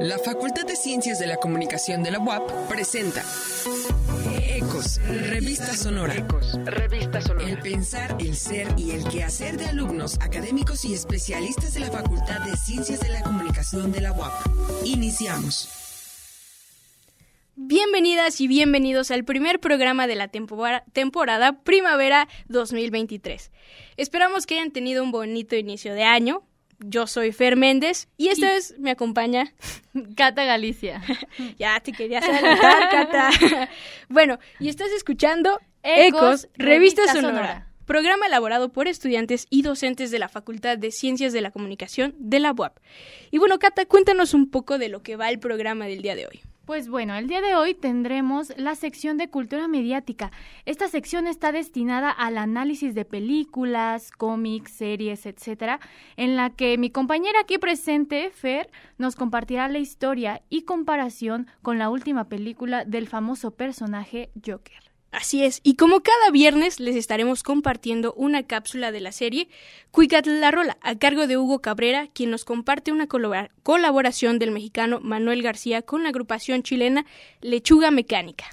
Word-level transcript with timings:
La 0.00 0.16
Facultad 0.16 0.64
de 0.64 0.76
Ciencias 0.76 1.18
de 1.18 1.26
la 1.26 1.38
Comunicación 1.38 2.04
de 2.04 2.12
la 2.12 2.20
UAP 2.20 2.68
presenta 2.68 3.24
Ecos, 4.40 5.00
Revista 5.28 5.76
Sonora. 5.76 6.14
Ecos, 6.14 6.56
Revista 6.64 7.20
Sonora. 7.20 7.48
El 7.48 7.58
pensar, 7.58 8.16
el 8.20 8.36
ser 8.36 8.68
y 8.76 8.92
el 8.92 9.02
quehacer 9.04 9.56
de 9.56 9.66
alumnos, 9.66 10.16
académicos 10.20 10.84
y 10.84 10.94
especialistas 10.94 11.74
de 11.74 11.80
la 11.80 11.90
Facultad 11.90 12.40
de 12.42 12.56
Ciencias 12.56 13.00
de 13.00 13.08
la 13.08 13.22
Comunicación 13.22 13.90
de 13.90 14.00
la 14.00 14.12
UAP. 14.12 14.32
Iniciamos. 14.84 15.68
Bienvenidas 17.56 18.40
y 18.40 18.46
bienvenidos 18.46 19.10
al 19.10 19.24
primer 19.24 19.58
programa 19.58 20.06
de 20.06 20.14
la 20.14 20.28
temporada 20.28 21.60
Primavera 21.64 22.28
2023. 22.46 23.50
Esperamos 23.96 24.46
que 24.46 24.54
hayan 24.54 24.70
tenido 24.70 25.02
un 25.02 25.10
bonito 25.10 25.56
inicio 25.56 25.92
de 25.94 26.04
año, 26.04 26.44
yo 26.80 27.06
soy 27.06 27.32
Fer 27.32 27.56
Méndez 27.56 28.08
y 28.16 28.28
esta 28.28 28.46
vez 28.46 28.74
me 28.78 28.90
acompaña 28.90 29.52
Cata 30.16 30.44
Galicia. 30.44 31.02
ya 31.58 31.80
te 31.80 31.92
quería 31.92 32.20
saludar, 32.20 32.90
Cata. 32.90 33.30
bueno, 34.08 34.38
y 34.60 34.68
estás 34.68 34.90
escuchando 34.90 35.60
Ecos, 35.82 36.48
Revista, 36.54 37.12
Sonora, 37.12 37.68
programa 37.84 38.26
elaborado 38.26 38.70
por 38.70 38.88
estudiantes 38.88 39.46
y 39.50 39.62
docentes 39.62 40.10
de 40.10 40.18
la 40.18 40.28
Facultad 40.28 40.78
de 40.78 40.90
Ciencias 40.90 41.32
de 41.32 41.40
la 41.40 41.50
Comunicación 41.50 42.14
de 42.18 42.40
la 42.40 42.52
UAP. 42.52 42.78
Y 43.30 43.38
bueno, 43.38 43.58
Cata, 43.58 43.86
cuéntanos 43.86 44.34
un 44.34 44.50
poco 44.50 44.78
de 44.78 44.88
lo 44.88 45.02
que 45.02 45.16
va 45.16 45.30
el 45.30 45.38
programa 45.38 45.86
del 45.86 46.02
día 46.02 46.14
de 46.14 46.26
hoy. 46.26 46.42
Pues 46.68 46.90
bueno, 46.90 47.14
el 47.14 47.28
día 47.28 47.40
de 47.40 47.54
hoy 47.54 47.72
tendremos 47.72 48.52
la 48.58 48.74
sección 48.74 49.16
de 49.16 49.30
cultura 49.30 49.68
mediática. 49.68 50.30
Esta 50.66 50.86
sección 50.86 51.26
está 51.26 51.50
destinada 51.50 52.10
al 52.10 52.36
análisis 52.36 52.94
de 52.94 53.06
películas, 53.06 54.10
cómics, 54.10 54.72
series, 54.72 55.24
etcétera, 55.24 55.80
en 56.18 56.36
la 56.36 56.50
que 56.50 56.76
mi 56.76 56.90
compañera 56.90 57.40
aquí 57.40 57.56
presente, 57.56 58.28
Fer, 58.34 58.68
nos 58.98 59.16
compartirá 59.16 59.66
la 59.68 59.78
historia 59.78 60.42
y 60.50 60.64
comparación 60.64 61.46
con 61.62 61.78
la 61.78 61.88
última 61.88 62.28
película 62.28 62.84
del 62.84 63.08
famoso 63.08 63.52
personaje 63.52 64.30
Joker. 64.44 64.87
Así 65.10 65.42
es, 65.42 65.60
y 65.62 65.76
como 65.76 66.00
cada 66.00 66.30
viernes 66.30 66.80
les 66.80 66.94
estaremos 66.94 67.42
compartiendo 67.42 68.12
una 68.12 68.42
cápsula 68.42 68.92
de 68.92 69.00
la 69.00 69.10
serie 69.10 69.48
Cuicat 69.90 70.26
la 70.26 70.50
Rola, 70.50 70.76
a 70.82 70.96
cargo 70.96 71.26
de 71.26 71.38
Hugo 71.38 71.60
Cabrera, 71.60 72.08
quien 72.12 72.30
nos 72.30 72.44
comparte 72.44 72.92
una 72.92 73.06
colaboración 73.06 74.38
del 74.38 74.50
mexicano 74.50 75.00
Manuel 75.00 75.42
García 75.42 75.80
con 75.80 76.02
la 76.02 76.10
agrupación 76.10 76.62
chilena 76.62 77.06
Lechuga 77.40 77.90
Mecánica. 77.90 78.44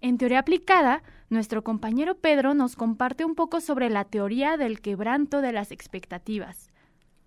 En 0.00 0.16
teoría 0.16 0.38
aplicada, 0.38 1.02
nuestro 1.28 1.62
compañero 1.62 2.14
Pedro 2.14 2.54
nos 2.54 2.74
comparte 2.74 3.26
un 3.26 3.34
poco 3.34 3.60
sobre 3.60 3.90
la 3.90 4.04
teoría 4.04 4.56
del 4.56 4.80
quebranto 4.80 5.42
de 5.42 5.52
las 5.52 5.72
expectativas. 5.72 6.71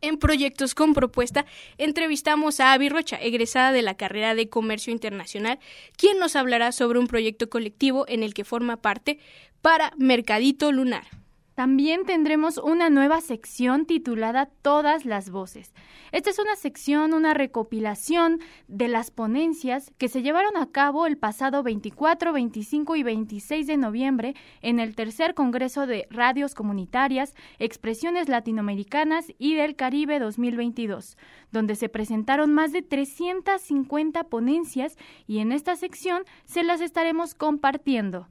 En 0.01 0.17
Proyectos 0.17 0.75
con 0.75 0.93
Propuesta 0.93 1.45
entrevistamos 1.77 2.59
a 2.59 2.73
Avi 2.73 2.89
Rocha, 2.89 3.17
egresada 3.21 3.71
de 3.71 3.81
la 3.81 3.95
carrera 3.95 4.35
de 4.35 4.49
Comercio 4.49 4.91
Internacional, 4.91 5.59
quien 5.97 6.19
nos 6.19 6.35
hablará 6.35 6.71
sobre 6.71 6.99
un 6.99 7.07
proyecto 7.07 7.49
colectivo 7.49 8.05
en 8.07 8.23
el 8.23 8.33
que 8.33 8.45
forma 8.45 8.77
parte 8.77 9.19
para 9.61 9.93
Mercadito 9.97 10.71
Lunar. 10.71 11.24
También 11.55 12.03
tendremos 12.03 12.57
una 12.57 12.89
nueva 12.89 13.21
sección 13.21 13.85
titulada 13.85 14.47
Todas 14.61 15.05
las 15.05 15.29
Voces. 15.29 15.73
Esta 16.11 16.29
es 16.29 16.37
una 16.37 16.57
sección, 16.57 17.13
una 17.13 17.33
recopilación 17.33 18.41
de 18.67 18.89
las 18.89 19.09
ponencias 19.09 19.93
que 19.97 20.09
se 20.09 20.21
llevaron 20.21 20.57
a 20.57 20.69
cabo 20.69 21.07
el 21.07 21.17
pasado 21.17 21.63
24, 21.63 22.33
25 22.33 22.97
y 22.97 23.03
26 23.03 23.67
de 23.67 23.77
noviembre 23.77 24.35
en 24.61 24.81
el 24.81 24.95
tercer 24.95 25.33
Congreso 25.33 25.87
de 25.87 26.07
Radios 26.09 26.55
Comunitarias, 26.55 27.33
Expresiones 27.57 28.27
Latinoamericanas 28.27 29.27
y 29.37 29.55
del 29.55 29.77
Caribe 29.77 30.19
2022, 30.19 31.17
donde 31.53 31.75
se 31.75 31.87
presentaron 31.87 32.53
más 32.53 32.73
de 32.73 32.81
350 32.81 34.25
ponencias 34.25 34.97
y 35.25 35.39
en 35.39 35.53
esta 35.53 35.77
sección 35.77 36.23
se 36.43 36.65
las 36.65 36.81
estaremos 36.81 37.33
compartiendo. 37.33 38.27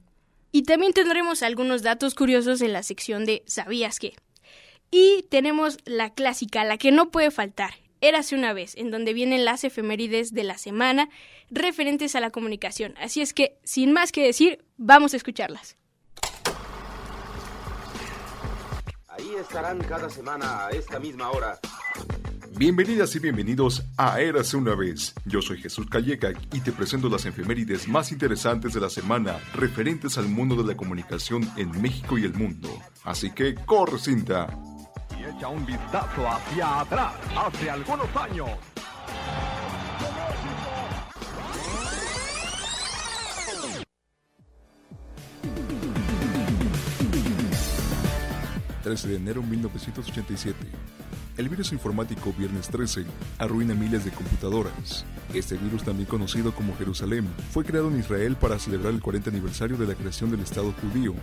Y 0.55 0.63
también 0.63 0.93
tendremos 0.93 1.43
algunos 1.43 1.81
datos 1.81 2.15
curiosos 2.15 2.61
en 2.61 2.71
la 2.71 2.81
sección 2.81 3.25
de 3.25 3.43
¿Sabías 3.45 3.99
qué? 3.99 4.15
Y 4.89 5.23
tenemos 5.29 5.79
la 5.83 6.13
clásica, 6.13 6.63
la 6.63 6.77
que 6.77 6.93
no 6.93 7.11
puede 7.11 7.29
faltar. 7.29 7.73
Érase 7.99 8.35
una 8.35 8.53
vez, 8.53 8.73
en 8.77 8.89
donde 8.89 9.11
vienen 9.11 9.43
las 9.43 9.65
efemérides 9.65 10.33
de 10.33 10.45
la 10.45 10.57
semana 10.57 11.09
referentes 11.51 12.15
a 12.15 12.21
la 12.21 12.31
comunicación. 12.31 12.95
Así 13.01 13.19
es 13.19 13.33
que, 13.33 13.57
sin 13.65 13.91
más 13.91 14.13
que 14.13 14.23
decir, 14.23 14.63
vamos 14.77 15.13
a 15.13 15.17
escucharlas. 15.17 15.75
Ahí 19.09 19.35
estarán 19.37 19.79
cada 19.79 20.09
semana 20.09 20.67
a 20.67 20.69
esta 20.69 21.01
misma 21.01 21.31
hora 21.31 21.59
Bienvenidas 22.57 23.13
y 23.17 23.19
bienvenidos 23.19 23.83
a 23.97 24.21
Érase 24.21 24.55
una 24.55 24.75
vez. 24.75 25.13
Yo 25.25 25.41
soy 25.41 25.57
Jesús 25.57 25.87
Calleca 25.89 26.31
y 26.53 26.61
te 26.61 26.71
presento 26.71 27.09
las 27.09 27.25
efemérides 27.25 27.85
más 27.89 28.13
interesantes 28.13 28.73
de 28.73 28.79
la 28.79 28.89
semana 28.89 29.37
referentes 29.53 30.17
al 30.17 30.29
mundo 30.29 30.55
de 30.55 30.63
la 30.63 30.77
comunicación 30.77 31.45
en 31.57 31.69
México 31.81 32.17
y 32.17 32.23
el 32.23 32.33
mundo. 32.33 32.69
Así 33.03 33.31
que 33.31 33.55
corre 33.55 33.99
cinta. 33.99 34.47
Y 35.19 35.35
echa 35.35 35.49
un 35.49 35.65
vistazo 35.65 36.29
hacia 36.29 36.79
atrás, 36.79 37.13
hace 37.35 37.69
algunos 37.69 38.07
años. 38.15 38.49
13 48.85 49.07
de 49.07 49.15
enero 49.15 49.41
de 49.41 49.47
1987. 49.47 50.55
El 51.37 51.49
virus 51.49 51.73
informático 51.73 52.33
Viernes 52.37 52.69
13 52.69 53.03
arruina 53.39 53.73
miles 53.73 54.05
de 54.05 54.11
computadoras. 54.11 55.05
Este 55.33 55.57
virus, 55.57 55.83
también 55.83 56.07
conocido 56.07 56.55
como 56.55 56.73
Jerusalén, 56.77 57.27
fue 57.51 57.65
creado 57.65 57.89
en 57.89 57.99
Israel 57.99 58.37
para 58.37 58.57
celebrar 58.57 58.93
el 58.93 59.01
40 59.01 59.31
aniversario 59.31 59.75
de 59.75 59.85
la 59.85 59.95
creación 59.95 60.31
del 60.31 60.39
Estado 60.39 60.73
judío 60.81 61.13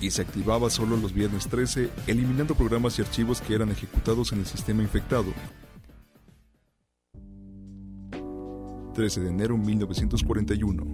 y 0.00 0.10
se 0.10 0.22
activaba 0.22 0.70
solo 0.70 0.96
los 0.96 1.12
viernes 1.12 1.48
13, 1.48 1.90
eliminando 2.06 2.54
programas 2.54 2.98
y 2.98 3.02
archivos 3.02 3.42
que 3.42 3.54
eran 3.54 3.70
ejecutados 3.70 4.32
en 4.32 4.38
el 4.38 4.46
sistema 4.46 4.82
infectado. 4.82 5.34
13 8.94 9.20
de 9.20 9.28
enero 9.28 9.54
de 9.58 9.64
1941. 9.66 10.84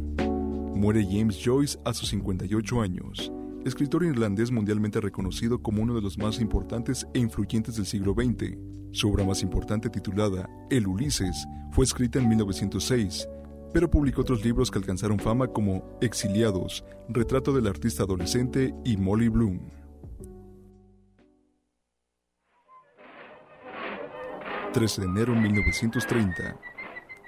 Muere 0.75 1.07
James 1.09 1.39
Joyce 1.43 1.79
a 1.85 1.95
sus 1.95 2.09
58 2.09 2.81
años 2.81 3.31
escritor 3.65 4.05
irlandés 4.05 4.51
mundialmente 4.51 5.01
reconocido 5.01 5.63
como 5.63 5.83
uno 5.83 5.95
de 5.95 6.03
los 6.03 6.19
más 6.19 6.41
importantes 6.41 7.07
e 7.15 7.19
influyentes 7.19 7.77
del 7.77 7.87
siglo 7.87 8.13
XX. 8.13 8.59
Su 8.93 9.11
obra 9.11 9.25
más 9.25 9.43
importante 9.43 9.89
titulada 9.89 10.49
El 10.71 10.87
Ulises 10.87 11.47
fue 11.73 11.85
escrita 11.85 12.19
en 12.19 12.29
1906, 12.29 13.27
pero 13.73 13.91
publicó 13.91 14.21
otros 14.21 14.45
libros 14.45 14.71
que 14.71 14.79
alcanzaron 14.79 15.19
fama 15.19 15.49
como 15.49 15.99
Exiliados, 16.01 16.85
Retrato 17.09 17.53
del 17.53 17.67
artista 17.67 18.03
adolescente 18.03 18.75
y 18.85 18.97
Molly 18.97 19.29
Bloom. 19.29 19.61
13 24.75 25.01
de 25.03 25.07
enero 25.07 25.35
de 25.35 25.41
1930 25.41 26.61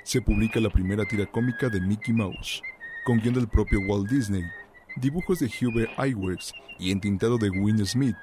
se 0.05 0.21
publica 0.21 0.61
la 0.61 0.69
primera 0.69 1.05
tira 1.05 1.27
cómica 1.27 1.69
de 1.69 1.81
Mickey 1.81 2.13
Mouse, 2.13 2.61
con 3.05 3.19
guion 3.19 3.35
del 3.35 3.49
propio 3.49 3.81
Walt 3.89 4.09
Disney 4.11 4.43
dibujos 4.97 5.39
de 5.39 5.47
Hubert 5.47 5.91
Iwerks 5.99 6.53
y 6.79 6.91
entintado 6.91 7.39
de 7.39 7.51
Win 7.51 7.85
Smith. 7.87 8.17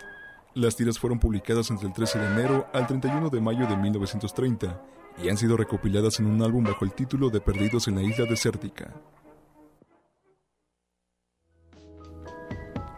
Las 0.54 0.76
tiras 0.76 1.00
fueron 1.00 1.20
publicadas 1.20 1.70
entre 1.72 1.88
el 1.88 1.94
13 1.94 2.20
de 2.20 2.28
enero 2.28 2.68
al 2.74 2.88
31 2.88 3.30
de 3.30 3.42
mayo 3.42 3.68
de 3.68 3.78
1930 3.78 4.82
y 5.24 5.30
han 5.30 5.38
sido 5.38 5.58
recopiladas 5.58 6.20
en 6.20 6.28
un 6.28 6.42
álbum 6.42 6.64
bajo 6.64 6.86
el 6.86 6.94
título 6.94 7.30
de 7.30 7.42
Perdidos 7.42 7.88
en 7.88 7.96
la 7.96 8.04
Isla 8.04 8.26
Desértica. 8.26 8.94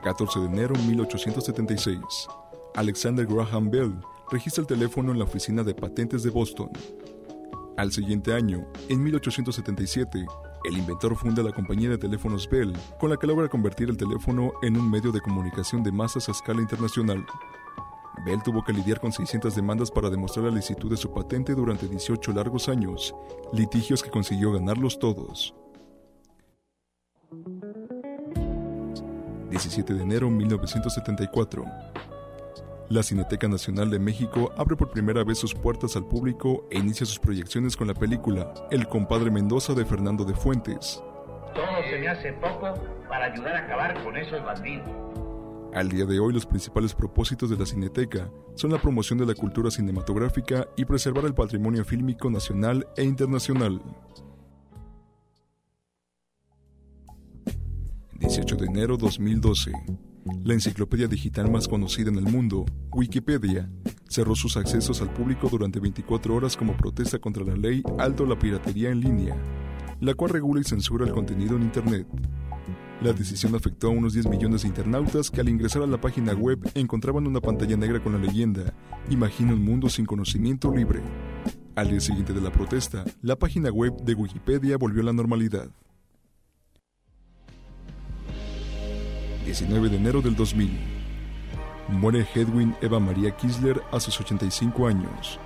14 0.03 0.39
de 0.39 0.45
enero 0.45 0.75
de 0.75 0.83
1876. 0.83 1.99
Alexander 2.75 3.25
Graham 3.25 3.71
Bell 3.71 3.95
registra 4.31 4.61
el 4.61 4.67
teléfono 4.67 5.11
en 5.11 5.19
la 5.19 5.25
oficina 5.25 5.63
de 5.63 5.73
patentes 5.73 6.23
de 6.23 6.29
Boston. 6.29 6.69
Al 7.77 7.91
siguiente 7.91 8.33
año, 8.33 8.67
en 8.87 9.03
1877, 9.03 10.25
el 10.67 10.77
inventor 10.77 11.15
funda 11.15 11.43
la 11.43 11.51
compañía 11.51 11.89
de 11.89 11.97
teléfonos 11.97 12.49
Bell, 12.49 12.73
con 12.99 13.09
la 13.09 13.17
que 13.17 13.27
logra 13.27 13.47
convertir 13.47 13.89
el 13.89 13.97
teléfono 13.97 14.53
en 14.61 14.77
un 14.77 14.89
medio 14.89 15.11
de 15.11 15.21
comunicación 15.21 15.83
de 15.83 15.91
masas 15.91 16.27
a 16.27 16.31
escala 16.31 16.61
internacional. 16.61 17.25
Bell 18.25 18.41
tuvo 18.43 18.63
que 18.63 18.73
lidiar 18.73 18.99
con 18.99 19.11
600 19.11 19.55
demandas 19.55 19.91
para 19.91 20.09
demostrar 20.09 20.45
la 20.45 20.51
licitud 20.51 20.89
de 20.89 20.97
su 20.97 21.13
patente 21.13 21.53
durante 21.53 21.87
18 21.87 22.31
largos 22.33 22.69
años, 22.69 23.13
litigios 23.53 24.01
que 24.01 24.09
consiguió 24.09 24.51
ganarlos 24.51 24.97
todos. 24.97 25.53
17 29.49 29.93
de 29.93 30.03
enero 30.03 30.27
de 30.27 30.33
1974. 30.33 31.65
La 32.87 33.01
Cineteca 33.01 33.47
Nacional 33.47 33.89
de 33.89 33.97
México 33.97 34.51
abre 34.57 34.75
por 34.75 34.91
primera 34.91 35.23
vez 35.23 35.39
sus 35.39 35.55
puertas 35.55 35.95
al 35.95 36.05
público 36.05 36.67
e 36.69 36.77
inicia 36.77 37.03
sus 37.07 37.17
proyecciones 37.17 37.75
con 37.75 37.87
la 37.87 37.95
película 37.95 38.53
El 38.69 38.87
compadre 38.87 39.31
Mendoza 39.31 39.73
de 39.73 39.83
Fernando 39.85 40.23
de 40.23 40.35
Fuentes. 40.35 41.01
Todo 41.55 41.65
se 41.89 41.97
me 41.97 42.07
hace 42.07 42.33
poco 42.33 42.75
para 43.09 43.25
ayudar 43.33 43.55
a 43.55 43.65
acabar 43.65 44.03
con 44.03 44.15
esos 44.15 44.43
bandidos. 44.45 44.87
Al 45.73 45.89
día 45.89 46.05
de 46.05 46.19
hoy 46.19 46.31
los 46.31 46.45
principales 46.45 46.93
propósitos 46.93 47.49
de 47.49 47.57
la 47.57 47.65
Cineteca 47.65 48.29
son 48.53 48.71
la 48.71 48.77
promoción 48.79 49.17
de 49.17 49.25
la 49.25 49.33
cultura 49.33 49.71
cinematográfica 49.71 50.67
y 50.77 50.85
preservar 50.85 51.25
el 51.25 51.33
patrimonio 51.33 51.83
fílmico 51.83 52.29
nacional 52.29 52.87
e 52.95 53.03
internacional. 53.03 53.81
18 58.13 58.55
de 58.55 58.65
enero 58.67 58.95
2012. 58.95 59.71
La 60.43 60.55
enciclopedia 60.55 61.07
digital 61.07 61.51
más 61.51 61.67
conocida 61.67 62.09
en 62.09 62.15
el 62.15 62.23
mundo, 62.23 62.65
Wikipedia, 62.91 63.69
cerró 64.09 64.33
sus 64.33 64.57
accesos 64.57 64.99
al 65.01 65.13
público 65.13 65.49
durante 65.49 65.79
24 65.79 66.33
horas 66.33 66.57
como 66.57 66.75
protesta 66.75 67.19
contra 67.19 67.43
la 67.43 67.55
ley 67.55 67.83
Alto 67.99 68.25
la 68.25 68.37
Piratería 68.37 68.89
en 68.89 69.01
línea, 69.01 69.37
la 69.99 70.15
cual 70.15 70.31
regula 70.31 70.61
y 70.61 70.63
censura 70.63 71.05
el 71.05 71.13
contenido 71.13 71.55
en 71.55 71.61
Internet. 71.61 72.07
La 73.01 73.13
decisión 73.13 73.53
afectó 73.53 73.87
a 73.87 73.91
unos 73.91 74.13
10 74.13 74.27
millones 74.27 74.63
de 74.63 74.69
internautas 74.69 75.29
que 75.29 75.41
al 75.41 75.49
ingresar 75.49 75.83
a 75.83 75.87
la 75.87 76.01
página 76.01 76.33
web 76.33 76.59
encontraban 76.73 77.27
una 77.27 77.41
pantalla 77.41 77.77
negra 77.77 78.01
con 78.01 78.13
la 78.13 78.19
leyenda 78.19 78.73
Imagina 79.09 79.53
un 79.53 79.63
mundo 79.63 79.89
sin 79.89 80.05
conocimiento 80.05 80.73
libre. 80.73 81.01
Al 81.75 81.89
día 81.89 81.99
siguiente 81.99 82.33
de 82.33 82.41
la 82.41 82.51
protesta, 82.51 83.03
la 83.21 83.35
página 83.35 83.69
web 83.69 83.93
de 84.01 84.15
Wikipedia 84.15 84.77
volvió 84.77 85.03
a 85.03 85.05
la 85.05 85.13
normalidad. 85.13 85.69
19 89.45 89.89
de 89.89 89.97
enero 89.97 90.21
del 90.21 90.35
2000. 90.35 90.71
Muere 91.89 92.27
Hedwin 92.33 92.75
Eva 92.81 92.99
María 92.99 93.29
Kisler 93.37 93.79
a 93.91 93.99
sus 93.99 94.19
85 94.19 94.87
años. 94.87 95.39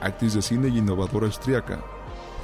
Actriz 0.00 0.34
de 0.34 0.42
cine 0.42 0.68
y 0.68 0.78
innovadora 0.78 1.26
austriaca, 1.26 1.82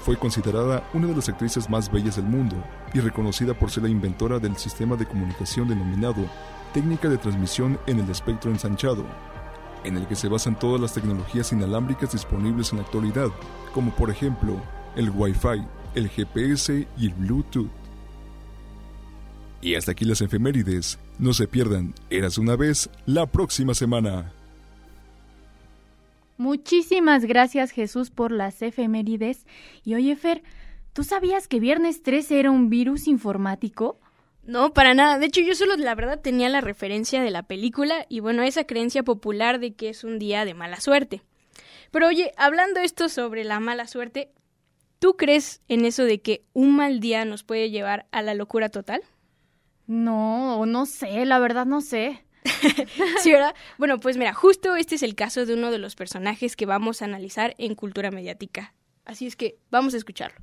fue 0.02 0.16
considerada 0.16 0.88
una 0.94 1.06
de 1.06 1.14
las 1.14 1.28
actrices 1.28 1.70
más 1.70 1.90
bellas 1.90 2.16
del 2.16 2.26
mundo 2.26 2.56
y 2.92 3.00
reconocida 3.00 3.54
por 3.54 3.70
ser 3.70 3.84
la 3.84 3.88
inventora 3.88 4.38
del 4.38 4.56
sistema 4.56 4.96
de 4.96 5.06
comunicación 5.06 5.68
denominado 5.68 6.28
técnica 6.74 7.08
de 7.08 7.18
transmisión 7.18 7.78
en 7.86 8.00
el 8.00 8.10
espectro 8.10 8.50
ensanchado, 8.50 9.04
en 9.84 9.96
el 9.96 10.06
que 10.06 10.16
se 10.16 10.28
basan 10.28 10.58
todas 10.58 10.80
las 10.80 10.92
tecnologías 10.92 11.52
inalámbricas 11.52 12.12
disponibles 12.12 12.72
en 12.72 12.78
la 12.78 12.84
actualidad, 12.84 13.28
como 13.72 13.92
por 13.92 14.10
ejemplo 14.10 14.60
el 14.96 15.10
Wi-Fi, 15.10 15.64
el 15.94 16.08
GPS 16.08 16.86
y 16.98 17.06
el 17.06 17.14
Bluetooth. 17.14 17.85
Y 19.66 19.74
hasta 19.74 19.90
aquí 19.90 20.04
las 20.04 20.20
efemérides. 20.20 20.96
No 21.18 21.32
se 21.32 21.48
pierdan, 21.48 21.92
eras 22.08 22.38
una 22.38 22.54
vez, 22.54 22.88
la 23.04 23.26
próxima 23.26 23.74
semana. 23.74 24.32
Muchísimas 26.36 27.24
gracias 27.24 27.72
Jesús 27.72 28.10
por 28.10 28.30
las 28.30 28.62
efemérides. 28.62 29.44
Y 29.82 29.96
oye 29.96 30.14
Fer, 30.14 30.44
¿tú 30.92 31.02
sabías 31.02 31.48
que 31.48 31.58
Viernes 31.58 32.04
13 32.04 32.38
era 32.38 32.52
un 32.52 32.70
virus 32.70 33.08
informático? 33.08 33.98
No, 34.44 34.72
para 34.72 34.94
nada. 34.94 35.18
De 35.18 35.26
hecho, 35.26 35.40
yo 35.40 35.56
solo 35.56 35.74
la 35.74 35.96
verdad 35.96 36.20
tenía 36.20 36.48
la 36.48 36.60
referencia 36.60 37.20
de 37.20 37.32
la 37.32 37.42
película 37.42 38.06
y 38.08 38.20
bueno, 38.20 38.44
esa 38.44 38.68
creencia 38.68 39.02
popular 39.02 39.58
de 39.58 39.74
que 39.74 39.88
es 39.88 40.04
un 40.04 40.20
día 40.20 40.44
de 40.44 40.54
mala 40.54 40.78
suerte. 40.78 41.22
Pero 41.90 42.06
oye, 42.06 42.30
hablando 42.36 42.78
esto 42.78 43.08
sobre 43.08 43.42
la 43.42 43.58
mala 43.58 43.88
suerte, 43.88 44.30
¿tú 45.00 45.16
crees 45.16 45.60
en 45.66 45.84
eso 45.84 46.04
de 46.04 46.20
que 46.20 46.44
un 46.52 46.76
mal 46.76 47.00
día 47.00 47.24
nos 47.24 47.42
puede 47.42 47.68
llevar 47.70 48.06
a 48.12 48.22
la 48.22 48.34
locura 48.34 48.68
total? 48.68 49.02
No, 49.86 50.66
no 50.66 50.84
sé, 50.84 51.24
la 51.26 51.38
verdad 51.38 51.64
no 51.64 51.80
sé. 51.80 52.24
sí, 53.22 53.30
¿verdad? 53.30 53.54
Bueno, 53.78 53.98
pues 53.98 54.16
mira, 54.16 54.34
justo 54.34 54.74
este 54.76 54.96
es 54.96 55.02
el 55.02 55.14
caso 55.14 55.46
de 55.46 55.54
uno 55.54 55.70
de 55.70 55.78
los 55.78 55.94
personajes 55.94 56.56
que 56.56 56.66
vamos 56.66 57.02
a 57.02 57.04
analizar 57.04 57.54
en 57.58 57.74
cultura 57.74 58.10
mediática. 58.10 58.74
Así 59.04 59.26
es 59.26 59.36
que 59.36 59.58
vamos 59.70 59.94
a 59.94 59.96
escucharlo. 59.98 60.38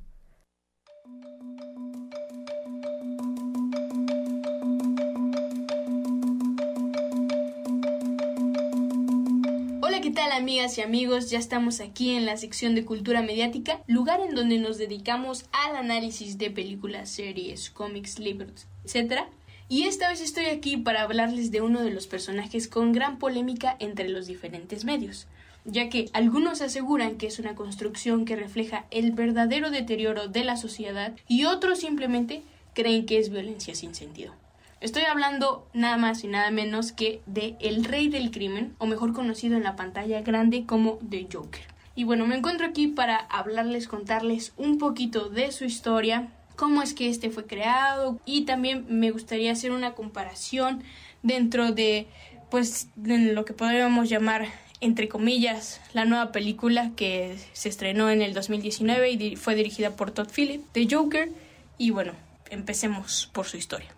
Hola, 9.82 10.00
¿qué 10.00 10.10
tal 10.10 10.32
amigas 10.32 10.78
y 10.78 10.80
amigos? 10.80 11.28
Ya 11.30 11.38
estamos 11.38 11.80
aquí 11.80 12.16
en 12.16 12.24
la 12.24 12.38
sección 12.38 12.74
de 12.74 12.86
cultura 12.86 13.20
mediática, 13.20 13.82
lugar 13.86 14.20
en 14.20 14.34
donde 14.34 14.58
nos 14.58 14.78
dedicamos 14.78 15.44
al 15.52 15.76
análisis 15.76 16.38
de 16.38 16.50
películas, 16.50 17.10
series, 17.10 17.68
cómics, 17.68 18.18
libros, 18.18 18.66
etc 18.84 19.24
y 19.68 19.84
esta 19.84 20.08
vez 20.08 20.20
estoy 20.20 20.46
aquí 20.46 20.76
para 20.76 21.02
hablarles 21.02 21.50
de 21.50 21.62
uno 21.62 21.82
de 21.82 21.90
los 21.90 22.06
personajes 22.06 22.68
con 22.68 22.92
gran 22.92 23.18
polémica 23.18 23.76
entre 23.78 24.08
los 24.08 24.26
diferentes 24.26 24.84
medios, 24.84 25.26
ya 25.64 25.88
que 25.88 26.10
algunos 26.12 26.60
aseguran 26.60 27.16
que 27.16 27.26
es 27.26 27.38
una 27.38 27.54
construcción 27.54 28.26
que 28.26 28.36
refleja 28.36 28.84
el 28.90 29.12
verdadero 29.12 29.70
deterioro 29.70 30.28
de 30.28 30.44
la 30.44 30.56
sociedad 30.56 31.14
y 31.28 31.46
otros 31.46 31.80
simplemente 31.80 32.42
creen 32.74 33.06
que 33.06 33.18
es 33.18 33.30
violencia 33.30 33.74
sin 33.74 33.94
sentido. 33.94 34.34
Estoy 34.82 35.04
hablando 35.04 35.66
nada 35.72 35.96
más 35.96 36.24
y 36.24 36.28
nada 36.28 36.50
menos 36.50 36.92
que 36.92 37.22
de 37.24 37.56
El 37.58 37.84
Rey 37.84 38.08
del 38.08 38.30
Crimen, 38.30 38.74
o 38.76 38.84
mejor 38.84 39.14
conocido 39.14 39.56
en 39.56 39.62
la 39.62 39.76
pantalla 39.76 40.20
grande 40.20 40.66
como 40.66 40.98
The 41.08 41.26
Joker. 41.32 41.62
Y 41.94 42.04
bueno, 42.04 42.26
me 42.26 42.36
encuentro 42.36 42.66
aquí 42.66 42.88
para 42.88 43.16
hablarles, 43.16 43.88
contarles 43.88 44.52
un 44.58 44.76
poquito 44.76 45.30
de 45.30 45.52
su 45.52 45.64
historia, 45.64 46.28
cómo 46.56 46.82
es 46.82 46.94
que 46.94 47.08
este 47.08 47.30
fue 47.30 47.46
creado 47.46 48.18
y 48.24 48.42
también 48.42 48.86
me 48.88 49.10
gustaría 49.10 49.52
hacer 49.52 49.72
una 49.72 49.94
comparación 49.94 50.82
dentro 51.22 51.72
de 51.72 52.06
pues 52.50 52.88
de 52.96 53.18
lo 53.18 53.44
que 53.44 53.52
podríamos 53.52 54.08
llamar 54.08 54.46
entre 54.80 55.08
comillas 55.08 55.80
la 55.92 56.04
nueva 56.04 56.30
película 56.30 56.92
que 56.96 57.36
se 57.52 57.68
estrenó 57.68 58.10
en 58.10 58.22
el 58.22 58.34
2019 58.34 59.10
y 59.10 59.36
fue 59.36 59.54
dirigida 59.54 59.96
por 59.96 60.10
Todd 60.10 60.28
Phillips, 60.28 60.64
The 60.72 60.86
Joker 60.90 61.30
y 61.78 61.90
bueno, 61.90 62.12
empecemos 62.50 63.30
por 63.32 63.46
su 63.46 63.56
historia. 63.56 63.93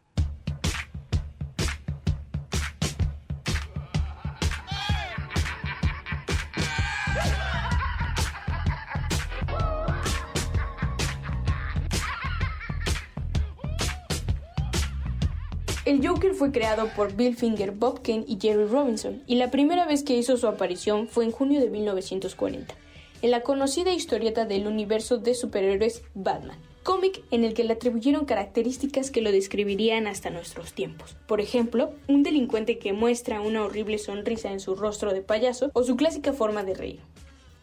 Joker 16.07 16.35
fue 16.35 16.53
creado 16.53 16.89
por 16.95 17.17
Bill 17.17 17.35
Finger, 17.35 17.73
Bob 17.73 18.01
Kane 18.01 18.25
y 18.29 18.39
Jerry 18.41 18.67
Robinson, 18.67 19.25
y 19.27 19.35
la 19.35 19.51
primera 19.51 19.87
vez 19.87 20.05
que 20.05 20.17
hizo 20.17 20.37
su 20.37 20.47
aparición 20.47 21.09
fue 21.09 21.25
en 21.25 21.33
junio 21.33 21.59
de 21.59 21.69
1940, 21.69 22.77
en 23.23 23.31
la 23.33 23.41
conocida 23.41 23.93
historieta 23.93 24.45
del 24.45 24.69
universo 24.69 25.19
de 25.19 25.35
superhéroes 25.35 26.03
Batman, 26.15 26.59
cómic 26.85 27.25
en 27.33 27.43
el 27.43 27.55
que 27.55 27.65
le 27.65 27.73
atribuyeron 27.73 28.25
características 28.25 29.11
que 29.11 29.21
lo 29.21 29.33
describirían 29.33 30.07
hasta 30.07 30.31
nuestros 30.31 30.75
tiempos. 30.75 31.17
Por 31.27 31.41
ejemplo, 31.41 31.91
un 32.07 32.23
delincuente 32.23 32.79
que 32.79 32.93
muestra 32.93 33.41
una 33.41 33.65
horrible 33.65 33.99
sonrisa 33.99 34.53
en 34.53 34.61
su 34.61 34.77
rostro 34.77 35.13
de 35.13 35.23
payaso 35.23 35.73
o 35.73 35.83
su 35.83 35.97
clásica 35.97 36.33
forma 36.33 36.63
de 36.63 36.75
reír. 36.75 37.01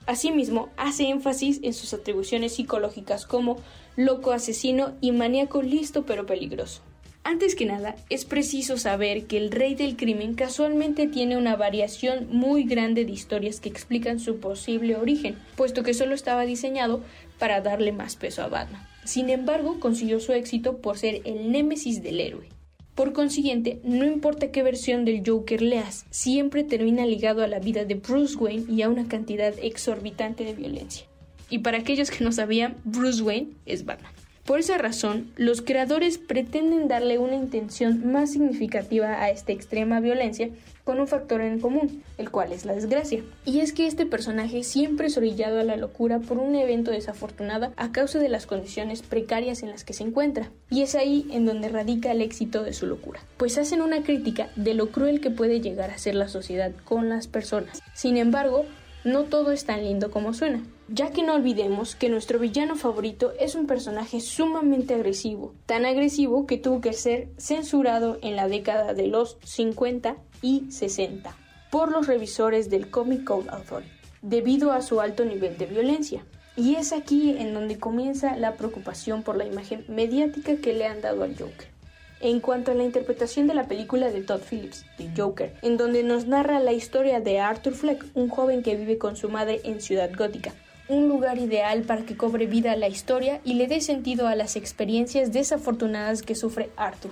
Asimismo, 0.06 0.68
hace 0.75 1.07
énfasis 1.07 1.62
en 1.63 1.74
sus 1.74 1.94
atribuciones 1.94 2.56
psicológicas 2.56 3.25
como 3.25 3.56
loco 3.95 4.34
asesino 4.34 4.92
y 5.00 5.14
maníaco 5.14 5.62
listo 5.62 6.06
pero 6.06 6.26
peligroso. 6.26 6.81
Antes 7.25 7.56
que 7.56 7.65
nada, 7.65 7.95
es 8.09 8.25
preciso 8.25 8.77
saber 8.77 9.27
que 9.27 9.37
el 9.37 9.49
rey 9.49 9.75
del 9.75 9.95
crimen 9.95 10.33
casualmente 10.33 11.07
tiene 11.07 11.37
una 11.37 11.56
variación 11.56 12.27
muy 12.30 12.65
grande 12.65 13.06
de 13.06 13.13
historias 13.13 13.61
que 13.61 13.69
explican 13.69 14.19
su 14.19 14.39
posible 14.39 14.97
origen, 14.97 15.37
puesto 15.56 15.83
que 15.83 15.94
solo 15.94 16.15
estaba 16.15 16.45
diseñado 16.45 17.01
para 17.39 17.61
darle 17.61 17.94
más 17.94 18.18
peso 18.18 18.44
a 18.44 18.49
Batman. 18.49 18.85
Sin 19.06 19.30
embargo, 19.30 19.80
consiguió 19.80 20.19
su 20.19 20.33
éxito 20.33 20.80
por 20.80 20.97
ser 20.97 21.21
el 21.23 21.49
némesis 21.49 22.03
del 22.03 22.19
héroe. 22.19 22.49
Por 22.94 23.13
consiguiente, 23.13 23.80
no 23.83 24.06
importa 24.06 24.51
qué 24.51 24.61
versión 24.61 25.06
del 25.06 25.23
Joker 25.25 25.61
leas, 25.61 26.06
siempre 26.09 26.63
termina 26.65 27.06
ligado 27.06 27.42
a 27.42 27.47
la 27.47 27.59
vida 27.59 27.85
de 27.85 27.95
Bruce 27.95 28.35
Wayne 28.35 28.65
y 28.69 28.81
a 28.81 28.89
una 28.89 29.07
cantidad 29.07 29.53
exorbitante 29.61 30.44
de 30.44 30.53
violencia. 30.53 31.07
Y 31.49 31.59
para 31.59 31.77
aquellos 31.77 32.11
que 32.11 32.23
no 32.23 32.33
sabían, 32.33 32.75
Bruce 32.83 33.23
Wayne 33.23 33.51
es 33.65 33.85
Batman. 33.85 34.11
Por 34.45 34.59
esa 34.59 34.78
razón, 34.78 35.31
los 35.38 35.62
creadores 35.62 36.18
pretenden 36.18 36.90
darle 36.90 37.18
una 37.18 37.35
intención 37.35 38.12
más 38.12 38.31
significativa 38.33 39.21
a 39.21 39.30
esta 39.30 39.54
extrema 39.54 40.02
violencia 40.02 40.50
con 40.83 41.00
un 41.00 41.07
factor 41.07 41.40
en 41.40 41.62
común, 41.62 42.04
el 42.18 42.30
cual 42.30 42.52
es 42.52 42.66
la 42.66 42.73
desgracia. 42.73 43.23
Y 43.45 43.62
es 43.62 43.71
que 43.71 43.88
este 43.88 44.06
personaje 44.06 44.64
siempre 44.64 45.07
es 45.07 45.16
orillado 45.16 45.62
a 45.62 45.64
la 45.64 45.78
locura 45.78 46.19
por 46.19 46.40
un 46.40 46.56
evento 46.56 46.92
desafortunado 46.92 47.71
a 47.78 47.94
causa 47.94 48.19
de 48.19 48.28
las 48.28 48.45
condiciones 48.45 49.02
precarias 49.02 49.64
en 49.64 49.69
las 49.69 49.85
que 49.85 49.94
se 49.94 50.04
encuentra. 50.04 50.50
Y 50.69 50.81
es 50.81 50.95
ahí 50.95 51.26
en 51.31 51.45
donde 51.45 51.69
radica 51.69 52.12
el 52.12 52.21
éxito 52.21 52.64
de 52.64 52.73
su 52.73 52.85
locura, 52.85 53.21
pues 53.38 53.57
hacen 53.57 53.81
una 53.81 54.04
crítica 54.04 54.50
de 54.57 54.73
lo 54.73 54.90
cruel 54.90 55.21
que 55.21 55.31
puede 55.31 55.62
llegar 55.62 55.90
a 55.90 55.97
ser 55.97 56.16
la 56.16 56.28
sociedad 56.28 56.73
con 56.83 57.07
las 57.07 57.28
personas. 57.28 57.81
Sin 57.94 58.18
embargo, 58.18 58.66
no 59.06 59.23
todo 59.23 59.54
es 59.54 59.64
tan 59.64 59.83
lindo 59.83 60.12
como 60.12 60.33
suena, 60.33 60.64
ya 60.94 61.09
que 61.09 61.23
no 61.23 61.33
olvidemos 61.33 61.95
que 61.95 62.07
nuestro 62.07 62.38
villano 62.38 62.76
favorito 62.76 63.33
es 63.40 63.56
un 63.56 63.66
personaje 63.66 64.21
sumamente 64.21 64.94
agresivo, 64.94 65.56
tan 65.66 65.88
agresivo 65.88 66.45
que 66.45 66.59
tuvo 66.59 66.81
que 66.81 66.94
ser 66.94 67.30
censurado 67.38 68.19
en 68.21 68.35
la 68.35 68.47
década 68.47 68.94
de 68.94 69.07
los 69.07 69.38
50 69.44 70.18
y 70.44 70.69
60 70.69 71.35
por 71.71 71.92
los 71.92 72.06
revisores 72.06 72.69
del 72.69 72.92
Comic 72.92 73.23
Code 73.23 73.50
Authority, 73.50 73.90
debido 74.21 74.71
a 74.71 74.83
su 74.83 75.02
alto 75.02 75.26
nivel 75.26 75.57
de 75.57 75.66
violencia. 75.66 76.23
Y 76.56 76.76
es 76.76 76.94
aquí 76.94 77.35
en 77.40 77.56
donde 77.56 77.80
comienza 77.80 78.38
la 78.38 78.54
preocupación 78.54 79.23
por 79.23 79.35
la 79.35 79.45
imagen 79.45 79.83
mediática 79.88 80.57
que 80.57 80.73
le 80.73 80.85
han 80.85 81.02
dado 81.02 81.23
al 81.23 81.35
Joker. 81.35 81.73
en 82.21 82.40
cuanto 82.40 82.71
a 82.71 82.76
la 82.76 82.83
interpretación 82.83 83.47
de 83.47 83.54
la 83.54 83.68
película 83.68 84.09
de 84.09 84.21
Todd 84.21 84.42
Phillips, 84.50 84.85
The 84.97 85.09
Joker, 85.18 85.56
en 85.62 85.76
donde 85.76 86.04
nos 86.04 86.26
narra 86.26 86.62
la 86.62 86.71
historia 86.71 87.19
de 87.19 87.40
Arthur 87.40 87.73
Fleck, 87.73 88.06
un 88.14 88.30
joven 88.30 88.64
que 88.64 88.78
vive 88.78 88.97
con 88.97 89.18
su 89.18 89.28
madre 89.28 89.59
en 89.66 89.81
Ciudad 89.81 90.09
Gótica, 90.16 90.54
un 90.87 91.07
lugar 91.07 91.37
ideal 91.37 91.83
para 91.83 92.04
que 92.04 92.18
cobre 92.18 92.45
vida 92.45 92.75
la 92.75 92.87
historia 92.87 93.40
y 93.44 93.54
le 93.54 93.68
dé 93.68 93.81
sentido 93.81 94.28
a 94.28 94.35
las 94.35 94.56
experiencias 94.56 95.31
desafortunadas 95.31 96.21
que 96.21 96.35
sufre 96.35 96.69
Arthur. 96.75 97.11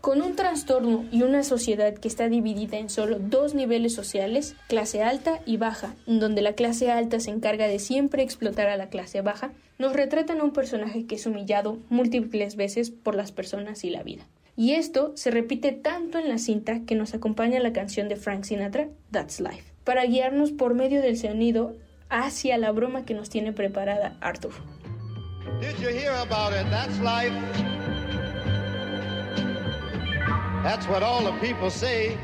Con 0.00 0.22
un 0.22 0.36
trastorno 0.36 1.04
y 1.10 1.22
una 1.22 1.42
sociedad 1.42 1.94
que 1.94 2.06
está 2.06 2.28
dividida 2.28 2.78
en 2.78 2.90
solo 2.90 3.18
dos 3.18 3.54
niveles 3.54 3.92
sociales, 3.92 4.54
clase 4.68 5.02
alta 5.02 5.40
y 5.46 5.56
baja, 5.56 5.96
donde 6.06 6.42
la 6.42 6.52
clase 6.52 6.92
alta 6.92 7.18
se 7.18 7.30
encarga 7.30 7.66
de 7.66 7.80
siempre 7.80 8.22
explotar 8.22 8.68
a 8.68 8.76
la 8.76 8.88
clase 8.88 9.20
baja, 9.22 9.50
nos 9.78 9.94
retratan 9.94 10.40
a 10.40 10.44
un 10.44 10.52
personaje 10.52 11.06
que 11.06 11.16
es 11.16 11.26
humillado 11.26 11.78
múltiples 11.88 12.54
veces 12.54 12.90
por 12.90 13.16
las 13.16 13.32
personas 13.32 13.82
y 13.82 13.90
la 13.90 14.04
vida. 14.04 14.22
Y 14.56 14.72
esto 14.72 15.12
se 15.16 15.30
repite 15.30 15.72
tanto 15.72 16.18
en 16.18 16.28
la 16.28 16.38
cinta 16.38 16.80
que 16.86 16.94
nos 16.94 17.12
acompaña 17.12 17.60
la 17.60 17.72
canción 17.72 18.08
de 18.08 18.16
Frank 18.16 18.44
Sinatra, 18.44 18.88
That's 19.10 19.40
Life, 19.40 19.72
para 19.82 20.06
guiarnos 20.06 20.52
por 20.52 20.74
medio 20.74 21.02
del 21.02 21.18
sonido 21.18 21.74
hacia 22.08 22.58
la 22.58 22.72
broma 22.72 23.04
que 23.04 23.14
nos 23.14 23.30
tiene 23.30 23.52
preparada 23.52 24.16
Arthur. 24.20 24.52
Did 25.60 25.78
you 25.78 25.88
hear 25.88 26.12
about 26.12 26.52
it? 26.52 26.68
That's 26.70 26.98
life. 27.00 27.32
That's 30.62 30.86
what 30.88 31.02
all 31.02 31.24
the 31.24 31.38
people 31.40 31.70
say. 31.70 32.16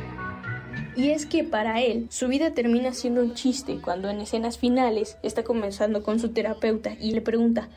Y 0.94 1.10
es 1.10 1.26
que 1.26 1.44
para 1.44 1.80
él 1.80 2.06
su 2.10 2.28
vida 2.28 2.52
termina 2.52 2.92
siendo 2.92 3.22
un 3.22 3.34
chiste 3.34 3.78
cuando 3.82 4.10
en 4.10 4.20
escenas 4.20 4.58
finales 4.58 5.16
está 5.22 5.42
conversando 5.42 6.02
con 6.02 6.18
su 6.18 6.30
terapeuta 6.30 6.92
y 7.00 7.12
le 7.12 7.22
pregunta 7.22 7.68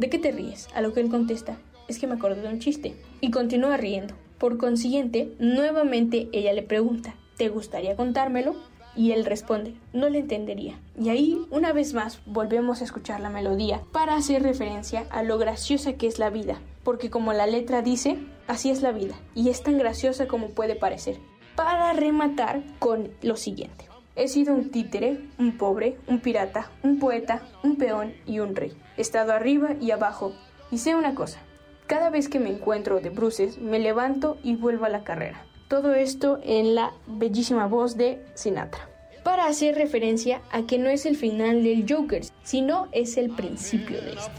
¿De 0.00 0.08
qué 0.08 0.18
te 0.18 0.32
ríes? 0.32 0.66
A 0.74 0.80
lo 0.80 0.94
que 0.94 1.00
él 1.00 1.10
contesta 1.10 1.58
es 1.86 1.98
que 1.98 2.06
me 2.06 2.14
acordé 2.14 2.40
de 2.40 2.48
un 2.48 2.58
chiste. 2.58 2.94
Y 3.20 3.30
continúa 3.30 3.76
riendo. 3.76 4.14
Por 4.38 4.56
consiguiente, 4.56 5.34
nuevamente 5.38 6.30
ella 6.32 6.54
le 6.54 6.62
pregunta, 6.62 7.16
¿te 7.36 7.50
gustaría 7.50 7.96
contármelo? 7.96 8.56
Y 9.00 9.12
él 9.12 9.24
responde, 9.24 9.72
no 9.94 10.10
le 10.10 10.18
entendería. 10.18 10.78
Y 10.94 11.08
ahí, 11.08 11.40
una 11.50 11.72
vez 11.72 11.94
más, 11.94 12.20
volvemos 12.26 12.82
a 12.82 12.84
escuchar 12.84 13.20
la 13.20 13.30
melodía 13.30 13.80
para 13.92 14.14
hacer 14.14 14.42
referencia 14.42 15.06
a 15.08 15.22
lo 15.22 15.38
graciosa 15.38 15.94
que 15.94 16.06
es 16.06 16.18
la 16.18 16.28
vida. 16.28 16.60
Porque 16.84 17.08
como 17.08 17.32
la 17.32 17.46
letra 17.46 17.80
dice, 17.80 18.18
así 18.46 18.68
es 18.68 18.82
la 18.82 18.92
vida. 18.92 19.14
Y 19.34 19.48
es 19.48 19.62
tan 19.62 19.78
graciosa 19.78 20.28
como 20.28 20.50
puede 20.50 20.76
parecer. 20.76 21.16
Para 21.56 21.94
rematar 21.94 22.62
con 22.78 23.08
lo 23.22 23.38
siguiente. 23.38 23.86
He 24.16 24.28
sido 24.28 24.52
un 24.52 24.70
títere, 24.70 25.30
un 25.38 25.56
pobre, 25.56 25.96
un 26.06 26.20
pirata, 26.20 26.70
un 26.82 26.98
poeta, 26.98 27.40
un 27.64 27.76
peón 27.76 28.12
y 28.26 28.40
un 28.40 28.54
rey. 28.54 28.76
He 28.98 29.00
estado 29.00 29.32
arriba 29.32 29.76
y 29.80 29.92
abajo. 29.92 30.34
Y 30.70 30.76
sé 30.76 30.94
una 30.94 31.14
cosa, 31.14 31.38
cada 31.86 32.10
vez 32.10 32.28
que 32.28 32.38
me 32.38 32.50
encuentro 32.50 33.00
de 33.00 33.08
bruces, 33.08 33.56
me 33.56 33.78
levanto 33.78 34.36
y 34.42 34.56
vuelvo 34.56 34.84
a 34.84 34.90
la 34.90 35.04
carrera. 35.04 35.46
Todo 35.68 35.94
esto 35.94 36.38
en 36.42 36.74
la 36.74 36.92
bellísima 37.06 37.66
voz 37.66 37.96
de 37.96 38.22
Sinatra. 38.34 38.89
Para 39.22 39.46
hacer 39.46 39.74
referencia 39.74 40.40
a 40.50 40.62
que 40.62 40.78
no 40.78 40.88
es 40.88 41.04
el 41.04 41.16
final 41.16 41.62
del 41.62 41.84
Joker, 41.88 42.22
sino 42.42 42.88
es 42.92 43.16
el 43.16 43.30
principio 43.30 44.00
de 44.00 44.12
este. 44.12 44.30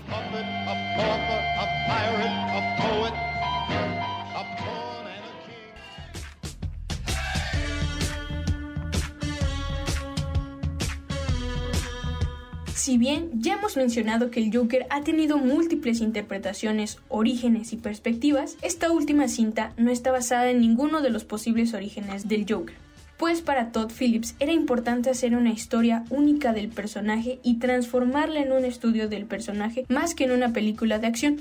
Si 12.82 12.98
bien 12.98 13.30
ya 13.36 13.54
hemos 13.54 13.78
mencionado 13.78 14.32
que 14.32 14.40
el 14.40 14.52
Joker 14.52 14.88
ha 14.90 15.02
tenido 15.02 15.38
múltiples 15.38 16.02
interpretaciones, 16.02 16.98
orígenes 17.10 17.74
y 17.74 17.78
perspectivas, 17.78 18.58
esta 18.64 18.92
última 18.92 19.28
cinta 19.28 19.72
no 19.78 19.92
está 19.92 20.12
basada 20.12 20.50
en 20.50 20.62
ninguno 20.62 21.02
de 21.02 21.12
los 21.12 21.24
posibles 21.24 21.76
orígenes 21.76 22.28
del 22.28 22.48
Joker. 22.50 22.76
Pues 23.22 23.42
para 23.42 23.72
Todd 23.72 23.92
Phillips 23.92 24.34
era 24.40 24.52
importante 24.52 25.12
hacer 25.12 25.36
una 25.36 25.52
historia 25.52 26.06
única 26.10 26.54
del 26.54 26.70
personaje 26.70 27.38
y 27.44 27.60
transformarla 27.60 28.40
en 28.40 28.52
un 28.52 28.66
estudio 28.66 29.10
del 29.10 29.26
personaje 29.26 29.86
más 29.90 30.16
que 30.16 30.24
en 30.24 30.32
una 30.32 30.54
película 30.54 30.98
de 30.98 31.06
acción 31.06 31.38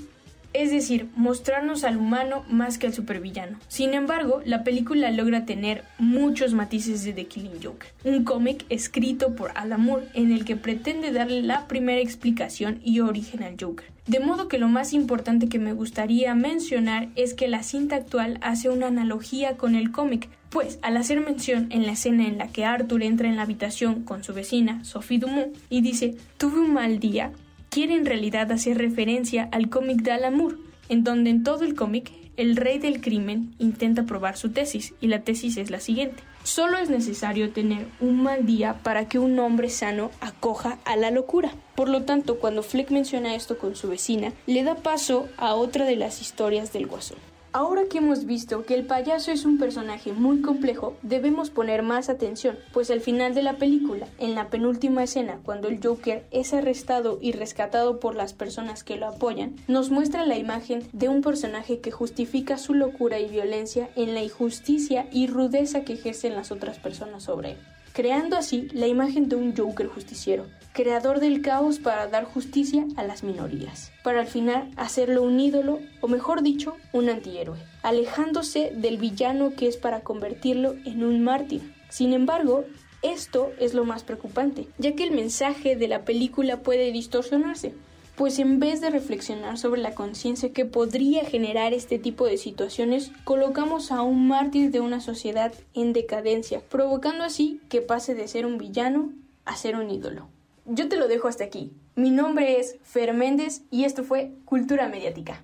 es 0.53 0.69
decir, 0.69 1.07
mostrarnos 1.15 1.83
al 1.83 1.97
humano 1.97 2.43
más 2.49 2.77
que 2.77 2.85
al 2.85 2.93
supervillano. 2.93 3.57
Sin 3.67 3.95
embargo, 3.95 4.41
la 4.45 4.63
película 4.63 5.09
logra 5.09 5.45
tener 5.45 5.83
muchos 5.97 6.53
matices 6.53 7.03
de 7.03 7.13
The 7.13 7.25
Killing 7.25 7.63
Joke, 7.63 7.87
un 8.03 8.25
cómic 8.25 8.65
escrito 8.69 9.33
por 9.35 9.51
Alan 9.55 9.81
Moore 9.81 10.07
en 10.13 10.31
el 10.31 10.45
que 10.45 10.57
pretende 10.57 11.11
darle 11.11 11.41
la 11.41 11.67
primera 11.67 12.01
explicación 12.01 12.79
y 12.83 12.99
origen 12.99 13.43
al 13.43 13.55
Joker. 13.59 13.90
De 14.07 14.19
modo 14.19 14.47
que 14.47 14.57
lo 14.57 14.67
más 14.67 14.93
importante 14.93 15.47
que 15.47 15.59
me 15.59 15.73
gustaría 15.73 16.33
mencionar 16.33 17.09
es 17.15 17.33
que 17.33 17.47
la 17.47 17.61
cinta 17.61 17.95
actual 17.95 18.39
hace 18.41 18.69
una 18.69 18.87
analogía 18.87 19.57
con 19.57 19.75
el 19.75 19.91
cómic, 19.91 20.27
pues 20.49 20.79
al 20.81 20.97
hacer 20.97 21.21
mención 21.21 21.67
en 21.69 21.85
la 21.85 21.93
escena 21.93 22.27
en 22.27 22.37
la 22.37 22.47
que 22.47 22.65
Arthur 22.65 23.03
entra 23.03 23.29
en 23.29 23.35
la 23.35 23.43
habitación 23.43 24.03
con 24.03 24.23
su 24.23 24.33
vecina, 24.33 24.83
Sophie 24.83 25.19
Dumont, 25.19 25.55
y 25.69 25.81
dice, 25.81 26.15
tuve 26.37 26.59
un 26.59 26.73
mal 26.73 26.99
día, 26.99 27.31
quiere 27.69 27.95
en 27.95 28.05
realidad 28.05 28.51
hacer 28.51 28.77
referencia 28.77 29.47
al 29.51 29.69
cómic 29.69 30.01
de 30.01 30.11
Alan 30.11 30.41
en 30.89 31.03
donde 31.03 31.29
en 31.29 31.43
todo 31.43 31.63
el 31.63 31.75
cómic 31.75 32.11
el 32.41 32.55
rey 32.55 32.79
del 32.79 33.01
crimen 33.01 33.53
intenta 33.59 34.07
probar 34.07 34.35
su 34.35 34.49
tesis, 34.49 34.95
y 34.99 35.07
la 35.07 35.21
tesis 35.21 35.57
es 35.57 35.69
la 35.69 35.79
siguiente. 35.79 36.23
Solo 36.43 36.79
es 36.79 36.89
necesario 36.89 37.51
tener 37.51 37.85
un 37.99 38.23
mal 38.23 38.47
día 38.47 38.79
para 38.81 39.07
que 39.07 39.19
un 39.19 39.37
hombre 39.37 39.69
sano 39.69 40.09
acoja 40.21 40.79
a 40.83 40.95
la 40.95 41.11
locura. 41.11 41.51
Por 41.75 41.87
lo 41.87 42.01
tanto, 42.01 42.39
cuando 42.39 42.63
Fleck 42.63 42.89
menciona 42.89 43.35
esto 43.35 43.59
con 43.59 43.75
su 43.75 43.89
vecina, 43.89 44.33
le 44.47 44.63
da 44.63 44.73
paso 44.73 45.29
a 45.37 45.53
otra 45.53 45.85
de 45.85 45.97
las 45.97 46.19
historias 46.19 46.73
del 46.73 46.87
guasón. 46.87 47.19
Ahora 47.53 47.83
que 47.89 47.97
hemos 47.97 48.25
visto 48.25 48.63
que 48.65 48.75
el 48.75 48.85
payaso 48.85 49.29
es 49.29 49.43
un 49.43 49.57
personaje 49.57 50.13
muy 50.13 50.41
complejo, 50.41 50.95
debemos 51.01 51.49
poner 51.49 51.83
más 51.83 52.07
atención, 52.07 52.57
pues 52.71 52.89
al 52.89 53.01
final 53.01 53.35
de 53.35 53.41
la 53.41 53.57
película, 53.57 54.07
en 54.19 54.35
la 54.35 54.49
penúltima 54.49 55.03
escena, 55.03 55.41
cuando 55.43 55.67
el 55.67 55.81
Joker 55.83 56.25
es 56.31 56.53
arrestado 56.53 57.19
y 57.21 57.33
rescatado 57.33 57.99
por 57.99 58.15
las 58.15 58.31
personas 58.31 58.85
que 58.85 58.95
lo 58.95 59.07
apoyan, 59.07 59.57
nos 59.67 59.89
muestra 59.89 60.25
la 60.25 60.37
imagen 60.37 60.87
de 60.93 61.09
un 61.09 61.21
personaje 61.21 61.81
que 61.81 61.91
justifica 61.91 62.57
su 62.57 62.73
locura 62.73 63.19
y 63.19 63.27
violencia 63.27 63.89
en 63.97 64.13
la 64.13 64.23
injusticia 64.23 65.07
y 65.11 65.27
rudeza 65.27 65.83
que 65.83 65.93
ejercen 65.93 66.35
las 66.35 66.53
otras 66.53 66.79
personas 66.79 67.23
sobre 67.23 67.51
él 67.51 67.57
creando 67.93 68.37
así 68.37 68.67
la 68.73 68.87
imagen 68.87 69.29
de 69.29 69.35
un 69.35 69.55
Joker 69.55 69.87
justiciero, 69.87 70.45
creador 70.73 71.19
del 71.19 71.41
caos 71.41 71.79
para 71.79 72.07
dar 72.07 72.23
justicia 72.23 72.85
a 72.95 73.03
las 73.03 73.23
minorías, 73.23 73.91
para 74.03 74.21
al 74.21 74.27
final 74.27 74.69
hacerlo 74.77 75.23
un 75.23 75.39
ídolo, 75.39 75.79
o 75.99 76.07
mejor 76.07 76.43
dicho, 76.43 76.77
un 76.93 77.09
antihéroe, 77.09 77.59
alejándose 77.83 78.71
del 78.75 78.97
villano 78.97 79.53
que 79.55 79.67
es 79.67 79.77
para 79.77 80.01
convertirlo 80.01 80.75
en 80.85 81.03
un 81.03 81.23
mártir. 81.23 81.73
Sin 81.89 82.13
embargo, 82.13 82.65
esto 83.01 83.51
es 83.59 83.73
lo 83.73 83.83
más 83.83 84.03
preocupante, 84.03 84.67
ya 84.77 84.95
que 84.95 85.03
el 85.03 85.11
mensaje 85.11 85.75
de 85.75 85.87
la 85.87 86.05
película 86.05 86.61
puede 86.61 86.91
distorsionarse, 86.91 87.73
pues 88.21 88.37
en 88.37 88.59
vez 88.59 88.81
de 88.81 88.91
reflexionar 88.91 89.57
sobre 89.57 89.81
la 89.81 89.95
conciencia 89.95 90.53
que 90.53 90.63
podría 90.63 91.25
generar 91.25 91.73
este 91.73 91.97
tipo 91.97 92.27
de 92.27 92.37
situaciones, 92.37 93.11
colocamos 93.23 93.91
a 93.91 94.03
un 94.03 94.27
mártir 94.27 94.69
de 94.69 94.79
una 94.79 95.01
sociedad 95.01 95.51
en 95.73 95.91
decadencia, 95.91 96.61
provocando 96.69 97.23
así 97.23 97.59
que 97.67 97.81
pase 97.81 98.13
de 98.13 98.27
ser 98.27 98.45
un 98.45 98.59
villano 98.59 99.11
a 99.43 99.55
ser 99.55 99.75
un 99.75 99.89
ídolo. 99.89 100.27
Yo 100.67 100.87
te 100.87 100.97
lo 100.97 101.07
dejo 101.07 101.29
hasta 101.29 101.45
aquí. 101.45 101.71
Mi 101.95 102.11
nombre 102.11 102.59
es 102.59 102.75
Fer 102.83 103.11
Méndez 103.15 103.63
y 103.71 103.85
esto 103.85 104.03
fue 104.03 104.33
Cultura 104.45 104.87
Mediática. 104.87 105.41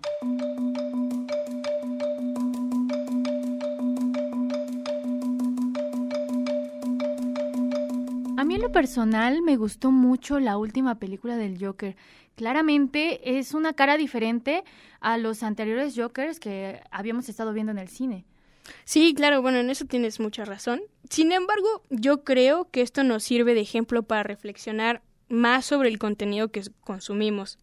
Lo 8.68 8.74
personal 8.74 9.42
me 9.42 9.56
gustó 9.56 9.92
mucho 9.92 10.42
la 10.42 10.58
última 10.58 11.00
película 11.00 11.38
del 11.38 11.58
Joker. 11.58 11.96
Claramente 12.36 13.40
es 13.40 13.54
una 13.54 13.72
cara 13.72 13.96
diferente 13.96 14.66
a 15.00 15.18
los 15.18 15.42
anteriores 15.42 15.96
Jokers 15.96 16.42
que 16.42 16.82
habíamos 16.92 17.30
estado 17.30 17.54
viendo 17.54 17.72
en 17.72 17.78
el 17.78 17.88
cine. 17.88 18.26
Sí, 18.84 19.14
claro, 19.14 19.42
bueno, 19.42 19.60
en 19.60 19.70
eso 19.70 19.86
tienes 19.86 20.20
mucha 20.20 20.44
razón. 20.44 20.82
Sin 21.10 21.32
embargo, 21.32 21.82
yo 21.90 22.26
creo 22.26 22.70
que 22.70 22.82
esto 22.82 23.06
nos 23.06 23.24
sirve 23.24 23.54
de 23.54 23.62
ejemplo 23.62 24.04
para 24.04 24.24
reflexionar 24.24 25.02
más 25.30 25.66
sobre 25.66 25.88
el 25.88 25.98
contenido 25.98 26.50
que 26.50 26.64
consumimos. 26.82 27.60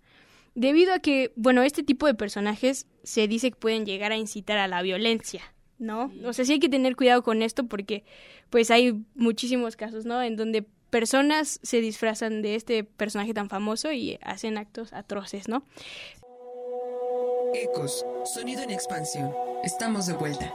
Debido 0.55 0.95
a 0.95 1.01
que, 1.01 1.35
bueno, 1.37 1.63
este 1.63 1.83
tipo 1.83 2.07
de 2.07 2.15
personajes 2.15 2.87
se 3.03 3.29
dice 3.29 3.51
que 3.51 3.57
pueden 3.57 3.85
llegar 3.85 4.11
a 4.11 4.17
incitar 4.17 4.57
a 4.57 4.69
la 4.69 4.81
violencia, 4.81 5.43
¿no? 5.79 6.11
O 6.25 6.33
sea, 6.33 6.47
sí 6.47 6.53
hay 6.53 6.61
que 6.61 6.71
tener 6.71 6.97
cuidado 6.97 7.23
con 7.23 7.43
esto 7.43 7.67
porque, 7.67 8.05
pues, 8.49 8.71
hay 8.71 9.05
muchísimos 9.15 9.77
casos, 9.77 10.07
¿no? 10.07 10.23
En 10.23 10.37
donde 10.37 10.65
personas 10.95 11.59
se 11.65 11.81
disfrazan 11.81 12.41
de 12.41 12.55
este 12.55 12.85
personaje 12.85 13.35
tan 13.35 13.49
famoso 13.49 13.91
y 13.91 14.17
hacen 14.23 14.57
actos 14.57 14.93
atroces, 14.93 15.49
¿no? 15.49 15.65
Ecos, 17.53 18.07
sonido 18.33 18.63
en 18.63 18.71
expansión. 18.71 19.33
Estamos 19.65 20.07
de 20.07 20.13
vuelta. 20.13 20.55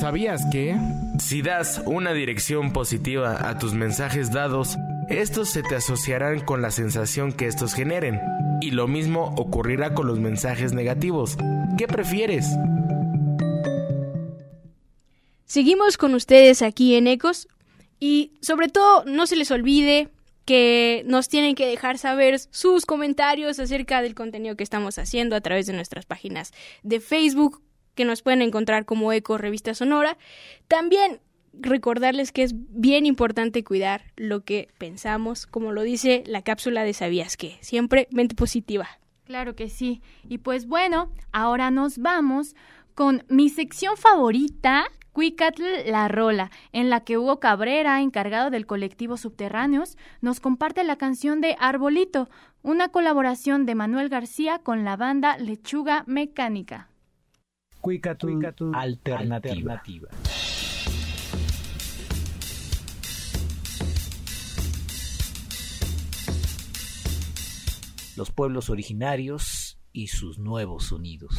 ¿Sabías 0.00 0.40
que? 0.50 0.74
Si 1.18 1.42
das 1.42 1.82
una 1.84 2.14
dirección 2.14 2.72
positiva 2.72 3.50
a 3.50 3.58
tus 3.58 3.74
mensajes 3.74 4.32
dados, 4.32 4.78
estos 5.10 5.50
se 5.50 5.62
te 5.62 5.76
asociarán 5.76 6.40
con 6.40 6.62
la 6.62 6.70
sensación 6.70 7.34
que 7.34 7.46
estos 7.46 7.74
generen. 7.74 8.22
Y 8.62 8.70
lo 8.70 8.88
mismo 8.88 9.34
ocurrirá 9.36 9.92
con 9.92 10.06
los 10.06 10.18
mensajes 10.18 10.72
negativos. 10.72 11.36
¿Qué 11.76 11.86
prefieres? 11.86 12.46
Seguimos 15.52 15.98
con 15.98 16.14
ustedes 16.14 16.62
aquí 16.62 16.94
en 16.94 17.06
Ecos 17.06 17.46
y 18.00 18.32
sobre 18.40 18.68
todo 18.68 19.04
no 19.04 19.26
se 19.26 19.36
les 19.36 19.50
olvide 19.50 20.08
que 20.46 21.02
nos 21.04 21.28
tienen 21.28 21.54
que 21.54 21.66
dejar 21.66 21.98
saber 21.98 22.38
sus 22.38 22.86
comentarios 22.86 23.60
acerca 23.60 24.00
del 24.00 24.14
contenido 24.14 24.56
que 24.56 24.64
estamos 24.64 24.98
haciendo 24.98 25.36
a 25.36 25.42
través 25.42 25.66
de 25.66 25.74
nuestras 25.74 26.06
páginas 26.06 26.52
de 26.82 27.00
Facebook, 27.00 27.60
que 27.94 28.06
nos 28.06 28.22
pueden 28.22 28.40
encontrar 28.40 28.86
como 28.86 29.12
Eco 29.12 29.36
Revista 29.36 29.74
Sonora. 29.74 30.16
También 30.68 31.20
recordarles 31.52 32.32
que 32.32 32.44
es 32.44 32.54
bien 32.54 33.04
importante 33.04 33.62
cuidar 33.62 34.04
lo 34.16 34.44
que 34.44 34.70
pensamos, 34.78 35.44
como 35.44 35.72
lo 35.72 35.82
dice 35.82 36.24
la 36.24 36.40
cápsula 36.40 36.82
de 36.82 36.94
Sabías 36.94 37.36
que, 37.36 37.58
siempre 37.60 38.08
mente 38.10 38.34
positiva. 38.34 38.88
Claro 39.26 39.54
que 39.54 39.68
sí. 39.68 40.00
Y 40.26 40.38
pues 40.38 40.66
bueno, 40.66 41.12
ahora 41.30 41.70
nos 41.70 41.98
vamos 41.98 42.56
con 42.94 43.24
mi 43.28 43.50
sección 43.50 43.98
favorita, 43.98 44.86
Cuicatl 45.12 45.62
La 45.86 46.08
Rola, 46.08 46.50
en 46.72 46.88
la 46.88 47.00
que 47.00 47.18
Hugo 47.18 47.38
Cabrera, 47.38 48.00
encargado 48.00 48.50
del 48.50 48.66
colectivo 48.66 49.18
Subterráneos, 49.18 49.98
nos 50.22 50.40
comparte 50.40 50.84
la 50.84 50.96
canción 50.96 51.42
de 51.42 51.54
Arbolito, 51.60 52.30
una 52.62 52.88
colaboración 52.88 53.66
de 53.66 53.74
Manuel 53.74 54.08
García 54.08 54.60
con 54.60 54.84
la 54.84 54.96
banda 54.96 55.36
Lechuga 55.36 56.04
Mecánica. 56.06 56.88
Cuicatl, 57.80 58.42
alternativa. 58.74 59.80
Los 68.16 68.30
pueblos 68.30 68.70
originarios 68.70 69.78
y 69.92 70.06
sus 70.06 70.38
nuevos 70.38 70.84
sonidos. 70.84 71.36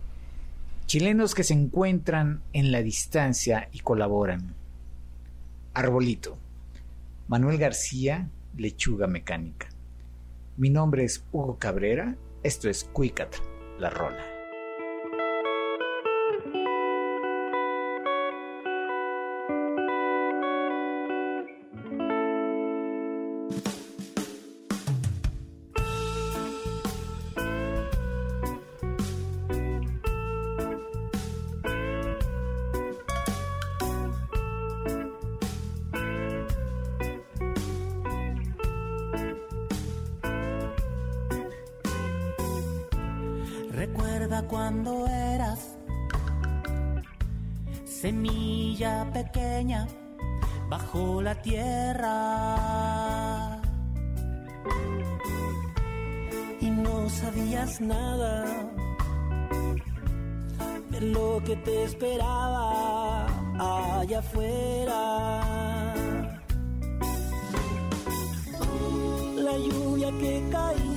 Chilenos 0.87 1.35
que 1.35 1.43
se 1.43 1.55
encuentran 1.55 2.41
en 2.53 2.71
la 2.71 2.81
distancia 2.81 3.69
y 3.73 3.81
colaboran. 3.81 4.55
Arbolito. 5.75 6.39
Manuel 7.27 7.59
García, 7.59 8.31
Lechuga 8.57 9.09
Mecánica. 9.09 9.67
Mi 10.57 10.71
nombre 10.71 11.03
es 11.05 11.25
Hugo 11.33 11.59
Cabrera, 11.59 12.17
esto 12.43 12.71
es 12.71 12.85
Cuicat, 12.85 13.35
la 13.79 13.91
rola. 13.91 14.38
Cuando 44.29 45.07
eras 45.07 45.77
semilla 47.85 49.11
pequeña 49.13 49.87
bajo 50.69 51.21
la 51.21 51.35
tierra 51.43 52.59
y 56.61 56.71
no 56.71 57.09
sabías 57.11 57.81
nada 57.81 58.45
de 60.91 61.01
lo 61.01 61.43
que 61.45 61.57
te 61.57 61.85
esperaba 61.85 63.27
allá 63.99 64.19
afuera. 64.21 65.85
La 69.37 69.59
lluvia 69.59 70.11
que 70.21 70.43
caía 70.51 70.88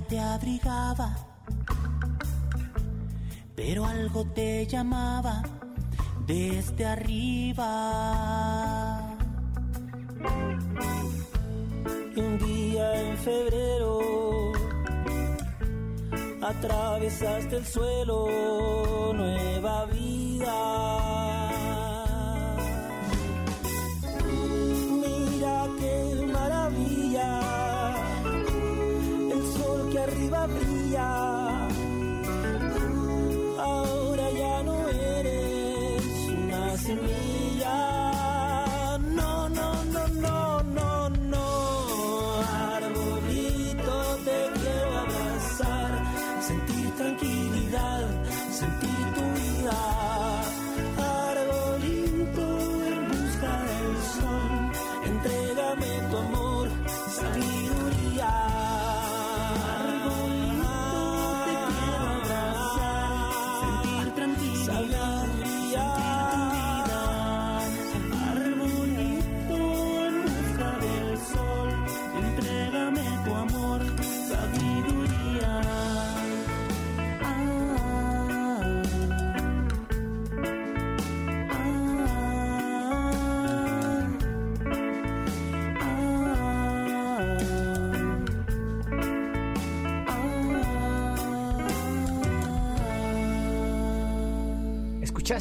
te 0.00 0.18
abrigaba, 0.20 1.16
pero 3.54 3.84
algo 3.86 4.24
te 4.26 4.66
llamaba 4.66 5.42
desde 6.26 6.86
arriba. 6.86 7.70
Un 12.16 12.38
día 12.38 13.02
en 13.02 13.16
febrero 13.18 14.00
atravesaste 16.42 17.56
el 17.56 17.66
suelo, 17.66 19.12
nueva 19.14 19.86
vida. 19.86 21.05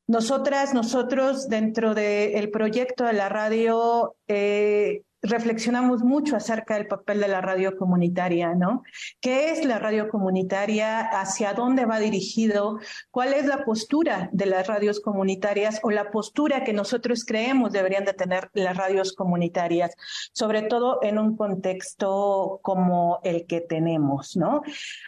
Nosotras, 0.07 0.73
nosotros, 0.73 1.49
dentro 1.49 1.93
del 1.93 2.49
proyecto 2.49 3.03
de 3.03 3.13
la 3.13 3.27
radio, 3.27 4.15
eh, 4.29 5.03
reflexionamos 5.21 6.03
mucho 6.03 6.35
acerca 6.35 6.75
del 6.75 6.87
papel 6.87 7.19
de 7.19 7.27
la 7.27 7.41
radio 7.41 7.75
comunitaria, 7.75 8.53
¿no? 8.53 8.83
¿Qué 9.19 9.51
es 9.51 9.65
la 9.65 9.79
radio 9.79 10.09
comunitaria? 10.09 11.01
¿Hacia 11.01 11.53
dónde 11.53 11.85
va 11.85 11.99
dirigido? 11.99 12.79
¿Cuál 13.11 13.33
es 13.33 13.45
la 13.45 13.65
postura 13.65 14.29
de 14.31 14.45
las 14.45 14.67
radios 14.67 14.99
comunitarias 14.99 15.79
o 15.83 15.91
la 15.91 16.11
postura 16.11 16.63
que 16.63 16.73
nosotros 16.73 17.25
creemos 17.25 17.71
deberían 17.73 18.05
de 18.05 18.13
tener 18.13 18.49
las 18.53 18.77
radios 18.77 19.13
comunitarias, 19.13 19.93
sobre 20.31 20.61
todo 20.63 20.99
en 21.01 21.17
un 21.17 21.35
contexto 21.35 22.59
como 22.61 23.19
el 23.23 23.45
que 23.45 23.61
tenemos, 23.61 24.37
¿no? 24.37 24.61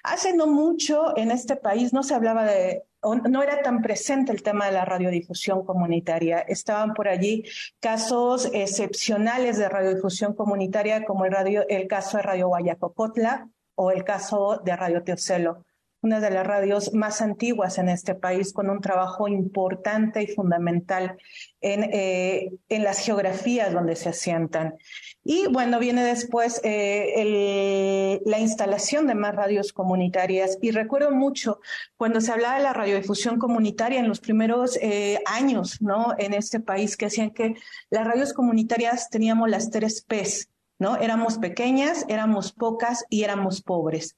Hace 0.04 0.36
no 0.36 0.48
mucho 0.48 1.16
en 1.16 1.32
este 1.32 1.56
país 1.56 1.94
no 1.94 2.04
se 2.04 2.16
hablaba 2.16 2.44
de 2.44 2.84
no 3.04 3.44
era 3.44 3.62
tan 3.62 3.82
presente 3.82 4.32
el 4.32 4.44
tema 4.44 4.66
de 4.66 4.74
la 4.74 4.86
radiodifusión 4.86 5.66
comunitaria. 5.66 6.40
Estaban 6.40 6.94
por 6.94 7.08
allí 7.08 7.44
casos 7.80 8.50
excepcionales 8.54 9.58
de 9.58 9.70
radiodifusión 9.70 10.34
comunitaria, 10.34 11.06
como 11.06 11.26
el, 11.26 11.32
radio, 11.32 11.66
el 11.70 11.88
caso 11.88 12.18
de 12.18 12.24
Radio 12.24 12.48
Guayacocotla 12.48 13.50
o 13.76 13.92
el 13.92 14.04
caso 14.04 14.62
de 14.64 14.76
Radio 14.76 15.04
Teocelo 15.04 15.66
una 16.02 16.20
de 16.20 16.32
las 16.32 16.48
radios 16.48 16.94
más 16.94 17.22
antiguas 17.22 17.78
en 17.78 17.90
este 17.90 18.16
país, 18.16 18.54
con 18.54 18.70
un 18.70 18.82
trabajo 18.82 19.28
importante 19.28 20.24
y 20.24 20.28
fundamental 20.28 21.18
en, 21.62 21.84
eh, 21.92 22.52
en 22.70 22.84
las 22.84 23.00
geografías 23.00 23.74
donde 23.74 23.96
se 23.96 24.10
asientan. 24.10 24.76
Y 25.24 25.48
bueno, 25.48 25.80
viene 25.80 26.04
después 26.04 26.62
eh, 26.64 28.20
la 28.26 28.40
instalación 28.40 29.08
de 29.08 29.16
más 29.16 29.36
radios 29.36 29.74
comunitarias. 29.74 30.58
Y 30.62 30.72
recuerdo 30.72 31.12
mucho 31.12 31.60
cuando 31.98 32.22
se 32.22 32.32
hablaba 32.32 32.58
de 32.58 32.64
la 32.64 32.74
radiodifusión 32.74 33.38
comunitaria 33.38 34.00
en 34.00 34.08
los 34.08 34.22
primeros 34.22 34.78
eh, 34.82 35.20
años, 35.26 35.82
¿no? 35.82 36.16
En 36.18 36.34
este 36.34 36.60
país, 36.60 36.96
que 36.98 37.08
hacían 37.08 37.32
que 37.32 37.56
las 37.90 38.08
radios 38.08 38.34
comunitarias 38.34 39.10
teníamos 39.10 39.50
las 39.50 39.70
tres 39.70 40.02
P's, 40.02 40.50
¿no? 40.80 40.96
Éramos 40.96 41.38
pequeñas, 41.38 42.06
éramos 42.08 42.54
pocas 42.54 43.06
y 43.10 43.24
éramos 43.24 43.62
pobres. 43.62 44.16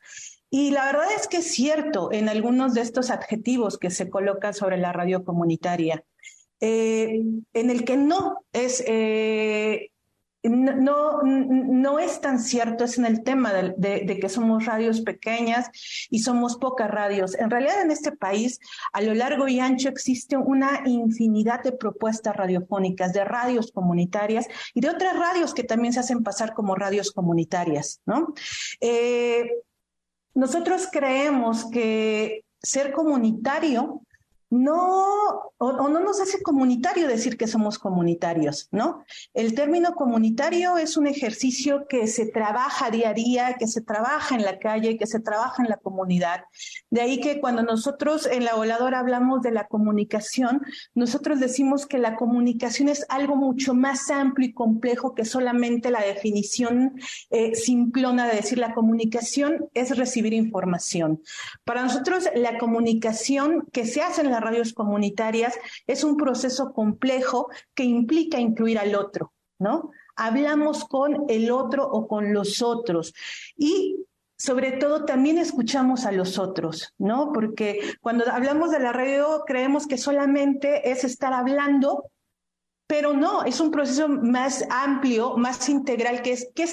Y 0.52 0.70
la 0.70 0.86
verdad 0.86 1.08
es 1.18 1.28
que 1.28 1.38
es 1.38 1.52
cierto 1.52 2.12
en 2.12 2.30
algunos 2.30 2.76
de 2.76 2.82
estos 2.82 3.10
adjetivos 3.10 3.80
que 3.80 3.90
se 3.90 4.10
colocan 4.10 4.54
sobre 4.54 4.78
la 4.78 4.94
radio 4.94 5.24
comunitaria, 5.24 6.04
eh, 6.60 7.24
en 7.54 7.70
el 7.72 7.86
que 7.86 7.98
no 7.98 8.46
es 8.54 8.84
eh, 8.86 9.92
no, 10.44 11.22
no 11.24 12.00
es 12.00 12.20
tan 12.20 12.40
cierto, 12.40 12.84
es 12.84 12.98
en 12.98 13.06
el 13.06 13.24
tema 13.24 13.54
de, 13.54 14.20
que 14.20 14.30
somos 14.30 14.66
radios 14.66 15.02
pequeñas 15.02 15.70
y 16.10 16.20
somos 16.20 16.58
pocas 16.58 16.90
radios. 16.90 17.36
En 17.36 17.50
realidad 17.50 17.82
en 17.82 17.92
este 17.92 18.12
país, 18.12 18.60
a 18.92 19.02
lo 19.02 19.14
largo 19.14 19.48
y 19.48 19.60
ancho, 19.60 19.90
existe 19.90 20.38
una 20.38 20.82
infinidad 20.86 21.62
de 21.64 21.72
propuestas 21.74 22.36
radiofónicas, 22.36 23.14
de 23.14 23.24
radios 23.24 23.72
comunitarias 23.72 24.48
y 24.74 24.82
de 24.82 24.90
otras 24.90 25.18
radios 25.18 25.54
que 25.54 25.64
también 25.64 25.94
se 25.94 26.00
hacen 26.00 26.24
pasar 26.24 26.54
como 26.54 26.76
radios 26.76 27.12
comunitarias, 27.12 28.02
¿no? 28.06 28.34
Eh, 28.80 29.48
nosotros 30.34 30.88
creemos 30.92 31.66
que 31.66 32.44
ser 32.62 32.92
comunitario 32.92 34.02
no, 34.52 35.54
o, 35.58 35.90
no 35.90 36.00
nos 36.02 36.20
hace 36.20 36.42
comunitario 36.42 37.08
decir 37.08 37.38
que 37.38 37.48
somos 37.48 37.80
comunitarios, 37.80 38.68
¿no? 38.72 39.06
El 39.34 39.56
término 39.56 39.96
comunitario 39.96 40.78
es 40.78 40.98
un 40.98 41.08
ejercicio 41.08 41.88
que 41.88 42.06
se 42.08 42.26
trabaja 42.26 42.92
día 42.92 43.10
a 43.10 43.14
día, 43.14 43.56
que 43.58 43.68
se 43.68 43.80
trabaja 43.80 44.36
en 44.36 44.44
la 44.44 44.60
calle, 44.60 44.98
que 44.98 45.08
se 45.08 45.22
trabaja 45.22 45.64
en 45.64 45.70
la 45.70 45.78
comunidad. 45.78 46.44
De 46.90 47.00
ahí 47.00 47.22
que 47.22 47.40
cuando 47.40 47.64
nosotros 47.64 48.26
en 48.26 48.44
la 48.44 48.56
voladora 48.56 49.00
hablamos 49.00 49.42
de 49.42 49.52
la 49.52 49.68
comunicación, 49.68 50.62
nosotros 50.96 51.40
decimos 51.40 51.86
que 51.86 51.98
la 51.98 52.18
comunicación 52.18 52.90
es 52.90 53.06
algo 53.08 53.38
mucho 53.38 53.74
más 53.74 54.12
amplio 54.12 54.50
y 54.50 54.54
complejo 54.54 55.16
que 55.16 55.24
solamente 55.24 55.92
la 55.92 56.02
definición 56.02 57.00
eh, 57.30 57.56
simplona 57.56 58.28
de 58.28 58.36
decir 58.36 58.58
la 58.58 58.74
comunicación 58.74 59.70
es 59.74 59.98
recibir 59.98 60.34
información. 60.34 61.22
Para 61.64 61.84
nosotros 61.84 62.28
la 62.36 62.58
comunicación 62.58 63.66
que 63.72 63.86
se 63.86 64.02
hace 64.02 64.20
en 64.22 64.32
la 64.32 64.41
radios 64.42 64.74
comunitarias 64.74 65.58
es 65.88 66.04
un 66.04 66.18
proceso 66.18 66.74
complejo 66.74 67.50
que 67.74 67.84
implica 67.84 68.40
incluir 68.40 68.80
al 68.80 68.96
otro, 68.96 69.34
¿no? 69.60 69.92
Hablamos 70.16 70.86
con 70.86 71.26
el 71.30 71.52
otro 71.52 71.88
o 71.88 72.08
con 72.08 72.34
los 72.34 72.62
otros 72.62 73.14
y 73.56 73.98
sobre 74.38 74.72
todo 74.72 75.06
también 75.06 75.38
escuchamos 75.38 76.06
a 76.06 76.12
los 76.12 76.40
otros, 76.40 76.96
¿no? 76.98 77.32
Porque 77.32 77.80
cuando 78.02 78.28
hablamos 78.32 78.72
de 78.72 78.80
la 78.80 78.92
radio 78.92 79.44
creemos 79.46 79.86
que 79.86 80.00
solamente 80.00 80.90
es 80.92 81.04
estar 81.04 81.32
hablando 81.32 82.10
pero 82.92 83.14
no, 83.14 83.46
es 83.46 83.62
un 83.62 83.72
proceso 83.72 84.10
más 84.10 84.66
amplio, 84.70 85.38
más 85.38 85.70
integral, 85.70 86.22
que 86.22 86.34
es 86.34 86.50
qué, 86.54 86.66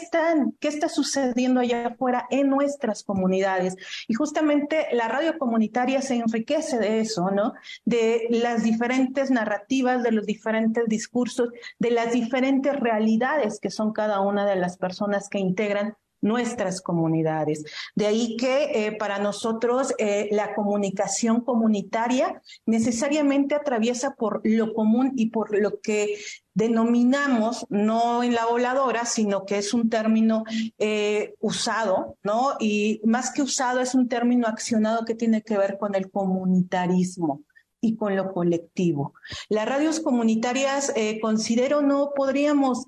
está 0.69 0.89
sucediendo 0.89 1.61
allá 1.61 1.87
afuera 1.87 2.27
en 2.31 2.51
nuestras 2.51 3.05
comunidades. 3.05 3.77
Y 4.09 4.15
justamente 4.15 4.89
la 4.91 5.07
radio 5.07 5.39
comunitaria 5.39 6.03
se 6.03 6.17
enriquece 6.17 6.81
de 6.81 6.99
eso, 6.99 7.31
¿no? 7.31 7.53
De 7.85 8.27
las 8.31 8.65
diferentes 8.65 9.31
narrativas, 9.31 10.03
de 10.03 10.11
los 10.11 10.27
diferentes 10.27 10.87
discursos, 10.89 11.51
de 11.79 11.93
las 11.93 12.13
diferentes 12.13 12.75
realidades 12.75 13.61
que 13.61 13.71
son 13.71 13.93
cada 13.93 14.21
una 14.21 14.45
de 14.45 14.57
las 14.57 14.77
personas 14.77 15.29
que 15.29 15.39
integran 15.39 15.95
nuestras 16.21 16.81
comunidades. 16.81 17.65
De 17.95 18.07
ahí 18.07 18.37
que 18.37 18.87
eh, 18.87 18.93
para 18.93 19.19
nosotros 19.19 19.95
eh, 19.99 20.29
la 20.33 20.55
comunicación 20.55 21.41
comunitaria 21.43 22.43
necesariamente 22.67 23.55
atraviesa 23.55 24.15
por 24.15 24.41
lo 24.45 24.75
común 24.75 25.13
y 25.17 25.31
por 25.31 25.57
lo 25.57 25.81
que 25.81 26.19
denominamos, 26.55 27.67
no 27.69 28.25
en 28.25 28.35
la 28.35 28.47
voladora, 28.47 29.05
sino 29.05 29.45
que 29.45 29.59
es 29.59 29.73
un 29.73 29.89
término 29.89 30.43
eh, 30.79 31.35
usado, 31.39 32.17
¿no? 32.25 32.55
Y 32.59 33.01
más 33.05 33.31
que 33.31 33.43
usado, 33.43 33.81
es 33.81 33.95
un 33.95 34.09
término 34.09 34.49
accionado 34.49 35.05
que 35.05 35.15
tiene 35.15 35.43
que 35.43 35.57
ver 35.57 35.79
con 35.79 35.95
el 35.95 36.11
comunitarismo 36.11 37.43
y 37.81 37.95
con 37.95 38.17
lo 38.17 38.33
colectivo. 38.33 39.15
Las 39.49 39.69
radios 39.69 40.01
comunitarias, 40.01 40.93
considero, 41.23 41.81
no 41.81 42.11
podríamos 42.13 42.87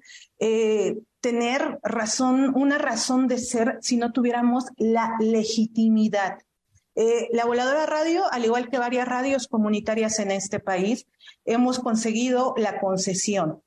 tener 1.20 1.78
razón, 1.83 2.52
una 2.54 2.78
razón 2.78 3.28
de 3.28 3.38
ser 3.38 3.78
si 3.80 3.96
no 3.96 4.12
tuviéramos 4.12 4.64
la 4.76 5.16
legitimidad. 5.20 6.38
Eh, 6.96 7.28
la 7.33 7.44
Voladora 7.44 7.87
Radio, 7.87 8.24
al 8.33 8.44
igual 8.44 8.68
que 8.68 8.78
varias 8.78 9.06
radios 9.06 9.46
comunitarias 9.46 10.18
en 10.18 10.30
este 10.30 10.61
país, 10.61 11.06
hemos 11.44 11.78
conseguido 11.78 12.54
la 12.56 12.80
concesión 12.80 13.62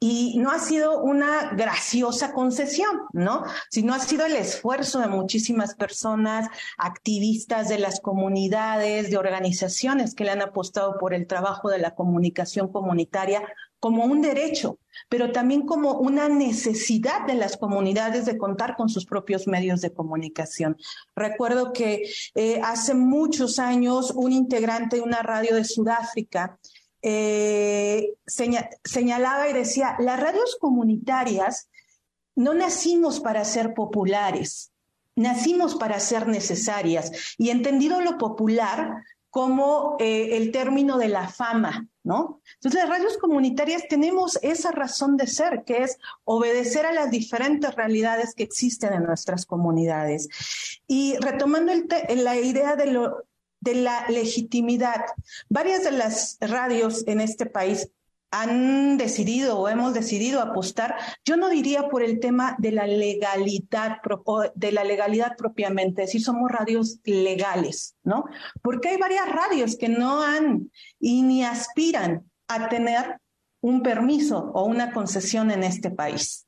Y 0.00 0.38
no 0.38 0.52
ha 0.52 0.60
sido 0.60 1.02
una 1.02 1.50
graciosa 1.54 2.32
concesión, 2.32 3.00
¿no? 3.12 3.42
Sino 3.68 3.94
ha 3.94 3.98
sido 3.98 4.26
el 4.26 4.36
esfuerzo 4.36 5.00
de 5.00 5.08
muchísimas 5.08 5.74
personas, 5.74 6.48
activistas 6.76 7.68
de 7.68 7.80
las 7.80 7.98
comunidades, 8.00 9.10
de 9.10 9.16
organizaciones 9.16 10.14
que 10.14 10.22
le 10.22 10.30
han 10.30 10.42
apostado 10.42 10.98
por 10.98 11.14
el 11.14 11.26
trabajo 11.26 11.68
de 11.68 11.78
la 11.78 11.96
comunicación 11.96 12.70
comunitaria 12.70 13.42
como 13.80 14.04
un 14.04 14.20
derecho, 14.20 14.78
pero 15.08 15.32
también 15.32 15.66
como 15.66 15.92
una 15.92 16.28
necesidad 16.28 17.26
de 17.26 17.34
las 17.34 17.56
comunidades 17.56 18.26
de 18.26 18.36
contar 18.36 18.76
con 18.76 18.88
sus 18.88 19.06
propios 19.06 19.46
medios 19.46 19.80
de 19.80 19.92
comunicación. 19.92 20.76
Recuerdo 21.14 21.72
que 21.72 22.10
eh, 22.34 22.60
hace 22.62 22.94
muchos 22.94 23.58
años 23.58 24.12
un 24.14 24.32
integrante 24.32 24.96
de 24.96 25.02
una 25.02 25.22
radio 25.22 25.54
de 25.54 25.64
Sudáfrica 25.64 26.58
eh, 27.02 28.14
señalaba 28.26 29.48
y 29.48 29.52
decía, 29.52 29.96
las 30.00 30.18
radios 30.18 30.56
comunitarias 30.60 31.68
no 32.34 32.54
nacimos 32.54 33.20
para 33.20 33.44
ser 33.44 33.74
populares, 33.74 34.72
nacimos 35.14 35.74
para 35.76 36.00
ser 36.00 36.26
necesarias 36.26 37.34
y 37.36 37.50
entendido 37.50 38.00
lo 38.00 38.18
popular 38.18 39.02
como 39.30 39.96
eh, 39.98 40.36
el 40.36 40.50
término 40.50 40.98
de 40.98 41.08
la 41.08 41.28
fama, 41.28 41.86
¿no? 42.08 42.40
Entonces, 42.54 42.80
las 42.80 42.88
radios 42.88 43.18
comunitarias 43.18 43.82
tenemos 43.88 44.38
esa 44.42 44.72
razón 44.72 45.18
de 45.18 45.26
ser, 45.26 45.62
que 45.64 45.82
es 45.82 45.98
obedecer 46.24 46.86
a 46.86 46.92
las 46.92 47.10
diferentes 47.10 47.74
realidades 47.74 48.34
que 48.34 48.44
existen 48.44 48.94
en 48.94 49.04
nuestras 49.04 49.44
comunidades. 49.44 50.28
Y 50.86 51.16
retomando 51.18 51.70
la 52.16 52.36
idea 52.36 52.76
de 52.76 53.74
la 53.74 54.08
legitimidad. 54.08 55.04
Varias 55.50 55.84
de 55.84 55.92
las 55.92 56.38
radios 56.40 57.06
en 57.06 57.20
este 57.20 57.44
país 57.44 57.90
han 58.30 58.98
decidido 58.98 59.58
o 59.58 59.68
hemos 59.68 59.94
decidido 59.94 60.40
apostar, 60.40 60.96
yo 61.24 61.36
no 61.36 61.48
diría 61.48 61.88
por 61.88 62.02
el 62.02 62.20
tema 62.20 62.56
de 62.58 62.72
la 62.72 62.86
legalidad, 62.86 63.98
de 64.54 64.72
la 64.72 64.84
legalidad 64.84 65.36
propiamente, 65.36 66.02
decir, 66.02 66.22
somos 66.22 66.50
radios 66.50 67.00
legales, 67.04 67.96
¿no? 68.02 68.24
Porque 68.62 68.90
hay 68.90 68.96
varias 68.98 69.28
radios 69.30 69.76
que 69.76 69.88
no 69.88 70.22
han 70.22 70.70
y 71.00 71.22
ni 71.22 71.44
aspiran 71.44 72.30
a 72.48 72.68
tener 72.68 73.20
un 73.60 73.82
permiso 73.82 74.50
o 74.54 74.64
una 74.64 74.92
concesión 74.92 75.50
en 75.50 75.64
este 75.64 75.90
país 75.90 76.47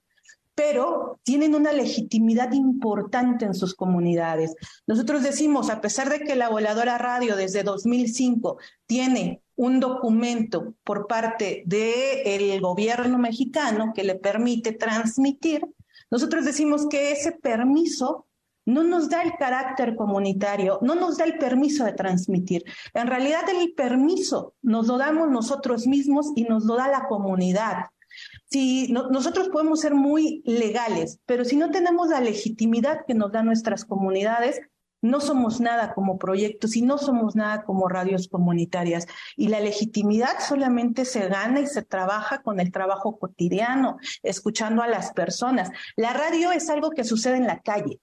pero 0.60 1.18
tienen 1.22 1.54
una 1.54 1.72
legitimidad 1.72 2.52
importante 2.52 3.46
en 3.46 3.54
sus 3.54 3.74
comunidades. 3.74 4.54
Nosotros 4.86 5.22
decimos, 5.22 5.70
a 5.70 5.80
pesar 5.80 6.10
de 6.10 6.20
que 6.20 6.36
la 6.36 6.50
voladora 6.50 6.98
radio 6.98 7.34
desde 7.34 7.62
2005 7.62 8.58
tiene 8.84 9.42
un 9.56 9.80
documento 9.80 10.74
por 10.84 11.06
parte 11.06 11.62
del 11.64 12.60
gobierno 12.60 13.16
mexicano 13.16 13.92
que 13.94 14.04
le 14.04 14.16
permite 14.16 14.72
transmitir, 14.72 15.62
nosotros 16.10 16.44
decimos 16.44 16.86
que 16.90 17.12
ese 17.12 17.32
permiso 17.32 18.26
no 18.66 18.84
nos 18.84 19.08
da 19.08 19.22
el 19.22 19.32
carácter 19.38 19.96
comunitario, 19.96 20.78
no 20.82 20.94
nos 20.94 21.16
da 21.16 21.24
el 21.24 21.38
permiso 21.38 21.86
de 21.86 21.94
transmitir. 21.94 22.64
En 22.92 23.06
realidad 23.06 23.48
el 23.48 23.72
permiso 23.72 24.52
nos 24.60 24.88
lo 24.88 24.98
damos 24.98 25.30
nosotros 25.30 25.86
mismos 25.86 26.32
y 26.36 26.44
nos 26.44 26.64
lo 26.64 26.76
da 26.76 26.86
la 26.88 27.08
comunidad. 27.08 27.86
Si 28.50 28.92
nosotros 28.92 29.48
podemos 29.48 29.80
ser 29.80 29.94
muy 29.94 30.42
legales, 30.44 31.20
pero 31.24 31.44
si 31.44 31.56
no 31.56 31.70
tenemos 31.70 32.08
la 32.08 32.20
legitimidad 32.20 33.04
que 33.06 33.14
nos 33.14 33.30
dan 33.30 33.46
nuestras 33.46 33.84
comunidades, 33.84 34.60
no 35.02 35.20
somos 35.20 35.60
nada 35.60 35.94
como 35.94 36.18
proyectos 36.18 36.76
y 36.76 36.82
no 36.82 36.98
somos 36.98 37.34
nada 37.34 37.62
como 37.62 37.88
radios 37.88 38.28
comunitarias. 38.28 39.06
Y 39.36 39.48
la 39.48 39.60
legitimidad 39.60 40.40
solamente 40.46 41.04
se 41.04 41.28
gana 41.28 41.60
y 41.60 41.66
se 41.66 41.82
trabaja 41.82 42.42
con 42.42 42.60
el 42.60 42.70
trabajo 42.70 43.18
cotidiano, 43.18 43.98
escuchando 44.22 44.82
a 44.82 44.88
las 44.88 45.12
personas. 45.12 45.70
La 45.96 46.12
radio 46.12 46.52
es 46.52 46.68
algo 46.68 46.90
que 46.90 47.04
sucede 47.04 47.36
en 47.36 47.46
la 47.46 47.60
calle. 47.60 48.00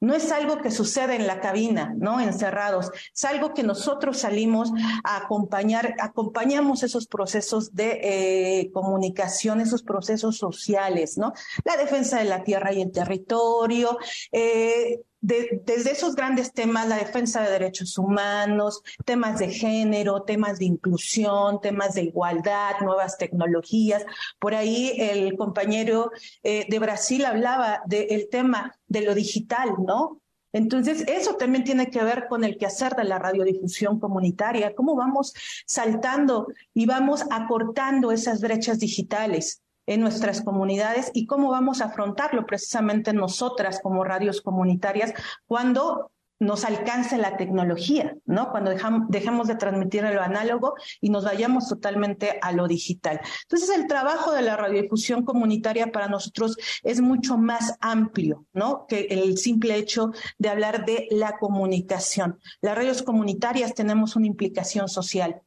No 0.00 0.14
es 0.14 0.32
algo 0.32 0.58
que 0.62 0.70
sucede 0.70 1.14
en 1.14 1.26
la 1.26 1.40
cabina, 1.40 1.94
¿no? 1.96 2.20
Encerrados. 2.20 2.90
Es 3.14 3.24
algo 3.24 3.52
que 3.52 3.62
nosotros 3.62 4.18
salimos 4.18 4.72
a 5.04 5.18
acompañar, 5.18 5.94
acompañamos 6.00 6.82
esos 6.82 7.06
procesos 7.06 7.74
de 7.74 8.00
eh, 8.02 8.70
comunicación, 8.72 9.60
esos 9.60 9.82
procesos 9.82 10.38
sociales, 10.38 11.18
¿no? 11.18 11.32
La 11.64 11.76
defensa 11.76 12.18
de 12.18 12.24
la 12.24 12.42
tierra 12.44 12.72
y 12.72 12.80
el 12.80 12.92
territorio, 12.92 13.98
eh, 14.32 15.00
desde 15.20 15.90
esos 15.90 16.14
grandes 16.14 16.52
temas, 16.52 16.88
la 16.88 16.96
defensa 16.96 17.42
de 17.42 17.50
derechos 17.50 17.98
humanos, 17.98 18.82
temas 19.04 19.38
de 19.38 19.50
género, 19.50 20.22
temas 20.22 20.58
de 20.58 20.64
inclusión, 20.64 21.60
temas 21.60 21.94
de 21.94 22.04
igualdad, 22.04 22.80
nuevas 22.80 23.18
tecnologías. 23.18 24.04
Por 24.38 24.54
ahí 24.54 24.94
el 24.98 25.36
compañero 25.36 26.10
eh, 26.42 26.66
de 26.68 26.78
Brasil 26.78 27.24
hablaba 27.24 27.82
del 27.86 28.28
tema 28.30 28.74
de 28.86 29.02
lo 29.02 29.14
digital, 29.14 29.70
¿no? 29.86 30.20
Entonces, 30.52 31.04
eso 31.06 31.36
también 31.36 31.62
tiene 31.62 31.90
que 31.90 32.02
ver 32.02 32.26
con 32.28 32.42
el 32.42 32.58
quehacer 32.58 32.96
de 32.96 33.04
la 33.04 33.20
radiodifusión 33.20 34.00
comunitaria, 34.00 34.74
cómo 34.74 34.96
vamos 34.96 35.32
saltando 35.64 36.48
y 36.74 36.86
vamos 36.86 37.24
acortando 37.30 38.10
esas 38.10 38.40
brechas 38.40 38.80
digitales 38.80 39.62
en 39.86 40.00
nuestras 40.00 40.42
comunidades 40.42 41.10
y 41.14 41.26
cómo 41.26 41.50
vamos 41.50 41.80
a 41.80 41.86
afrontarlo 41.86 42.46
precisamente 42.46 43.12
nosotras 43.12 43.80
como 43.82 44.04
radios 44.04 44.40
comunitarias 44.40 45.12
cuando 45.46 46.10
nos 46.40 46.64
alcance 46.64 47.18
la 47.18 47.36
tecnología, 47.36 48.16
¿no? 48.24 48.50
Cuando 48.50 48.72
dejemos 49.08 49.46
de 49.46 49.54
transmitir 49.56 50.02
lo 50.02 50.22
análogo 50.22 50.74
y 51.00 51.10
nos 51.10 51.24
vayamos 51.24 51.68
totalmente 51.68 52.38
a 52.40 52.52
lo 52.52 52.66
digital. 52.66 53.20
Entonces, 53.42 53.68
el 53.76 53.86
trabajo 53.86 54.32
de 54.32 54.40
la 54.40 54.56
radiodifusión 54.56 55.22
comunitaria 55.22 55.92
para 55.92 56.08
nosotros 56.08 56.56
es 56.82 57.02
mucho 57.02 57.36
más 57.36 57.76
amplio, 57.80 58.46
¿no? 58.54 58.86
Que 58.88 59.00
el 59.10 59.36
simple 59.36 59.76
hecho 59.76 60.12
de 60.38 60.48
hablar 60.48 60.86
de 60.86 61.08
la 61.10 61.36
comunicación. 61.38 62.38
Las 62.62 62.74
radios 62.74 63.02
comunitarias 63.02 63.74
tenemos 63.74 64.16
una 64.16 64.26
implicación 64.26 64.88
social 64.88 65.42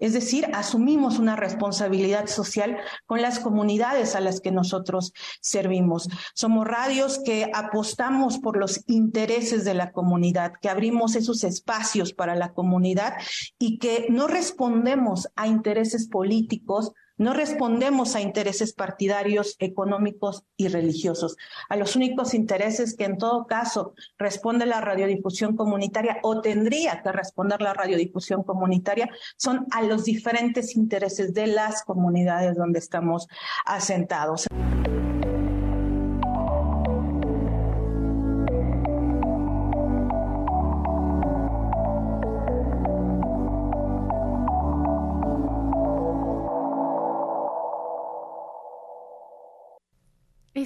es 0.00 0.14
decir, 0.14 0.48
asumimos 0.54 1.18
una 1.18 1.36
responsabilidad 1.36 2.26
social 2.26 2.78
con 3.06 3.22
las 3.22 3.38
comunidades 3.38 4.16
a 4.16 4.20
las 4.20 4.40
que 4.40 4.50
nosotros 4.50 5.12
servimos. 5.40 6.08
Somos 6.34 6.66
radios 6.66 7.20
que 7.24 7.50
apostamos 7.54 8.38
por 8.38 8.56
los 8.56 8.82
intereses 8.88 9.64
de 9.64 9.74
la 9.74 9.92
comunidad, 9.92 10.52
que 10.60 10.70
abrimos 10.70 11.14
esos 11.14 11.44
espacios 11.44 12.12
para 12.12 12.34
la 12.34 12.52
comunidad 12.52 13.14
y 13.58 13.78
que 13.78 14.06
no 14.08 14.26
respondemos 14.26 15.28
a 15.36 15.46
intereses 15.46 16.08
políticos 16.08 16.92
no 17.20 17.34
respondemos 17.34 18.16
a 18.16 18.22
intereses 18.22 18.72
partidarios, 18.72 19.56
económicos 19.58 20.44
y 20.56 20.68
religiosos. 20.68 21.36
A 21.68 21.76
los 21.76 21.94
únicos 21.94 22.32
intereses 22.32 22.96
que 22.96 23.04
en 23.04 23.18
todo 23.18 23.46
caso 23.46 23.92
responde 24.16 24.64
la 24.64 24.80
radiodifusión 24.80 25.54
comunitaria 25.54 26.16
o 26.22 26.40
tendría 26.40 27.02
que 27.02 27.12
responder 27.12 27.60
la 27.60 27.74
radiodifusión 27.74 28.42
comunitaria 28.42 29.10
son 29.36 29.66
a 29.70 29.82
los 29.82 30.04
diferentes 30.04 30.74
intereses 30.74 31.34
de 31.34 31.48
las 31.48 31.84
comunidades 31.84 32.56
donde 32.56 32.78
estamos 32.78 33.28
asentados. 33.66 34.46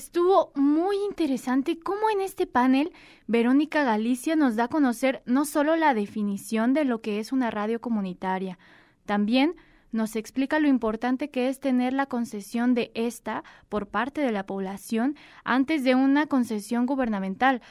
Estuvo 0.04 0.52
muy 0.54 0.96
interesante 1.08 1.78
cómo 1.78 2.10
en 2.10 2.20
este 2.20 2.46
panel 2.46 2.92
Verónica 3.26 3.84
Galicia 3.84 4.36
nos 4.36 4.54
da 4.54 4.64
a 4.64 4.68
conocer 4.68 5.22
no 5.24 5.46
solo 5.46 5.76
la 5.76 5.94
definición 5.94 6.74
de 6.74 6.84
lo 6.84 7.00
que 7.00 7.20
es 7.20 7.32
una 7.32 7.50
radio 7.50 7.80
comunitaria, 7.80 8.58
también 9.06 9.54
nos 9.92 10.14
explica 10.14 10.58
lo 10.58 10.68
importante 10.68 11.30
que 11.30 11.48
es 11.48 11.58
tener 11.58 11.94
la 11.94 12.04
concesión 12.04 12.74
de 12.74 12.92
esta 12.94 13.44
por 13.70 13.86
parte 13.86 14.20
de 14.20 14.30
la 14.30 14.44
población 14.44 15.16
antes 15.42 15.84
de 15.84 15.94
una 15.94 16.26
concesión 16.26 16.84
gubernamental, 16.84 17.62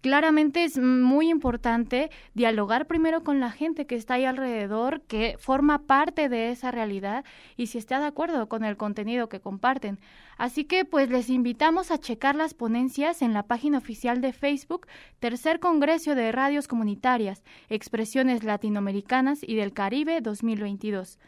claramente 0.00 0.64
es 0.64 0.78
muy 0.78 1.30
importante 1.30 2.10
dialogar 2.34 2.86
primero 2.86 3.22
con 3.22 3.40
la 3.40 3.50
gente 3.50 3.86
que 3.86 3.96
está 3.96 4.14
ahí 4.14 4.24
alrededor, 4.24 5.02
que 5.02 5.36
forma 5.38 5.86
parte 5.86 6.28
de 6.28 6.50
esa 6.50 6.70
realidad 6.70 7.24
y 7.56 7.66
si 7.66 7.78
está 7.78 8.00
de 8.00 8.06
acuerdo 8.06 8.48
con 8.48 8.64
el 8.64 8.76
contenido 8.76 9.28
que 9.28 9.40
comparten. 9.40 9.98
Así 10.38 10.64
que 10.64 10.84
pues 10.84 11.10
les 11.10 11.28
invitamos 11.28 11.90
a 11.90 11.98
checar 11.98 12.34
las 12.34 12.54
ponencias 12.54 13.22
en 13.22 13.34
la 13.34 13.42
página 13.42 13.78
oficial 13.78 14.20
de 14.20 14.32
Facebook 14.32 14.86
Tercer 15.18 15.60
Congreso 15.60 16.14
de 16.14 16.32
Radios 16.32 16.66
Comunitarias, 16.66 17.44
Expresiones 17.68 18.44
Latinoamericanas 18.44 19.40
y 19.42 19.56
del 19.56 19.72
Caribe 19.72 20.20
2022. 20.20 21.18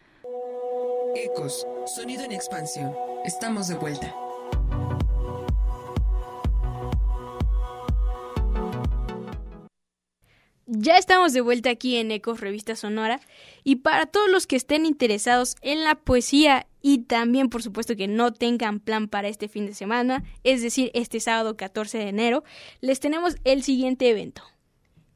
Ecos, 1.14 1.66
sonido 1.84 2.24
en 2.24 2.32
expansión. 2.32 2.94
Estamos 3.24 3.68
de 3.68 3.74
vuelta. 3.74 4.21
Ya 10.66 10.96
estamos 10.96 11.32
de 11.32 11.40
vuelta 11.40 11.70
aquí 11.70 11.96
en 11.96 12.12
Ecos 12.12 12.40
Revista 12.40 12.76
Sonora 12.76 13.20
y 13.64 13.76
para 13.76 14.06
todos 14.06 14.30
los 14.30 14.46
que 14.46 14.54
estén 14.54 14.86
interesados 14.86 15.56
en 15.60 15.82
la 15.82 15.96
poesía 15.96 16.68
y 16.80 16.98
también 16.98 17.48
por 17.48 17.64
supuesto 17.64 17.96
que 17.96 18.06
no 18.06 18.32
tengan 18.32 18.78
plan 18.78 19.08
para 19.08 19.26
este 19.26 19.48
fin 19.48 19.66
de 19.66 19.74
semana, 19.74 20.22
es 20.44 20.62
decir, 20.62 20.92
este 20.94 21.18
sábado 21.18 21.56
14 21.56 21.98
de 21.98 22.08
enero, 22.08 22.44
les 22.80 23.00
tenemos 23.00 23.36
el 23.42 23.64
siguiente 23.64 24.08
evento. 24.08 24.44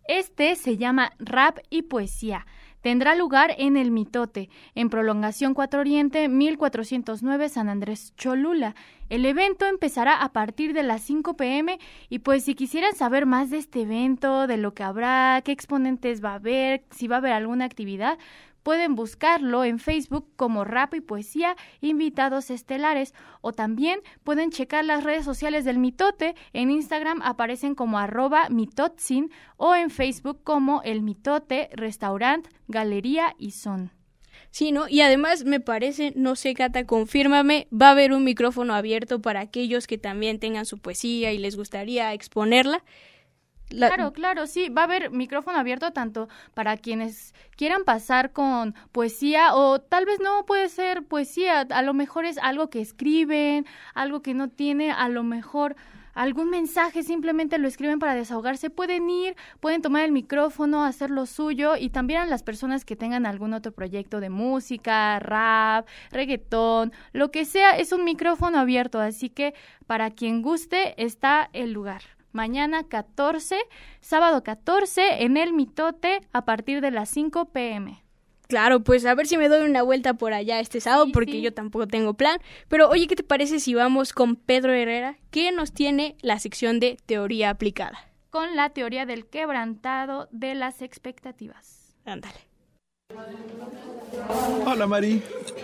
Este 0.08 0.56
se 0.56 0.78
llama 0.78 1.12
Rap 1.20 1.58
y 1.70 1.82
Poesía. 1.82 2.44
Tendrá 2.80 3.14
lugar 3.14 3.54
en 3.58 3.76
el 3.76 3.90
Mitote, 3.90 4.48
en 4.74 4.90
Prolongación 4.90 5.54
4 5.54 5.80
Oriente, 5.80 6.28
1409 6.28 7.48
San 7.48 7.68
Andrés 7.68 8.14
Cholula. 8.16 8.74
El 9.08 9.24
evento 9.24 9.66
empezará 9.66 10.22
a 10.22 10.32
partir 10.32 10.72
de 10.72 10.82
las 10.82 11.02
5 11.02 11.36
pm 11.36 11.78
y 12.08 12.18
pues 12.20 12.44
si 12.44 12.54
quisieran 12.54 12.94
saber 12.94 13.26
más 13.26 13.50
de 13.50 13.58
este 13.58 13.82
evento, 13.82 14.46
de 14.46 14.56
lo 14.56 14.74
que 14.74 14.82
habrá, 14.82 15.40
qué 15.44 15.52
exponentes 15.52 16.24
va 16.24 16.32
a 16.32 16.34
haber, 16.34 16.84
si 16.90 17.06
va 17.06 17.16
a 17.16 17.18
haber 17.18 17.32
alguna 17.32 17.64
actividad, 17.64 18.18
Pueden 18.66 18.96
buscarlo 18.96 19.62
en 19.62 19.78
Facebook 19.78 20.28
como 20.34 20.64
Rap 20.64 20.94
y 20.94 21.00
Poesía 21.00 21.54
Invitados 21.80 22.50
Estelares 22.50 23.14
o 23.40 23.52
también 23.52 24.00
pueden 24.24 24.50
checar 24.50 24.84
las 24.84 25.04
redes 25.04 25.24
sociales 25.24 25.64
del 25.64 25.78
Mitote. 25.78 26.34
En 26.52 26.72
Instagram 26.72 27.22
aparecen 27.22 27.76
como 27.76 28.00
arroba 28.00 28.48
mitotsin 28.48 29.30
o 29.56 29.76
en 29.76 29.88
Facebook 29.88 30.42
como 30.42 30.82
El 30.82 31.02
Mitote 31.02 31.70
Restaurant, 31.74 32.48
Galería 32.66 33.36
y 33.38 33.52
Son. 33.52 33.95
Sí, 34.56 34.72
¿no? 34.72 34.88
Y 34.88 35.02
además 35.02 35.44
me 35.44 35.60
parece, 35.60 36.14
no 36.16 36.34
sé, 36.34 36.54
Cata, 36.54 36.86
confírmame, 36.86 37.68
va 37.70 37.88
a 37.88 37.90
haber 37.90 38.14
un 38.14 38.24
micrófono 38.24 38.74
abierto 38.74 39.20
para 39.20 39.40
aquellos 39.40 39.86
que 39.86 39.98
también 39.98 40.38
tengan 40.38 40.64
su 40.64 40.78
poesía 40.78 41.30
y 41.34 41.36
les 41.36 41.56
gustaría 41.56 42.14
exponerla. 42.14 42.82
Claro, 43.68 44.14
claro, 44.14 44.46
sí, 44.46 44.70
va 44.70 44.80
a 44.80 44.84
haber 44.84 45.10
micrófono 45.10 45.58
abierto 45.58 45.92
tanto 45.92 46.30
para 46.54 46.78
quienes 46.78 47.34
quieran 47.54 47.84
pasar 47.84 48.32
con 48.32 48.74
poesía 48.92 49.54
o 49.54 49.78
tal 49.78 50.06
vez 50.06 50.20
no 50.20 50.46
puede 50.46 50.70
ser 50.70 51.02
poesía, 51.02 51.60
a 51.60 51.82
lo 51.82 51.92
mejor 51.92 52.24
es 52.24 52.38
algo 52.38 52.70
que 52.70 52.80
escriben, 52.80 53.66
algo 53.92 54.22
que 54.22 54.32
no 54.32 54.48
tiene, 54.48 54.90
a 54.90 55.10
lo 55.10 55.22
mejor 55.22 55.76
algún 56.16 56.50
mensaje, 56.50 57.02
simplemente 57.02 57.58
lo 57.58 57.68
escriben 57.68 57.98
para 57.98 58.14
desahogarse, 58.14 58.70
pueden 58.70 59.08
ir, 59.10 59.36
pueden 59.60 59.82
tomar 59.82 60.02
el 60.02 60.12
micrófono, 60.12 60.82
hacer 60.82 61.10
lo 61.10 61.26
suyo 61.26 61.76
y 61.76 61.90
también 61.90 62.20
a 62.20 62.26
las 62.26 62.42
personas 62.42 62.84
que 62.84 62.96
tengan 62.96 63.26
algún 63.26 63.52
otro 63.52 63.70
proyecto 63.72 64.18
de 64.18 64.30
música, 64.30 65.18
rap, 65.20 65.86
reggaetón, 66.10 66.92
lo 67.12 67.30
que 67.30 67.44
sea, 67.44 67.76
es 67.76 67.92
un 67.92 68.04
micrófono 68.04 68.58
abierto, 68.58 68.98
así 68.98 69.28
que 69.28 69.54
para 69.86 70.10
quien 70.10 70.40
guste 70.40 71.00
está 71.02 71.50
el 71.52 71.72
lugar. 71.72 72.02
Mañana 72.32 72.84
14, 72.84 73.56
sábado 74.00 74.42
14, 74.42 75.22
en 75.24 75.36
el 75.36 75.52
Mitote 75.52 76.20
a 76.32 76.44
partir 76.44 76.80
de 76.80 76.90
las 76.90 77.10
5 77.10 77.52
pm. 77.52 78.05
Claro, 78.48 78.80
pues 78.80 79.04
a 79.06 79.14
ver 79.14 79.26
si 79.26 79.36
me 79.36 79.48
doy 79.48 79.68
una 79.68 79.82
vuelta 79.82 80.14
por 80.14 80.32
allá 80.32 80.60
este 80.60 80.80
sábado, 80.80 81.06
porque 81.12 81.40
yo 81.40 81.52
tampoco 81.52 81.86
tengo 81.86 82.14
plan. 82.14 82.38
Pero 82.68 82.88
oye, 82.88 83.06
¿qué 83.06 83.16
te 83.16 83.24
parece 83.24 83.60
si 83.60 83.74
vamos 83.74 84.12
con 84.12 84.36
Pedro 84.36 84.72
Herrera, 84.72 85.16
que 85.30 85.50
nos 85.52 85.72
tiene 85.72 86.16
la 86.20 86.38
sección 86.38 86.78
de 86.78 86.96
teoría 87.06 87.50
aplicada? 87.50 87.98
Con 88.30 88.54
la 88.54 88.70
teoría 88.70 89.06
del 89.06 89.26
quebrantado 89.26 90.28
de 90.30 90.54
las 90.54 90.82
expectativas. 90.82 91.96
Ándale. 92.04 92.46
Hola, 94.64 94.86
Mari. 94.86 95.22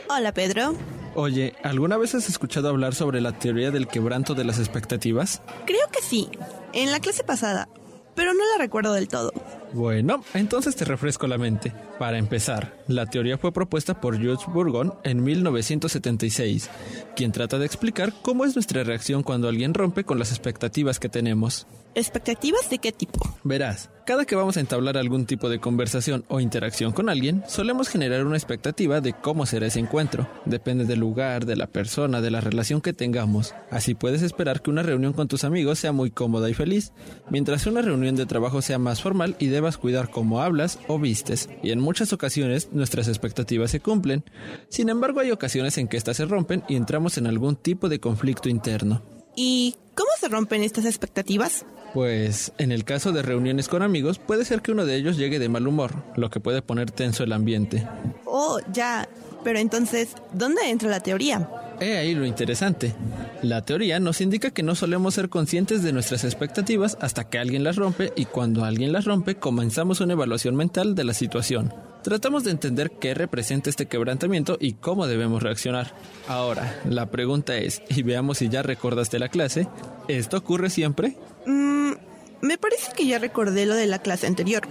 Hola, 0.09 0.33
Pedro. 0.33 0.75
Oye, 1.15 1.55
¿alguna 1.63 1.99
vez 1.99 2.15
has 2.15 2.29
escuchado 2.29 2.69
hablar 2.69 2.95
sobre 2.95 3.21
la 3.21 3.33
teoría 3.33 3.71
del 3.71 3.87
quebranto 3.87 4.35
de 4.35 4.45
las 4.45 4.59
expectativas? 4.59 5.43
Creo 5.67 5.87
que 5.93 6.01
sí, 6.01 6.29
en 6.73 6.91
la 6.91 7.01
clase 7.01 7.23
pasada, 7.23 7.69
pero 8.15 8.35
no 8.35 8.41
la 8.53 8.63
recuerdo 8.63 8.93
del 8.93 9.09
todo. 9.09 9.33
Bueno, 9.73 10.23
entonces 10.35 10.77
te 10.77 10.85
refresco 10.85 11.27
la 11.27 11.39
mente. 11.39 11.73
Para 11.99 12.19
empezar, 12.19 12.77
la 12.89 13.07
teoría 13.07 13.39
fue 13.39 13.53
propuesta 13.53 14.01
por 14.01 14.17
Jules 14.17 14.41
Bourgon 14.47 14.95
en 15.03 15.25
1976, 15.25 16.69
quien 17.17 17.33
trata 17.33 17.59
de 17.59 17.67
explicar 17.67 18.13
cómo 18.23 18.45
es 18.45 18.55
nuestra 18.55 18.85
reacción 18.85 19.23
cuando 19.23 19.49
alguien 19.49 19.75
rompe 19.75 20.05
con 20.05 20.19
las 20.19 20.31
expectativas 20.31 21.01
que 21.01 21.09
tenemos. 21.09 21.67
¿Expectativas 21.95 22.71
de 22.71 22.79
qué 22.79 22.93
tipo? 22.93 23.21
Verás, 23.45 23.91
cada 24.05 24.25
que 24.25 24.37
vamos 24.37 24.57
a 24.57 24.61
entablar 24.61 24.97
algún 24.97 25.27
tipo 25.27 25.49
de 25.49 25.61
conversación 25.61 26.25
o 26.29 26.41
interacción 26.41 26.93
con 26.93 27.09
alguien, 27.09 27.43
solemos 27.47 27.89
generar 27.89 28.27
una 28.27 28.37
expectativa 28.37 29.01
de 29.01 29.13
cómo 29.13 29.47
será 29.47 29.67
ese 29.67 29.81
encuentro. 29.81 30.29
Depende 30.45 30.85
del 30.85 31.01
lugar, 31.01 31.47
de 31.47 31.57
la 31.57 31.67
persona, 31.67 32.21
de 32.21 32.31
la 32.31 32.41
relación 32.41 32.81
que 32.81 32.93
tengamos. 32.93 33.55
Así 33.71 33.95
puedes 33.95 34.23
esperar 34.23 34.63
que 34.63 34.71
una 34.71 34.83
reunión 34.83 35.13
con 35.13 35.29
tus 35.29 35.45
amigos 35.45 35.79
sea 35.79 35.93
muy 35.93 36.11
cómoda 36.11 36.51
y 36.51 36.55
feliz, 36.55 36.93
mientras 37.31 37.67
una 37.67 37.83
reunión 37.83 38.17
de 38.17 38.27
trabajo 38.27 38.63
sea 38.63 38.79
más 38.79 39.03
formal 39.03 39.37
y 39.39 39.47
debas 39.47 39.79
cuidar 39.79 40.11
cómo 40.11 40.43
hablas 40.43 40.79
o 40.89 40.99
vistes. 40.99 41.49
Y 41.63 41.71
en 41.71 41.81
muchas 41.81 42.13
ocasiones 42.13 42.71
nuestras 42.73 43.09
expectativas 43.09 43.71
se 43.71 43.81
cumplen. 43.81 44.25
Sin 44.69 44.89
embargo, 44.89 45.21
hay 45.21 45.31
ocasiones 45.31 45.79
en 45.79 45.89
que 45.89 45.97
éstas 45.97 46.17
se 46.17 46.25
rompen 46.25 46.63
y 46.69 46.77
entramos 46.77 47.19
en 47.19 47.27
algún 47.27 47.57
tipo 47.57 47.89
de 47.89 48.01
conflicto 48.01 48.49
interno. 48.49 49.03
¿Y 49.35 49.77
cómo 49.95 50.11
se 50.19 50.29
rompen 50.29 50.63
estas 50.63 50.85
expectativas? 50.85 51.65
Pues 51.95 52.53
en 52.59 52.73
el 52.73 52.85
caso 52.85 53.13
de 53.13 53.23
reuniones 53.23 53.69
con 53.69 53.83
amigos 53.83 54.19
puede 54.19 54.45
ser 54.45 54.63
que 54.63 54.73
uno 54.73 54.87
de 54.87 54.97
ellos 54.97 55.17
llegue 55.17 55.39
de 55.39 55.49
mal 55.49 55.67
humor, 55.67 55.93
lo 56.17 56.31
que 56.31 56.41
puede 56.41 56.63
poner 56.63 56.91
tenso 56.91 57.23
el 57.23 57.33
ambiente. 57.33 57.87
Oh, 58.25 58.59
ya. 58.73 59.09
Pero 59.45 59.59
entonces, 59.59 60.11
¿dónde 60.33 60.71
entra 60.71 60.89
la 60.89 61.01
teoría? 61.01 61.49
He 61.81 61.99
ahí 61.99 62.15
lo 62.15 62.25
interesante. 62.25 62.95
La 63.43 63.65
teoría 63.65 63.99
nos 63.99 64.21
indica 64.21 64.51
que 64.51 64.63
no 64.63 64.75
solemos 64.75 65.15
ser 65.15 65.29
conscientes 65.29 65.83
de 65.83 65.93
nuestras 65.93 66.25
expectativas 66.25 66.97
hasta 67.01 67.25
que 67.25 67.39
alguien 67.39 67.65
las 67.65 67.77
rompe 67.77 68.13
y 68.15 68.25
cuando 68.25 68.65
alguien 68.65 68.93
las 68.93 69.05
rompe 69.05 69.35
comenzamos 69.35 70.01
una 70.01 70.13
evaluación 70.13 70.55
mental 70.55 70.95
de 70.95 71.05
la 71.05 71.13
situación. 71.13 71.75
Tratamos 72.03 72.43
de 72.43 72.51
entender 72.51 72.91
qué 72.91 73.15
representa 73.15 73.71
este 73.71 73.87
quebrantamiento 73.87 74.57
y 74.61 74.73
cómo 74.75 75.07
debemos 75.07 75.43
reaccionar. 75.43 75.95
Ahora, 76.27 76.81
la 76.85 77.11
pregunta 77.11 77.57
es, 77.57 77.81
y 77.89 78.03
veamos 78.03 78.39
si 78.39 78.49
ya 78.49 78.63
recordaste 78.63 79.21
la 79.21 79.29
clase, 79.29 79.69
¿esto 80.09 80.37
ocurre 80.37 80.69
siempre? 80.69 81.17
Mm, 81.47 81.93
me 82.41 82.59
parece 82.59 82.93
que 82.97 83.07
ya 83.07 83.19
recordé 83.19 83.67
lo 83.67 83.77
de 83.77 83.87
la 83.87 84.01
clase 84.01 84.27
anterior. 84.27 84.63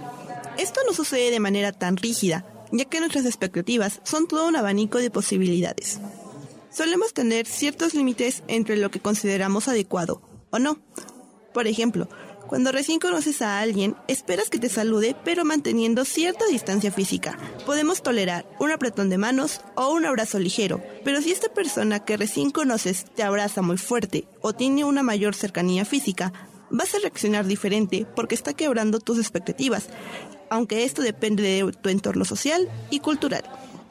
Esto 0.58 0.80
no 0.86 0.92
sucede 0.92 1.30
de 1.30 1.40
manera 1.40 1.72
tan 1.72 1.96
rígida, 1.96 2.44
ya 2.70 2.84
que 2.84 3.00
nuestras 3.00 3.24
expectativas 3.24 4.00
son 4.04 4.28
todo 4.28 4.46
un 4.46 4.56
abanico 4.56 4.98
de 4.98 5.10
posibilidades. 5.10 6.00
Solemos 6.70 7.14
tener 7.14 7.46
ciertos 7.46 7.94
límites 7.94 8.42
entre 8.48 8.76
lo 8.76 8.90
que 8.90 9.00
consideramos 9.00 9.68
adecuado 9.68 10.20
o 10.50 10.58
no. 10.58 10.78
Por 11.54 11.66
ejemplo, 11.66 12.08
cuando 12.52 12.70
recién 12.70 12.98
conoces 12.98 13.40
a 13.40 13.60
alguien, 13.60 13.96
esperas 14.08 14.50
que 14.50 14.58
te 14.58 14.68
salude, 14.68 15.16
pero 15.24 15.42
manteniendo 15.42 16.04
cierta 16.04 16.44
distancia 16.44 16.92
física. 16.92 17.38
Podemos 17.64 18.02
tolerar 18.02 18.44
un 18.60 18.70
apretón 18.70 19.08
de 19.08 19.16
manos 19.16 19.62
o 19.74 19.88
un 19.88 20.04
abrazo 20.04 20.38
ligero, 20.38 20.82
pero 21.02 21.22
si 21.22 21.30
esta 21.30 21.48
persona 21.48 22.04
que 22.04 22.18
recién 22.18 22.50
conoces 22.50 23.06
te 23.06 23.22
abraza 23.22 23.62
muy 23.62 23.78
fuerte 23.78 24.26
o 24.42 24.52
tiene 24.52 24.84
una 24.84 25.02
mayor 25.02 25.34
cercanía 25.34 25.86
física, 25.86 26.34
vas 26.68 26.94
a 26.94 26.98
reaccionar 26.98 27.46
diferente 27.46 28.06
porque 28.14 28.34
está 28.34 28.52
quebrando 28.52 29.00
tus 29.00 29.18
expectativas, 29.18 29.88
aunque 30.50 30.84
esto 30.84 31.00
depende 31.00 31.42
de 31.42 31.72
tu 31.72 31.88
entorno 31.88 32.26
social 32.26 32.68
y 32.90 33.00
cultural. 33.00 33.44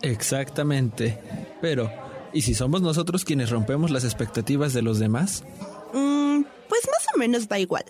Exactamente. 0.04 1.18
Pero, 1.62 1.92
¿y 2.32 2.44
si 2.44 2.54
somos 2.54 2.84
nosotros 2.84 3.26
quienes 3.26 3.50
rompemos 3.50 3.90
las 3.90 4.04
expectativas 4.04 4.72
de 4.74 4.84
los 4.84 5.00
demás? 5.00 5.44
Mm, 5.96 6.44
pues 6.70 6.82
más 6.92 7.08
o 7.16 7.18
menos 7.18 7.48
va 7.52 7.58
igual. 7.58 7.86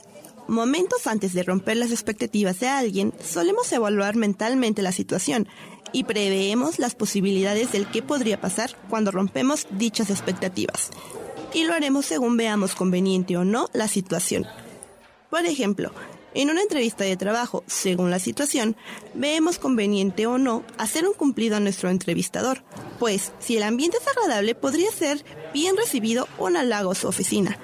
Momentos 0.52 1.08
antes 1.08 1.32
de 1.32 1.44
romper 1.44 1.78
las 1.78 1.92
expectativas 1.92 2.60
de 2.60 2.68
alguien, 2.68 3.14
solemos 3.24 3.72
evaluar 3.72 4.18
mentalmente 4.18 4.82
la 4.82 4.92
situación 4.92 5.48
y 5.94 6.04
preveemos 6.04 6.78
las 6.78 6.94
posibilidades 6.94 7.72
del 7.72 7.88
qué 7.88 8.02
podría 8.02 8.42
pasar 8.42 8.76
cuando 8.90 9.12
rompemos 9.12 9.66
dichas 9.72 10.10
expectativas. 10.10 10.90
Y 11.54 11.64
lo 11.64 11.74
haremos 11.74 12.06
según 12.06 12.36
veamos 12.36 12.76
conveniente 12.76 13.38
o 13.38 13.46
no 13.46 13.70
la 13.72 13.88
situación. 13.88 14.46
Por 15.30 15.46
ejemplo, 15.46 15.94
en 16.34 16.50
una 16.50 16.62
entrevista 16.62 17.06
de 17.06 17.16
trabajo, 17.16 17.64
según 17.66 18.12
la 18.12 18.20
situación, 18.20 18.76
veamos 19.14 19.58
conveniente 19.58 20.28
o 20.28 20.38
no 20.38 20.66
hacer 20.78 21.08
un 21.08 21.14
cumplido 21.14 21.56
a 21.56 21.62
nuestro 21.62 21.90
entrevistador, 21.90 22.62
pues 23.00 23.32
si 23.40 23.56
el 23.56 23.64
ambiente 23.64 24.00
es 24.02 24.08
agradable 24.10 24.54
podría 24.54 24.92
ser 24.92 25.24
bien 25.54 25.78
recibido 25.78 26.28
un 26.40 26.58
halago 26.58 26.92
a 26.92 26.96
su 26.96 27.08
oficina 27.08 27.58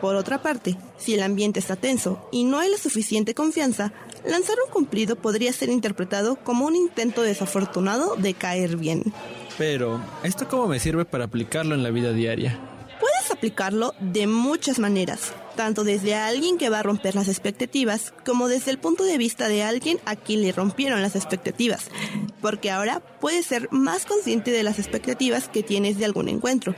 por 0.00 0.16
otra 0.16 0.42
parte, 0.42 0.76
si 0.98 1.14
el 1.14 1.22
ambiente 1.22 1.60
está 1.60 1.76
tenso 1.76 2.28
y 2.32 2.44
no 2.44 2.58
hay 2.58 2.70
la 2.70 2.78
suficiente 2.78 3.34
confianza, 3.34 3.92
lanzar 4.24 4.56
un 4.64 4.72
cumplido 4.72 5.16
podría 5.16 5.52
ser 5.52 5.68
interpretado 5.68 6.36
como 6.36 6.66
un 6.66 6.76
intento 6.76 7.22
desafortunado 7.22 8.16
de 8.16 8.34
caer 8.34 8.76
bien. 8.76 9.12
Pero, 9.58 10.00
¿esto 10.22 10.48
cómo 10.48 10.66
me 10.66 10.80
sirve 10.80 11.04
para 11.04 11.24
aplicarlo 11.24 11.74
en 11.74 11.82
la 11.82 11.90
vida 11.90 12.12
diaria? 12.12 12.58
Puedes 12.98 13.30
aplicarlo 13.30 13.94
de 14.00 14.26
muchas 14.26 14.78
maneras, 14.78 15.32
tanto 15.56 15.84
desde 15.84 16.14
alguien 16.14 16.58
que 16.58 16.68
va 16.68 16.80
a 16.80 16.82
romper 16.82 17.14
las 17.14 17.28
expectativas, 17.28 18.12
como 18.26 18.48
desde 18.48 18.70
el 18.70 18.78
punto 18.78 19.04
de 19.04 19.18
vista 19.18 19.48
de 19.48 19.62
alguien 19.62 19.98
a 20.04 20.16
quien 20.16 20.42
le 20.42 20.52
rompieron 20.52 21.00
las 21.00 21.16
expectativas, 21.16 21.88
porque 22.40 22.70
ahora 22.70 23.00
puedes 23.20 23.46
ser 23.46 23.68
más 23.70 24.04
consciente 24.04 24.50
de 24.50 24.62
las 24.62 24.78
expectativas 24.78 25.48
que 25.48 25.62
tienes 25.62 25.98
de 25.98 26.04
algún 26.04 26.28
encuentro, 26.28 26.74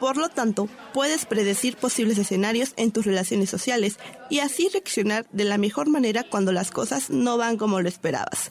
Por 0.00 0.16
lo 0.16 0.28
tanto, 0.28 0.68
puedes 0.94 1.26
predecir 1.26 1.76
posibles 1.76 2.18
escenarios 2.18 2.72
en 2.76 2.92
tus 2.92 3.04
relaciones 3.04 3.50
sociales 3.50 3.98
y 4.30 4.38
así 4.40 4.68
reaccionar 4.72 5.26
de 5.32 5.44
la 5.44 5.58
mejor 5.58 5.88
manera 5.88 6.24
cuando 6.28 6.52
las 6.52 6.70
cosas 6.70 7.10
no 7.10 7.36
van 7.36 7.56
como 7.56 7.80
lo 7.80 7.88
esperabas. 7.88 8.50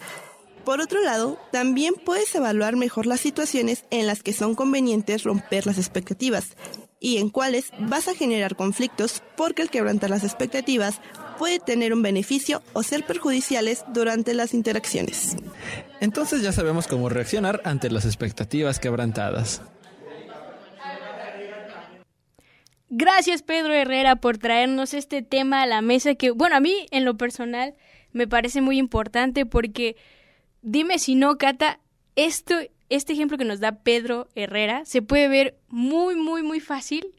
Por 0.66 0.82
otro 0.82 1.02
lado, 1.02 1.39
también 1.54 1.93
puedes 1.93 2.36
evaluar 2.36 2.76
mejor 2.76 3.06
las 3.06 3.22
situaciones 3.22 3.86
en 3.89 4.06
las 4.06 4.22
que 4.22 4.34
son 4.34 4.54
convenientes 4.54 5.24
romper 5.24 5.66
las 5.66 5.78
expectativas 5.78 6.58
y 7.00 7.20
en 7.20 7.30
cuáles 7.30 7.72
vas 7.80 8.10
a 8.10 8.14
generar 8.14 8.58
conflictos 8.58 9.24
porque 9.38 9.62
el 9.62 9.70
quebrantar 9.70 10.10
las 10.10 10.26
expectativas 10.26 11.00
puede 11.38 11.60
tener 11.60 11.93
un 11.93 12.02
beneficio 12.02 12.62
o 12.74 12.84
ser 12.84 13.06
perjudiciales 13.06 13.86
durante 13.93 14.34
las 14.34 14.54
interacciones. 14.54 15.38
Entonces 16.02 16.41
ya 16.41 16.52
sabemos 16.52 16.88
cómo 16.88 17.08
reaccionar 17.08 17.62
ante 17.64 17.89
las 17.89 18.04
expectativas 18.04 18.80
quebrantadas. 18.80 19.62
Gracias 22.90 23.42
Pedro 23.44 23.74
Herrera 23.74 24.16
por 24.16 24.38
traernos 24.38 24.94
este 24.94 25.22
tema 25.22 25.62
a 25.62 25.66
la 25.66 25.82
mesa 25.82 26.16
que, 26.16 26.32
bueno, 26.32 26.56
a 26.56 26.60
mí 26.60 26.86
en 26.92 27.04
lo 27.04 27.18
personal 27.18 27.76
me 28.14 28.28
parece 28.28 28.62
muy 28.62 28.78
importante 28.78 29.46
porque, 29.46 29.98
dime 30.62 30.98
si 30.98 31.16
no, 31.16 31.38
Cata, 31.38 31.80
esto, 32.16 32.56
este 32.90 33.14
ejemplo 33.14 33.38
que 33.38 33.44
nos 33.44 33.60
da 33.60 33.84
Pedro 33.84 34.30
Herrera 34.36 34.86
se 34.86 35.02
puede 35.02 35.28
ver 35.28 35.58
muy, 35.68 36.16
muy, 36.16 36.44
muy 36.44 36.62
fácil 36.62 37.14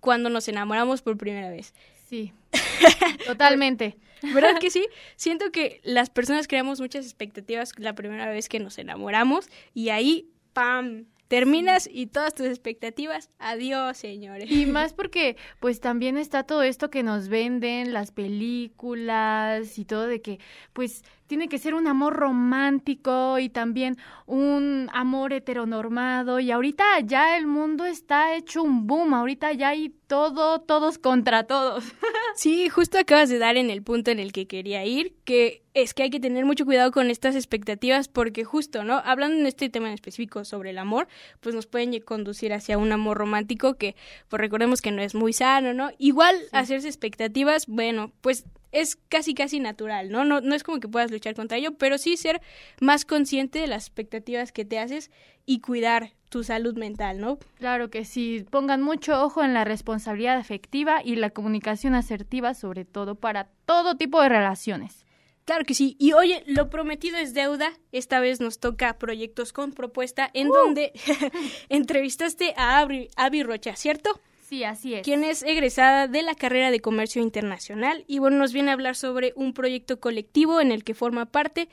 cuando 0.00 0.30
nos 0.30 0.48
enamoramos 0.48 1.02
por 1.02 1.16
primera 1.16 1.50
vez. 1.50 1.74
Sí, 2.08 2.32
totalmente. 3.26 3.96
¿Verdad 4.22 4.58
que 4.60 4.70
sí? 4.70 4.86
Siento 5.16 5.50
que 5.50 5.80
las 5.82 6.10
personas 6.10 6.46
creamos 6.46 6.80
muchas 6.80 7.04
expectativas 7.04 7.72
la 7.76 7.94
primera 7.94 8.30
vez 8.30 8.48
que 8.48 8.60
nos 8.60 8.78
enamoramos 8.78 9.48
y 9.74 9.88
ahí, 9.88 10.30
¡pam! 10.52 11.06
Terminas 11.32 11.88
y 11.90 12.08
todas 12.08 12.34
tus 12.34 12.44
expectativas, 12.44 13.30
adiós, 13.38 13.96
señores. 13.96 14.50
Y 14.50 14.66
más 14.66 14.92
porque, 14.92 15.38
pues 15.60 15.80
también 15.80 16.18
está 16.18 16.42
todo 16.42 16.62
esto 16.62 16.90
que 16.90 17.02
nos 17.02 17.28
venden, 17.28 17.94
las 17.94 18.10
películas 18.10 19.78
y 19.78 19.86
todo 19.86 20.08
de 20.08 20.20
que, 20.20 20.40
pues 20.74 21.04
tiene 21.32 21.48
que 21.48 21.56
ser 21.56 21.72
un 21.72 21.86
amor 21.86 22.12
romántico 22.12 23.38
y 23.38 23.48
también 23.48 23.96
un 24.26 24.90
amor 24.92 25.32
heteronormado 25.32 26.40
y 26.40 26.50
ahorita 26.50 27.00
ya 27.06 27.38
el 27.38 27.46
mundo 27.46 27.86
está 27.86 28.36
hecho 28.36 28.62
un 28.62 28.86
boom, 28.86 29.14
ahorita 29.14 29.50
ya 29.54 29.70
hay 29.70 29.94
todo, 30.08 30.60
todos 30.60 30.98
contra 30.98 31.44
todos. 31.44 31.84
sí, 32.36 32.68
justo 32.68 32.98
acabas 32.98 33.30
de 33.30 33.38
dar 33.38 33.56
en 33.56 33.70
el 33.70 33.82
punto 33.82 34.10
en 34.10 34.18
el 34.18 34.30
que 34.30 34.46
quería 34.46 34.84
ir, 34.84 35.14
que 35.24 35.62
es 35.72 35.94
que 35.94 36.02
hay 36.02 36.10
que 36.10 36.20
tener 36.20 36.44
mucho 36.44 36.66
cuidado 36.66 36.92
con 36.92 37.08
estas 37.08 37.34
expectativas 37.34 38.08
porque 38.08 38.44
justo, 38.44 38.84
¿no? 38.84 39.00
Hablando 39.02 39.38
en 39.38 39.46
este 39.46 39.70
tema 39.70 39.88
en 39.88 39.94
específico 39.94 40.44
sobre 40.44 40.68
el 40.68 40.76
amor, 40.76 41.08
pues 41.40 41.54
nos 41.54 41.66
pueden 41.66 41.98
conducir 42.00 42.52
hacia 42.52 42.76
un 42.76 42.92
amor 42.92 43.16
romántico 43.16 43.76
que, 43.78 43.96
pues 44.28 44.38
recordemos 44.38 44.82
que 44.82 44.90
no 44.90 45.00
es 45.00 45.14
muy 45.14 45.32
sano, 45.32 45.72
¿no? 45.72 45.92
Igual 45.96 46.36
hacerse 46.52 46.88
expectativas, 46.88 47.66
bueno, 47.68 48.12
pues 48.20 48.44
es 48.72 48.96
casi 49.08 49.34
casi 49.34 49.60
natural, 49.60 50.10
¿no? 50.10 50.24
¿no? 50.24 50.40
No 50.40 50.54
es 50.54 50.64
como 50.64 50.80
que 50.80 50.88
puedas 50.88 51.10
luchar 51.10 51.34
contra 51.34 51.58
ello, 51.58 51.74
pero 51.78 51.98
sí 51.98 52.16
ser 52.16 52.40
más 52.80 53.04
consciente 53.04 53.60
de 53.60 53.66
las 53.66 53.86
expectativas 53.86 54.50
que 54.50 54.64
te 54.64 54.78
haces 54.78 55.10
y 55.46 55.60
cuidar 55.60 56.12
tu 56.28 56.42
salud 56.42 56.76
mental, 56.76 57.20
¿no? 57.20 57.38
Claro 57.58 57.90
que 57.90 58.04
sí, 58.04 58.44
pongan 58.50 58.80
mucho 58.80 59.22
ojo 59.22 59.44
en 59.44 59.52
la 59.52 59.64
responsabilidad 59.64 60.38
afectiva 60.38 61.02
y 61.04 61.16
la 61.16 61.30
comunicación 61.30 61.94
asertiva, 61.94 62.54
sobre 62.54 62.84
todo 62.86 63.14
para 63.16 63.50
todo 63.66 63.96
tipo 63.96 64.20
de 64.22 64.30
relaciones. 64.30 65.04
Claro 65.44 65.64
que 65.64 65.74
sí. 65.74 65.96
Y 65.98 66.12
oye, 66.12 66.42
lo 66.46 66.70
prometido 66.70 67.18
es 67.18 67.34
deuda. 67.34 67.72
Esta 67.90 68.20
vez 68.20 68.40
nos 68.40 68.60
toca 68.60 68.98
proyectos 68.98 69.52
con 69.52 69.72
propuesta 69.72 70.30
en 70.32 70.48
¡Uh! 70.48 70.54
donde 70.54 70.92
entrevistaste 71.68 72.54
a 72.56 72.78
Abby 72.78 73.42
Rocha, 73.42 73.74
¿cierto? 73.76 74.20
Sí, 74.52 74.64
así 74.64 74.92
es. 74.92 75.02
Quien 75.02 75.24
es 75.24 75.42
egresada 75.42 76.08
de 76.08 76.22
la 76.22 76.34
carrera 76.34 76.70
de 76.70 76.80
Comercio 76.80 77.22
Internacional 77.22 78.04
y 78.06 78.18
bueno, 78.18 78.36
nos 78.36 78.52
viene 78.52 78.68
a 78.68 78.74
hablar 78.74 78.96
sobre 78.96 79.32
un 79.34 79.54
proyecto 79.54 79.98
colectivo 79.98 80.60
en 80.60 80.72
el 80.72 80.84
que 80.84 80.92
forma 80.92 81.24
parte, 81.24 81.70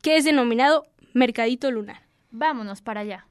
que 0.00 0.16
es 0.16 0.24
denominado 0.24 0.86
Mercadito 1.12 1.70
Lunar. 1.70 2.06
Vámonos 2.30 2.80
para 2.80 3.02
allá. 3.02 3.26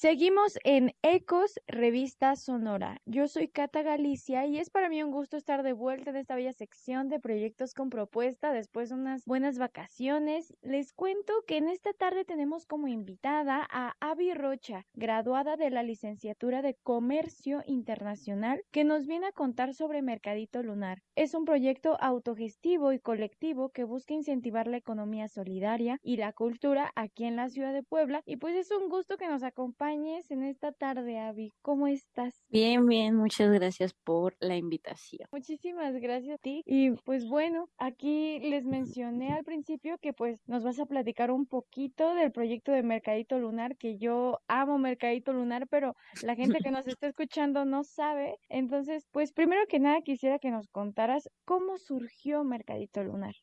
Seguimos 0.00 0.56
en 0.62 0.94
Ecos, 1.02 1.58
revista 1.66 2.36
Sonora. 2.36 3.02
Yo 3.04 3.26
soy 3.26 3.48
Cata 3.48 3.82
Galicia 3.82 4.46
y 4.46 4.58
es 4.58 4.70
para 4.70 4.88
mí 4.88 5.02
un 5.02 5.10
gusto 5.10 5.36
estar 5.36 5.64
de 5.64 5.72
vuelta 5.72 6.10
en 6.10 6.16
esta 6.16 6.36
bella 6.36 6.52
sección 6.52 7.08
de 7.08 7.18
proyectos 7.18 7.74
con 7.74 7.90
propuesta 7.90 8.52
después 8.52 8.90
de 8.90 8.94
unas 8.94 9.24
buenas 9.24 9.58
vacaciones. 9.58 10.54
Les 10.62 10.92
cuento 10.92 11.32
que 11.48 11.56
en 11.56 11.68
esta 11.68 11.92
tarde 11.94 12.24
tenemos 12.24 12.64
como 12.64 12.86
invitada 12.86 13.66
a 13.68 13.96
Avi 13.98 14.34
Rocha, 14.34 14.86
graduada 14.94 15.56
de 15.56 15.70
la 15.70 15.82
licenciatura 15.82 16.62
de 16.62 16.76
Comercio 16.84 17.64
Internacional, 17.66 18.62
que 18.70 18.84
nos 18.84 19.08
viene 19.08 19.26
a 19.26 19.32
contar 19.32 19.74
sobre 19.74 20.00
Mercadito 20.00 20.62
Lunar. 20.62 21.02
Es 21.16 21.34
un 21.34 21.44
proyecto 21.44 22.00
autogestivo 22.00 22.92
y 22.92 23.00
colectivo 23.00 23.70
que 23.70 23.82
busca 23.82 24.14
incentivar 24.14 24.68
la 24.68 24.76
economía 24.76 25.26
solidaria 25.26 25.98
y 26.04 26.18
la 26.18 26.32
cultura 26.32 26.92
aquí 26.94 27.24
en 27.24 27.34
la 27.34 27.48
ciudad 27.48 27.72
de 27.72 27.82
Puebla 27.82 28.22
y 28.26 28.36
pues 28.36 28.54
es 28.54 28.70
un 28.70 28.88
gusto 28.88 29.16
que 29.16 29.26
nos 29.26 29.42
acompañe 29.42 29.87
en 29.94 30.42
esta 30.44 30.72
tarde, 30.72 31.18
Avi. 31.18 31.54
¿Cómo 31.62 31.86
estás? 31.86 32.44
Bien, 32.50 32.86
bien, 32.86 33.16
muchas 33.16 33.50
gracias 33.50 33.94
por 33.94 34.36
la 34.38 34.56
invitación. 34.56 35.26
Muchísimas 35.32 35.94
gracias 35.94 36.34
a 36.34 36.38
ti. 36.38 36.62
Y 36.66 36.90
pues 36.90 37.26
bueno, 37.26 37.70
aquí 37.78 38.38
les 38.40 38.66
mencioné 38.66 39.32
al 39.32 39.44
principio 39.44 39.96
que 39.98 40.12
pues 40.12 40.40
nos 40.46 40.62
vas 40.62 40.78
a 40.78 40.84
platicar 40.84 41.30
un 41.30 41.46
poquito 41.46 42.14
del 42.14 42.32
proyecto 42.32 42.72
de 42.72 42.82
Mercadito 42.82 43.38
Lunar, 43.38 43.78
que 43.78 43.96
yo 43.96 44.40
amo 44.46 44.76
Mercadito 44.76 45.32
Lunar, 45.32 45.66
pero 45.68 45.96
la 46.22 46.34
gente 46.34 46.58
que 46.58 46.70
nos 46.70 46.86
está 46.98 47.06
escuchando 47.06 47.64
no 47.64 47.82
sabe. 47.82 48.36
Entonces, 48.50 49.06
pues 49.10 49.32
primero 49.32 49.62
que 49.68 49.78
nada 49.78 50.02
quisiera 50.02 50.38
que 50.38 50.50
nos 50.50 50.68
contaras 50.68 51.30
cómo 51.46 51.78
surgió 51.78 52.44
Mercadito 52.44 53.02
Lunar. 53.02 53.34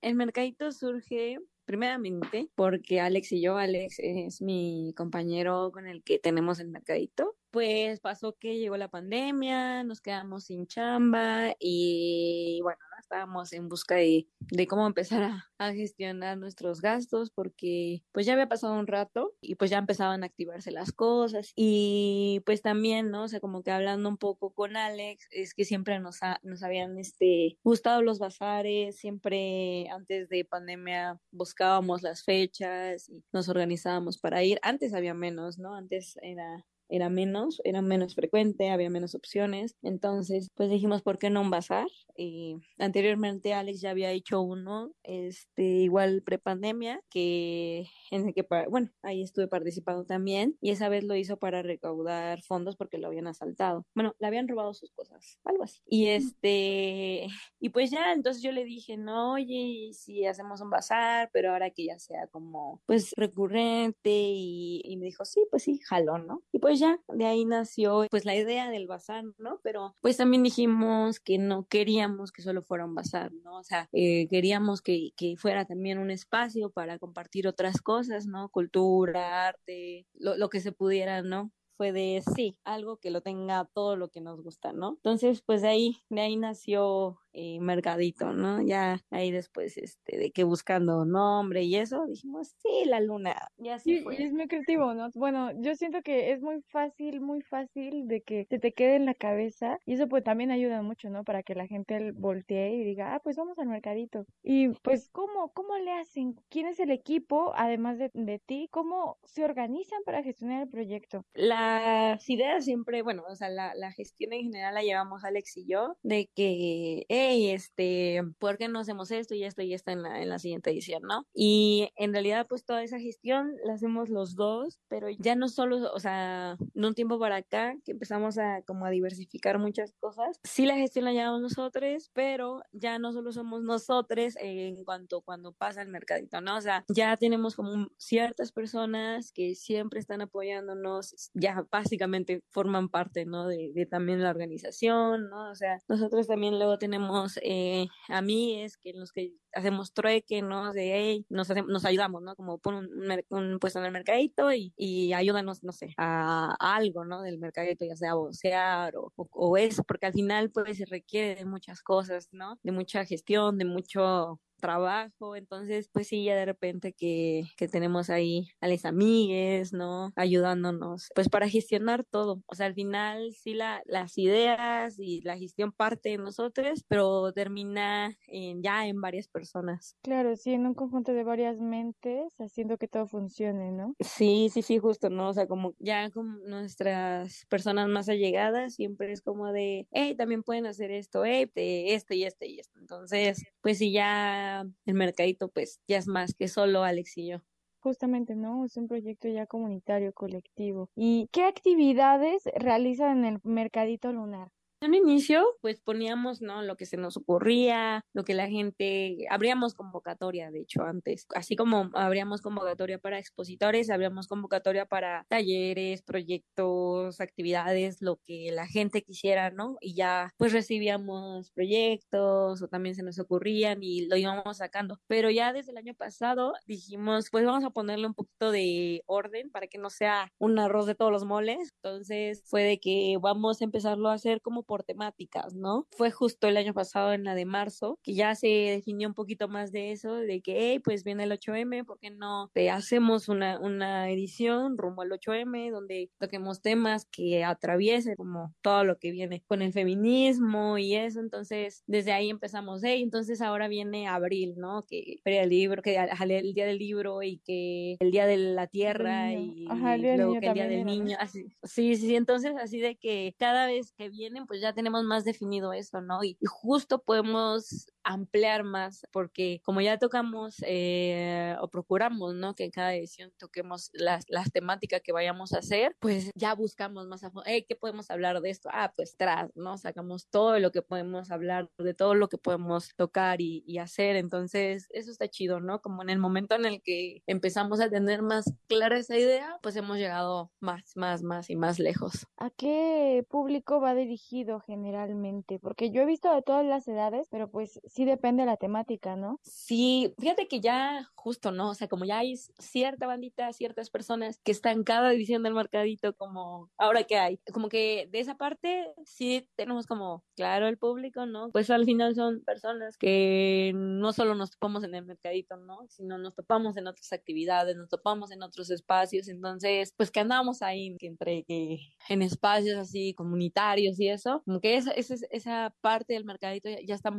El 0.00 0.16
Mercadito 0.16 0.72
surge 0.72 1.38
primeramente 1.64 2.48
porque 2.54 3.00
Alex 3.00 3.32
y 3.32 3.40
yo, 3.40 3.56
Alex 3.56 3.96
es 3.98 4.42
mi 4.42 4.92
compañero 4.96 5.70
con 5.72 5.86
el 5.86 6.02
que 6.02 6.18
tenemos 6.18 6.60
el 6.60 6.68
mercadito, 6.68 7.36
pues 7.52 8.00
pasó 8.00 8.34
que 8.38 8.58
llegó 8.58 8.76
la 8.78 8.88
pandemia, 8.88 9.84
nos 9.84 10.00
quedamos 10.00 10.44
sin 10.44 10.66
chamba 10.66 11.54
y 11.60 12.60
bueno, 12.62 12.80
estábamos 12.98 13.52
en 13.52 13.68
busca 13.68 13.96
de, 13.96 14.26
de 14.40 14.66
cómo 14.66 14.86
empezar 14.86 15.22
a, 15.22 15.50
a, 15.58 15.72
gestionar 15.74 16.38
nuestros 16.38 16.80
gastos 16.80 17.30
porque 17.30 18.02
pues 18.10 18.24
ya 18.24 18.32
había 18.32 18.48
pasado 18.48 18.78
un 18.78 18.86
rato 18.86 19.34
y 19.42 19.56
pues 19.56 19.70
ya 19.70 19.76
empezaban 19.76 20.22
a 20.22 20.26
activarse 20.26 20.70
las 20.70 20.92
cosas 20.92 21.52
y 21.54 22.40
pues 22.46 22.62
también, 22.62 23.10
¿no? 23.10 23.24
O 23.24 23.28
sea, 23.28 23.40
como 23.40 23.62
que 23.62 23.70
hablando 23.70 24.08
un 24.08 24.16
poco 24.16 24.54
con 24.54 24.76
Alex, 24.76 25.28
es 25.30 25.52
que 25.52 25.66
siempre 25.66 26.00
nos, 26.00 26.20
nos 26.42 26.62
habían 26.62 26.98
este, 26.98 27.58
gustado 27.62 28.00
los 28.00 28.18
bazares, 28.18 28.96
siempre 28.96 29.88
antes 29.90 30.30
de 30.30 30.46
pandemia 30.46 31.20
buscábamos 31.30 32.02
las 32.02 32.24
fechas 32.24 33.10
y 33.10 33.22
nos 33.30 33.50
organizábamos 33.50 34.16
para 34.16 34.42
ir. 34.42 34.58
Antes 34.62 34.94
había 34.94 35.12
menos, 35.12 35.58
¿no? 35.58 35.74
Antes 35.74 36.16
era 36.22 36.64
era 36.92 37.08
menos, 37.08 37.60
era 37.64 37.80
menos 37.80 38.14
frecuente, 38.14 38.70
había 38.70 38.90
menos 38.90 39.14
opciones. 39.14 39.76
Entonces, 39.82 40.50
pues 40.54 40.68
dijimos, 40.68 41.02
¿por 41.02 41.18
qué 41.18 41.30
no 41.30 41.40
un 41.40 41.50
bazar? 41.50 41.88
Y 42.14 42.56
anteriormente 42.78 43.54
Alex 43.54 43.80
ya 43.80 43.90
había 43.90 44.10
hecho 44.10 44.42
uno, 44.42 44.92
este, 45.02 45.62
igual 45.62 46.22
prepandemia, 46.22 47.00
que 47.08 47.86
en 48.10 48.28
el 48.28 48.34
que, 48.34 48.46
bueno, 48.68 48.90
ahí 49.02 49.22
estuve 49.22 49.48
participando 49.48 50.04
también, 50.04 50.58
y 50.60 50.70
esa 50.70 50.90
vez 50.90 51.04
lo 51.04 51.16
hizo 51.16 51.38
para 51.38 51.62
recaudar 51.62 52.42
fondos 52.42 52.76
porque 52.76 52.98
lo 52.98 53.06
habían 53.06 53.26
asaltado. 53.26 53.86
Bueno, 53.94 54.14
le 54.18 54.26
habían 54.26 54.46
robado 54.46 54.74
sus 54.74 54.92
cosas, 54.92 55.38
algo 55.44 55.64
así. 55.64 55.80
Y 55.86 56.08
este, 56.08 57.28
y 57.58 57.70
pues 57.70 57.90
ya, 57.90 58.12
entonces 58.12 58.42
yo 58.42 58.52
le 58.52 58.64
dije, 58.64 58.98
no, 58.98 59.32
oye, 59.32 59.92
si 59.94 60.26
hacemos 60.26 60.60
un 60.60 60.68
bazar, 60.68 61.30
pero 61.32 61.52
ahora 61.52 61.70
que 61.70 61.86
ya 61.86 61.98
sea 61.98 62.26
como, 62.26 62.82
pues, 62.84 63.12
recurrente, 63.16 64.10
y, 64.10 64.82
y 64.84 64.98
me 64.98 65.06
dijo, 65.06 65.24
sí, 65.24 65.46
pues 65.50 65.62
sí, 65.62 65.78
jalón, 65.88 66.26
¿no? 66.26 66.42
Y 66.52 66.58
pues 66.58 66.81
de 67.08 67.26
ahí 67.26 67.44
nació, 67.44 68.06
pues, 68.10 68.24
la 68.24 68.36
idea 68.36 68.70
del 68.70 68.86
bazar, 68.86 69.24
¿no? 69.38 69.60
Pero, 69.62 69.94
pues 70.00 70.16
también 70.16 70.42
dijimos 70.42 71.20
que 71.20 71.38
no 71.38 71.66
queríamos 71.68 72.32
que 72.32 72.42
solo 72.42 72.62
fuera 72.62 72.84
un 72.84 72.94
bazar, 72.94 73.32
¿no? 73.32 73.58
O 73.58 73.64
sea, 73.64 73.88
eh, 73.92 74.26
queríamos 74.28 74.82
que, 74.82 75.12
que 75.16 75.36
fuera 75.36 75.64
también 75.64 75.98
un 75.98 76.10
espacio 76.10 76.70
para 76.70 76.98
compartir 76.98 77.46
otras 77.46 77.80
cosas 77.80 78.26
¿no? 78.26 78.48
Cultura, 78.48 79.48
arte, 79.48 80.06
lo, 80.14 80.36
lo 80.36 80.48
que 80.48 80.60
se 80.60 80.72
pudiera, 80.72 81.22
¿no? 81.22 81.52
fue 81.76 81.90
de 81.90 82.22
sí, 82.36 82.58
algo 82.64 82.98
que 82.98 83.10
lo 83.10 83.22
tenga 83.22 83.64
todo 83.72 83.96
lo 83.96 84.08
que 84.08 84.20
nos 84.20 84.40
gusta, 84.42 84.72
¿no? 84.72 84.90
Entonces, 84.90 85.42
pues 85.42 85.62
de 85.62 85.68
ahí, 85.68 85.96
de 86.10 86.20
ahí 86.20 86.36
nació 86.36 87.18
eh, 87.32 87.60
mercadito, 87.60 88.32
¿no? 88.32 88.62
Ya 88.62 89.00
ahí 89.10 89.30
después, 89.30 89.76
este, 89.78 90.18
de 90.18 90.30
que 90.30 90.44
buscando 90.44 91.04
nombre 91.04 91.62
y 91.62 91.76
eso, 91.76 92.06
dijimos, 92.06 92.54
sí, 92.58 92.84
la 92.86 93.00
luna, 93.00 93.34
ya 93.58 93.78
sí, 93.78 94.00
fue. 94.02 94.20
Y 94.20 94.24
es 94.24 94.32
muy 94.32 94.48
creativo, 94.48 94.94
¿no? 94.94 95.10
Bueno, 95.14 95.50
yo 95.60 95.74
siento 95.74 96.02
que 96.02 96.32
es 96.32 96.42
muy 96.42 96.62
fácil, 96.68 97.20
muy 97.20 97.42
fácil 97.42 98.06
de 98.06 98.22
que 98.22 98.46
se 98.48 98.58
te 98.58 98.72
quede 98.72 98.96
en 98.96 99.06
la 99.06 99.14
cabeza 99.14 99.78
y 99.86 99.94
eso 99.94 100.08
pues 100.08 100.24
también 100.24 100.50
ayuda 100.50 100.82
mucho, 100.82 101.10
¿no? 101.10 101.24
Para 101.24 101.42
que 101.42 101.54
la 101.54 101.66
gente 101.66 102.12
voltee 102.12 102.76
y 102.76 102.84
diga, 102.84 103.14
ah, 103.14 103.20
pues 103.22 103.36
vamos 103.36 103.58
al 103.58 103.68
mercadito. 103.68 104.26
Y 104.42 104.68
pues, 104.82 105.08
¿cómo, 105.12 105.52
cómo 105.52 105.76
le 105.78 105.92
hacen? 105.92 106.36
¿Quién 106.48 106.66
es 106.66 106.80
el 106.80 106.90
equipo, 106.90 107.52
además 107.56 107.98
de, 107.98 108.10
de 108.14 108.38
ti? 108.38 108.68
¿Cómo 108.70 109.18
se 109.24 109.44
organizan 109.44 110.00
para 110.04 110.22
gestionar 110.22 110.62
el 110.62 110.68
proyecto? 110.68 111.24
Las 111.34 112.28
ideas 112.28 112.64
siempre, 112.64 113.02
bueno, 113.02 113.22
o 113.28 113.34
sea, 113.34 113.48
la, 113.48 113.74
la 113.74 113.92
gestión 113.92 114.32
en 114.32 114.42
general 114.42 114.74
la 114.74 114.82
llevamos 114.82 115.24
Alex 115.24 115.56
y 115.56 115.66
yo, 115.66 115.96
de 116.02 116.28
que, 116.34 117.04
hey, 117.28 117.50
este, 117.50 118.22
¿por 118.38 118.58
qué 118.58 118.68
no 118.68 118.80
hacemos 118.80 119.10
esto 119.10 119.34
y 119.34 119.44
esto 119.44 119.62
y 119.62 119.74
esto 119.74 119.90
en 119.90 120.02
la, 120.02 120.22
en 120.22 120.28
la 120.28 120.38
siguiente 120.38 120.70
edición, 120.70 121.02
no? 121.02 121.26
Y 121.34 121.90
en 121.96 122.12
realidad, 122.12 122.46
pues 122.48 122.64
toda 122.64 122.82
esa 122.82 122.98
gestión 122.98 123.54
la 123.64 123.74
hacemos 123.74 124.08
los 124.08 124.34
dos, 124.34 124.80
pero 124.88 125.08
ya 125.08 125.34
no 125.36 125.48
solo, 125.48 125.92
o 125.92 126.00
sea, 126.00 126.56
de 126.74 126.86
un 126.86 126.94
tiempo 126.94 127.18
para 127.18 127.36
acá, 127.36 127.76
que 127.84 127.92
empezamos 127.92 128.38
a 128.38 128.62
como 128.62 128.86
a 128.86 128.90
diversificar 128.90 129.58
muchas 129.58 129.92
cosas, 130.00 130.40
sí 130.44 130.66
la 130.66 130.76
gestión 130.76 131.04
la 131.04 131.12
llevamos 131.12 131.40
nosotros, 131.40 132.10
pero 132.12 132.62
ya 132.72 132.98
no 132.98 133.12
solo 133.12 133.32
somos 133.32 133.62
nosotros 133.62 134.34
en 134.40 134.84
cuanto 134.84 135.20
cuando 135.20 135.52
pasa 135.52 135.82
el 135.82 135.88
mercadito, 135.88 136.40
¿no? 136.40 136.56
O 136.56 136.60
sea, 136.60 136.84
ya 136.88 137.16
tenemos 137.16 137.54
como 137.54 137.88
ciertas 137.96 138.52
personas 138.52 139.32
que 139.32 139.54
siempre 139.54 140.00
están 140.00 140.20
apoyándonos, 140.22 141.30
ya 141.34 141.66
básicamente 141.70 142.42
forman 142.50 142.88
parte, 142.88 143.24
¿no? 143.26 143.46
De, 143.46 143.72
de 143.74 143.86
también 143.86 144.22
la 144.22 144.30
organización, 144.30 145.28
¿no? 145.30 145.50
O 145.50 145.54
sea, 145.54 145.78
nosotros 145.88 146.26
también 146.26 146.58
luego 146.58 146.78
tenemos 146.78 147.11
eh, 147.42 147.88
a 148.08 148.22
mí 148.22 148.62
es 148.62 148.76
que 148.76 148.92
los 148.92 149.12
que 149.12 149.34
hacemos 149.54 149.92
trueque, 149.92 150.42
¿no? 150.42 150.72
De, 150.72 150.92
hey, 150.94 151.26
nos, 151.28 151.50
hacemos, 151.50 151.70
nos 151.70 151.84
ayudamos, 151.84 152.22
¿no? 152.22 152.34
Como 152.36 152.58
pon 152.58 152.74
un, 152.76 153.22
un, 153.28 153.58
puesto 153.58 153.78
en 153.78 153.86
el 153.86 153.92
mercadito 153.92 154.52
y, 154.52 154.72
y 154.76 155.12
ayúdanos, 155.12 155.62
no 155.62 155.72
sé, 155.72 155.94
a, 155.96 156.54
algo, 156.58 157.04
¿no? 157.04 157.22
Del 157.22 157.38
mercadito, 157.38 157.84
ya 157.84 157.96
sea 157.96 158.12
a 158.12 158.14
vocear 158.14 158.96
o, 158.96 159.12
o, 159.16 159.28
o, 159.32 159.56
eso, 159.56 159.84
porque 159.84 160.06
al 160.06 160.12
final, 160.12 160.50
pues, 160.50 160.78
se 160.78 160.86
requiere 160.86 161.36
de 161.36 161.44
muchas 161.44 161.82
cosas, 161.82 162.28
¿no? 162.32 162.58
De 162.62 162.72
mucha 162.72 163.04
gestión, 163.04 163.58
de 163.58 163.64
mucho 163.64 164.40
trabajo, 164.62 165.36
entonces 165.36 165.90
pues 165.92 166.06
sí, 166.06 166.24
ya 166.24 166.36
de 166.36 166.46
repente 166.46 166.92
que, 166.92 167.42
que 167.56 167.68
tenemos 167.68 168.08
ahí 168.08 168.48
a 168.60 168.68
las 168.68 168.84
amigues, 168.84 169.72
¿no? 169.72 170.12
Ayudándonos, 170.16 171.10
pues 171.14 171.28
para 171.28 171.48
gestionar 171.48 172.04
todo, 172.04 172.42
o 172.46 172.54
sea, 172.54 172.66
al 172.66 172.74
final 172.74 173.32
sí 173.32 173.54
la, 173.54 173.82
las 173.86 174.16
ideas 174.16 174.98
y 174.98 175.20
la 175.22 175.36
gestión 175.36 175.72
parte 175.72 176.10
de 176.10 176.18
nosotros, 176.18 176.84
pero 176.86 177.32
termina 177.32 178.16
en, 178.28 178.62
ya 178.62 178.86
en 178.86 179.00
varias 179.00 179.26
personas. 179.28 179.96
Claro, 180.02 180.36
sí, 180.36 180.52
en 180.52 180.66
un 180.66 180.74
conjunto 180.74 181.12
de 181.12 181.24
varias 181.24 181.58
mentes, 181.58 182.32
haciendo 182.38 182.78
que 182.78 182.86
todo 182.86 183.06
funcione, 183.08 183.72
¿no? 183.72 183.96
Sí, 183.98 184.48
sí, 184.52 184.62
sí, 184.62 184.78
justo, 184.78 185.10
¿no? 185.10 185.30
O 185.30 185.34
sea, 185.34 185.48
como 185.48 185.74
ya 185.80 186.08
con 186.10 186.40
nuestras 186.44 187.46
personas 187.48 187.88
más 187.88 188.08
allegadas, 188.08 188.74
siempre 188.74 189.12
es 189.12 189.22
como 189.22 189.52
de, 189.52 189.88
hey, 189.90 190.14
también 190.16 190.44
pueden 190.44 190.66
hacer 190.66 190.92
esto, 190.92 191.24
hey, 191.24 191.50
de 191.54 191.94
esto 191.94 192.14
y 192.14 192.24
esto 192.24 192.44
y 192.44 192.60
esto. 192.60 192.78
Entonces, 192.78 193.42
pues 193.60 193.78
sí, 193.78 193.92
ya 193.92 194.51
el 194.86 194.94
mercadito 194.94 195.48
pues 195.48 195.80
ya 195.88 195.98
es 195.98 196.06
más 196.06 196.34
que 196.34 196.48
solo 196.48 196.84
Alex 196.84 197.16
y 197.18 197.28
yo. 197.28 197.42
Justamente, 197.80 198.34
¿no? 198.36 198.64
Es 198.64 198.76
un 198.76 198.86
proyecto 198.88 199.28
ya 199.28 199.46
comunitario, 199.46 200.12
colectivo. 200.12 200.88
¿Y 200.94 201.28
qué 201.32 201.44
actividades 201.44 202.44
realizan 202.54 203.18
en 203.18 203.34
el 203.34 203.40
mercadito 203.42 204.12
lunar? 204.12 204.48
En 204.82 204.88
un 204.88 204.94
inicio, 204.96 205.44
pues 205.60 205.80
poníamos, 205.80 206.42
¿no? 206.42 206.60
Lo 206.60 206.76
que 206.76 206.86
se 206.86 206.96
nos 206.96 207.16
ocurría, 207.16 208.04
lo 208.12 208.24
que 208.24 208.34
la 208.34 208.48
gente, 208.48 209.28
abríamos 209.30 209.74
convocatoria, 209.74 210.50
de 210.50 210.62
hecho, 210.62 210.82
antes, 210.82 211.24
así 211.36 211.54
como 211.54 211.92
abríamos 211.94 212.40
convocatoria 212.42 212.98
para 212.98 213.20
expositores, 213.20 213.90
abríamos 213.90 214.26
convocatoria 214.26 214.84
para 214.86 215.24
talleres, 215.28 216.02
proyectos, 216.02 217.20
actividades, 217.20 218.02
lo 218.02 218.16
que 218.26 218.50
la 218.50 218.66
gente 218.66 219.02
quisiera, 219.02 219.50
¿no? 219.50 219.76
Y 219.80 219.94
ya, 219.94 220.32
pues 220.36 220.52
recibíamos 220.52 221.52
proyectos 221.52 222.60
o 222.60 222.66
también 222.66 222.96
se 222.96 223.04
nos 223.04 223.20
ocurrían 223.20 223.84
y 223.84 224.08
lo 224.08 224.16
íbamos 224.16 224.56
sacando. 224.56 224.98
Pero 225.06 225.30
ya 225.30 225.52
desde 225.52 225.70
el 225.70 225.78
año 225.78 225.94
pasado 225.94 226.54
dijimos, 226.66 227.28
pues 227.30 227.44
vamos 227.44 227.62
a 227.62 227.70
ponerle 227.70 228.08
un 228.08 228.14
poquito 228.14 228.50
de 228.50 229.04
orden 229.06 229.48
para 229.52 229.68
que 229.68 229.78
no 229.78 229.90
sea 229.90 230.32
un 230.38 230.58
arroz 230.58 230.86
de 230.86 230.96
todos 230.96 231.12
los 231.12 231.24
moles. 231.24 231.70
Entonces 231.84 232.42
fue 232.46 232.64
de 232.64 232.80
que 232.80 233.16
vamos 233.20 233.60
a 233.60 233.64
empezarlo 233.64 234.08
a 234.08 234.14
hacer 234.14 234.40
como 234.40 234.64
por 234.72 234.84
temáticas, 234.84 235.54
¿no? 235.54 235.86
Fue 235.90 236.10
justo 236.10 236.48
el 236.48 236.56
año 236.56 236.72
pasado 236.72 237.12
en 237.12 237.24
la 237.24 237.34
de 237.34 237.44
marzo 237.44 237.98
que 238.02 238.14
ya 238.14 238.34
se 238.34 238.46
definió 238.46 239.06
un 239.06 239.12
poquito 239.12 239.46
más 239.46 239.70
de 239.70 239.92
eso, 239.92 240.14
de 240.14 240.40
que, 240.40 240.56
hey, 240.58 240.78
pues 240.78 241.04
viene 241.04 241.24
el 241.24 241.32
8M, 241.32 241.84
¿por 241.84 241.98
qué 241.98 242.08
no 242.08 242.50
te 242.54 242.70
hacemos 242.70 243.28
una, 243.28 243.60
una 243.60 244.08
edición 244.08 244.78
rumbo 244.78 245.02
al 245.02 245.10
8M 245.10 245.70
donde 245.70 246.10
toquemos 246.18 246.62
temas 246.62 247.04
que 247.04 247.44
atraviesen 247.44 248.16
como 248.16 248.54
todo 248.62 248.84
lo 248.84 248.98
que 248.98 249.10
viene 249.10 249.42
con 249.46 249.60
el 249.60 249.74
feminismo 249.74 250.78
y 250.78 250.94
eso? 250.94 251.20
Entonces, 251.20 251.82
desde 251.86 252.12
ahí 252.12 252.30
empezamos, 252.30 252.82
hey, 252.82 253.02
entonces 253.02 253.42
ahora 253.42 253.68
viene 253.68 254.08
abril, 254.08 254.54
¿no? 254.56 254.86
Que 254.88 255.20
el 255.26 255.50
libro, 255.50 255.82
que 255.82 255.98
el 255.98 256.54
día 256.54 256.64
del 256.64 256.78
libro 256.78 257.22
y 257.22 257.40
que 257.44 257.96
el 258.00 258.10
día 258.10 258.24
de 258.24 258.38
la 258.38 258.68
tierra 258.68 259.34
y, 259.34 259.66
Ajá, 259.68 259.98
luego 259.98 260.40
que 260.40 260.46
el 260.46 260.54
día 260.54 260.66
del 260.66 260.86
niño, 260.86 261.18
así, 261.20 261.44
sí, 261.62 261.94
sí, 261.96 262.16
entonces 262.16 262.54
así 262.58 262.80
de 262.80 262.96
que 262.96 263.34
cada 263.38 263.66
vez 263.66 263.92
que 263.92 264.08
vienen, 264.08 264.46
pues 264.46 264.61
ya 264.62 264.72
tenemos 264.72 265.04
más 265.04 265.24
definido 265.24 265.72
eso, 265.72 266.00
¿no? 266.00 266.24
Y, 266.24 266.38
justo 266.44 267.02
podemos 267.02 267.86
ampliar 268.04 268.64
más 268.64 269.06
porque 269.12 269.60
como 269.64 269.80
ya 269.80 269.98
tocamos 269.98 270.56
eh, 270.66 271.56
o 271.60 271.68
procuramos, 271.68 272.34
¿no? 272.34 272.54
Que 272.54 272.64
en 272.64 272.70
cada 272.70 272.94
edición 272.94 273.32
toquemos 273.38 273.90
las, 273.92 274.24
las 274.28 274.50
temáticas 274.52 275.00
que 275.02 275.12
vayamos 275.12 275.52
a 275.52 275.58
hacer, 275.58 275.96
pues 276.00 276.30
ya 276.34 276.54
buscamos 276.54 277.06
más 277.06 277.24
a 277.24 277.30
fondo, 277.30 277.44
hey, 277.46 277.64
¿qué 277.68 277.76
podemos 277.76 278.10
hablar 278.10 278.40
de 278.40 278.50
esto? 278.50 278.68
Ah, 278.72 278.92
pues 278.94 279.16
tras, 279.16 279.50
¿no? 279.54 279.78
Sacamos 279.78 280.28
todo 280.28 280.58
lo 280.58 280.72
que 280.72 280.82
podemos 280.82 281.30
hablar, 281.30 281.70
de 281.78 281.94
todo 281.94 282.14
lo 282.14 282.28
que 282.28 282.38
podemos 282.38 282.94
tocar 282.96 283.40
y, 283.40 283.62
y 283.66 283.78
hacer, 283.78 284.16
entonces 284.16 284.86
eso 284.90 285.10
está 285.10 285.28
chido, 285.28 285.60
¿no? 285.60 285.80
Como 285.80 286.02
en 286.02 286.10
el 286.10 286.18
momento 286.18 286.54
en 286.54 286.64
el 286.64 286.82
que 286.82 287.22
empezamos 287.26 287.80
a 287.80 287.90
tener 287.90 288.22
más 288.22 288.52
clara 288.66 288.98
esa 288.98 289.16
idea, 289.16 289.58
pues 289.62 289.76
hemos 289.76 289.98
llegado 289.98 290.50
más, 290.60 290.96
más, 290.96 291.22
más 291.22 291.50
y 291.50 291.56
más 291.56 291.78
lejos. 291.78 292.26
¿A 292.36 292.50
qué 292.50 293.24
público 293.28 293.80
va 293.80 293.94
dirigido 293.94 294.60
generalmente? 294.60 295.58
Porque 295.58 295.90
yo 295.90 296.02
he 296.02 296.06
visto 296.06 296.32
de 296.34 296.42
todas 296.42 296.64
las 296.64 296.86
edades, 296.88 297.28
pero 297.30 297.50
pues 297.50 297.80
sí 297.92 298.04
depende 298.04 298.42
de 298.42 298.46
la 298.46 298.56
temática, 298.56 299.16
¿no? 299.16 299.38
Sí, 299.42 300.14
fíjate 300.18 300.48
que 300.48 300.60
ya 300.60 301.10
justo, 301.14 301.52
¿no? 301.52 301.70
O 301.70 301.74
sea, 301.74 301.88
como 301.88 302.04
ya 302.04 302.18
hay 302.18 302.36
cierta 302.58 303.06
bandita, 303.06 303.52
ciertas 303.52 303.90
personas 303.90 304.40
que 304.42 304.50
están 304.50 304.82
cada 304.82 305.12
edición 305.12 305.42
del 305.42 305.54
mercadito, 305.54 306.14
como 306.16 306.70
ahora 306.78 307.04
que 307.04 307.16
hay, 307.18 307.38
como 307.52 307.68
que 307.68 308.08
de 308.10 308.20
esa 308.20 308.36
parte 308.36 308.86
sí 309.04 309.46
tenemos 309.56 309.86
como 309.86 310.24
claro 310.36 310.68
el 310.68 310.78
público, 310.78 311.26
¿no? 311.26 311.50
Pues 311.52 311.70
al 311.70 311.84
final 311.84 312.14
son 312.14 312.42
personas 312.44 312.96
que 312.96 313.72
no 313.74 314.12
solo 314.12 314.34
nos 314.34 314.52
topamos 314.52 314.84
en 314.84 314.94
el 314.94 315.04
mercadito, 315.04 315.56
¿no? 315.56 315.86
Sino 315.88 316.16
nos 316.18 316.34
topamos 316.34 316.76
en 316.76 316.86
otras 316.86 317.12
actividades, 317.12 317.76
nos 317.76 317.90
topamos 317.90 318.32
en 318.32 318.42
otros 318.42 318.70
espacios, 318.70 319.28
entonces, 319.28 319.92
pues 319.96 320.10
que 320.10 320.20
andamos 320.20 320.62
ahí 320.62 320.96
entre 321.00 321.44
que 321.44 321.78
en 322.08 322.22
espacios 322.22 322.78
así 322.78 323.14
comunitarios 323.14 324.00
y 324.00 324.08
eso, 324.08 324.42
como 324.46 324.60
que 324.60 324.76
esa, 324.76 324.92
esa, 324.92 325.14
esa 325.30 325.74
parte 325.82 326.14
del 326.14 326.24
mercadito 326.24 326.70
ya, 326.70 326.78
ya 326.84 326.94
está 326.94 327.10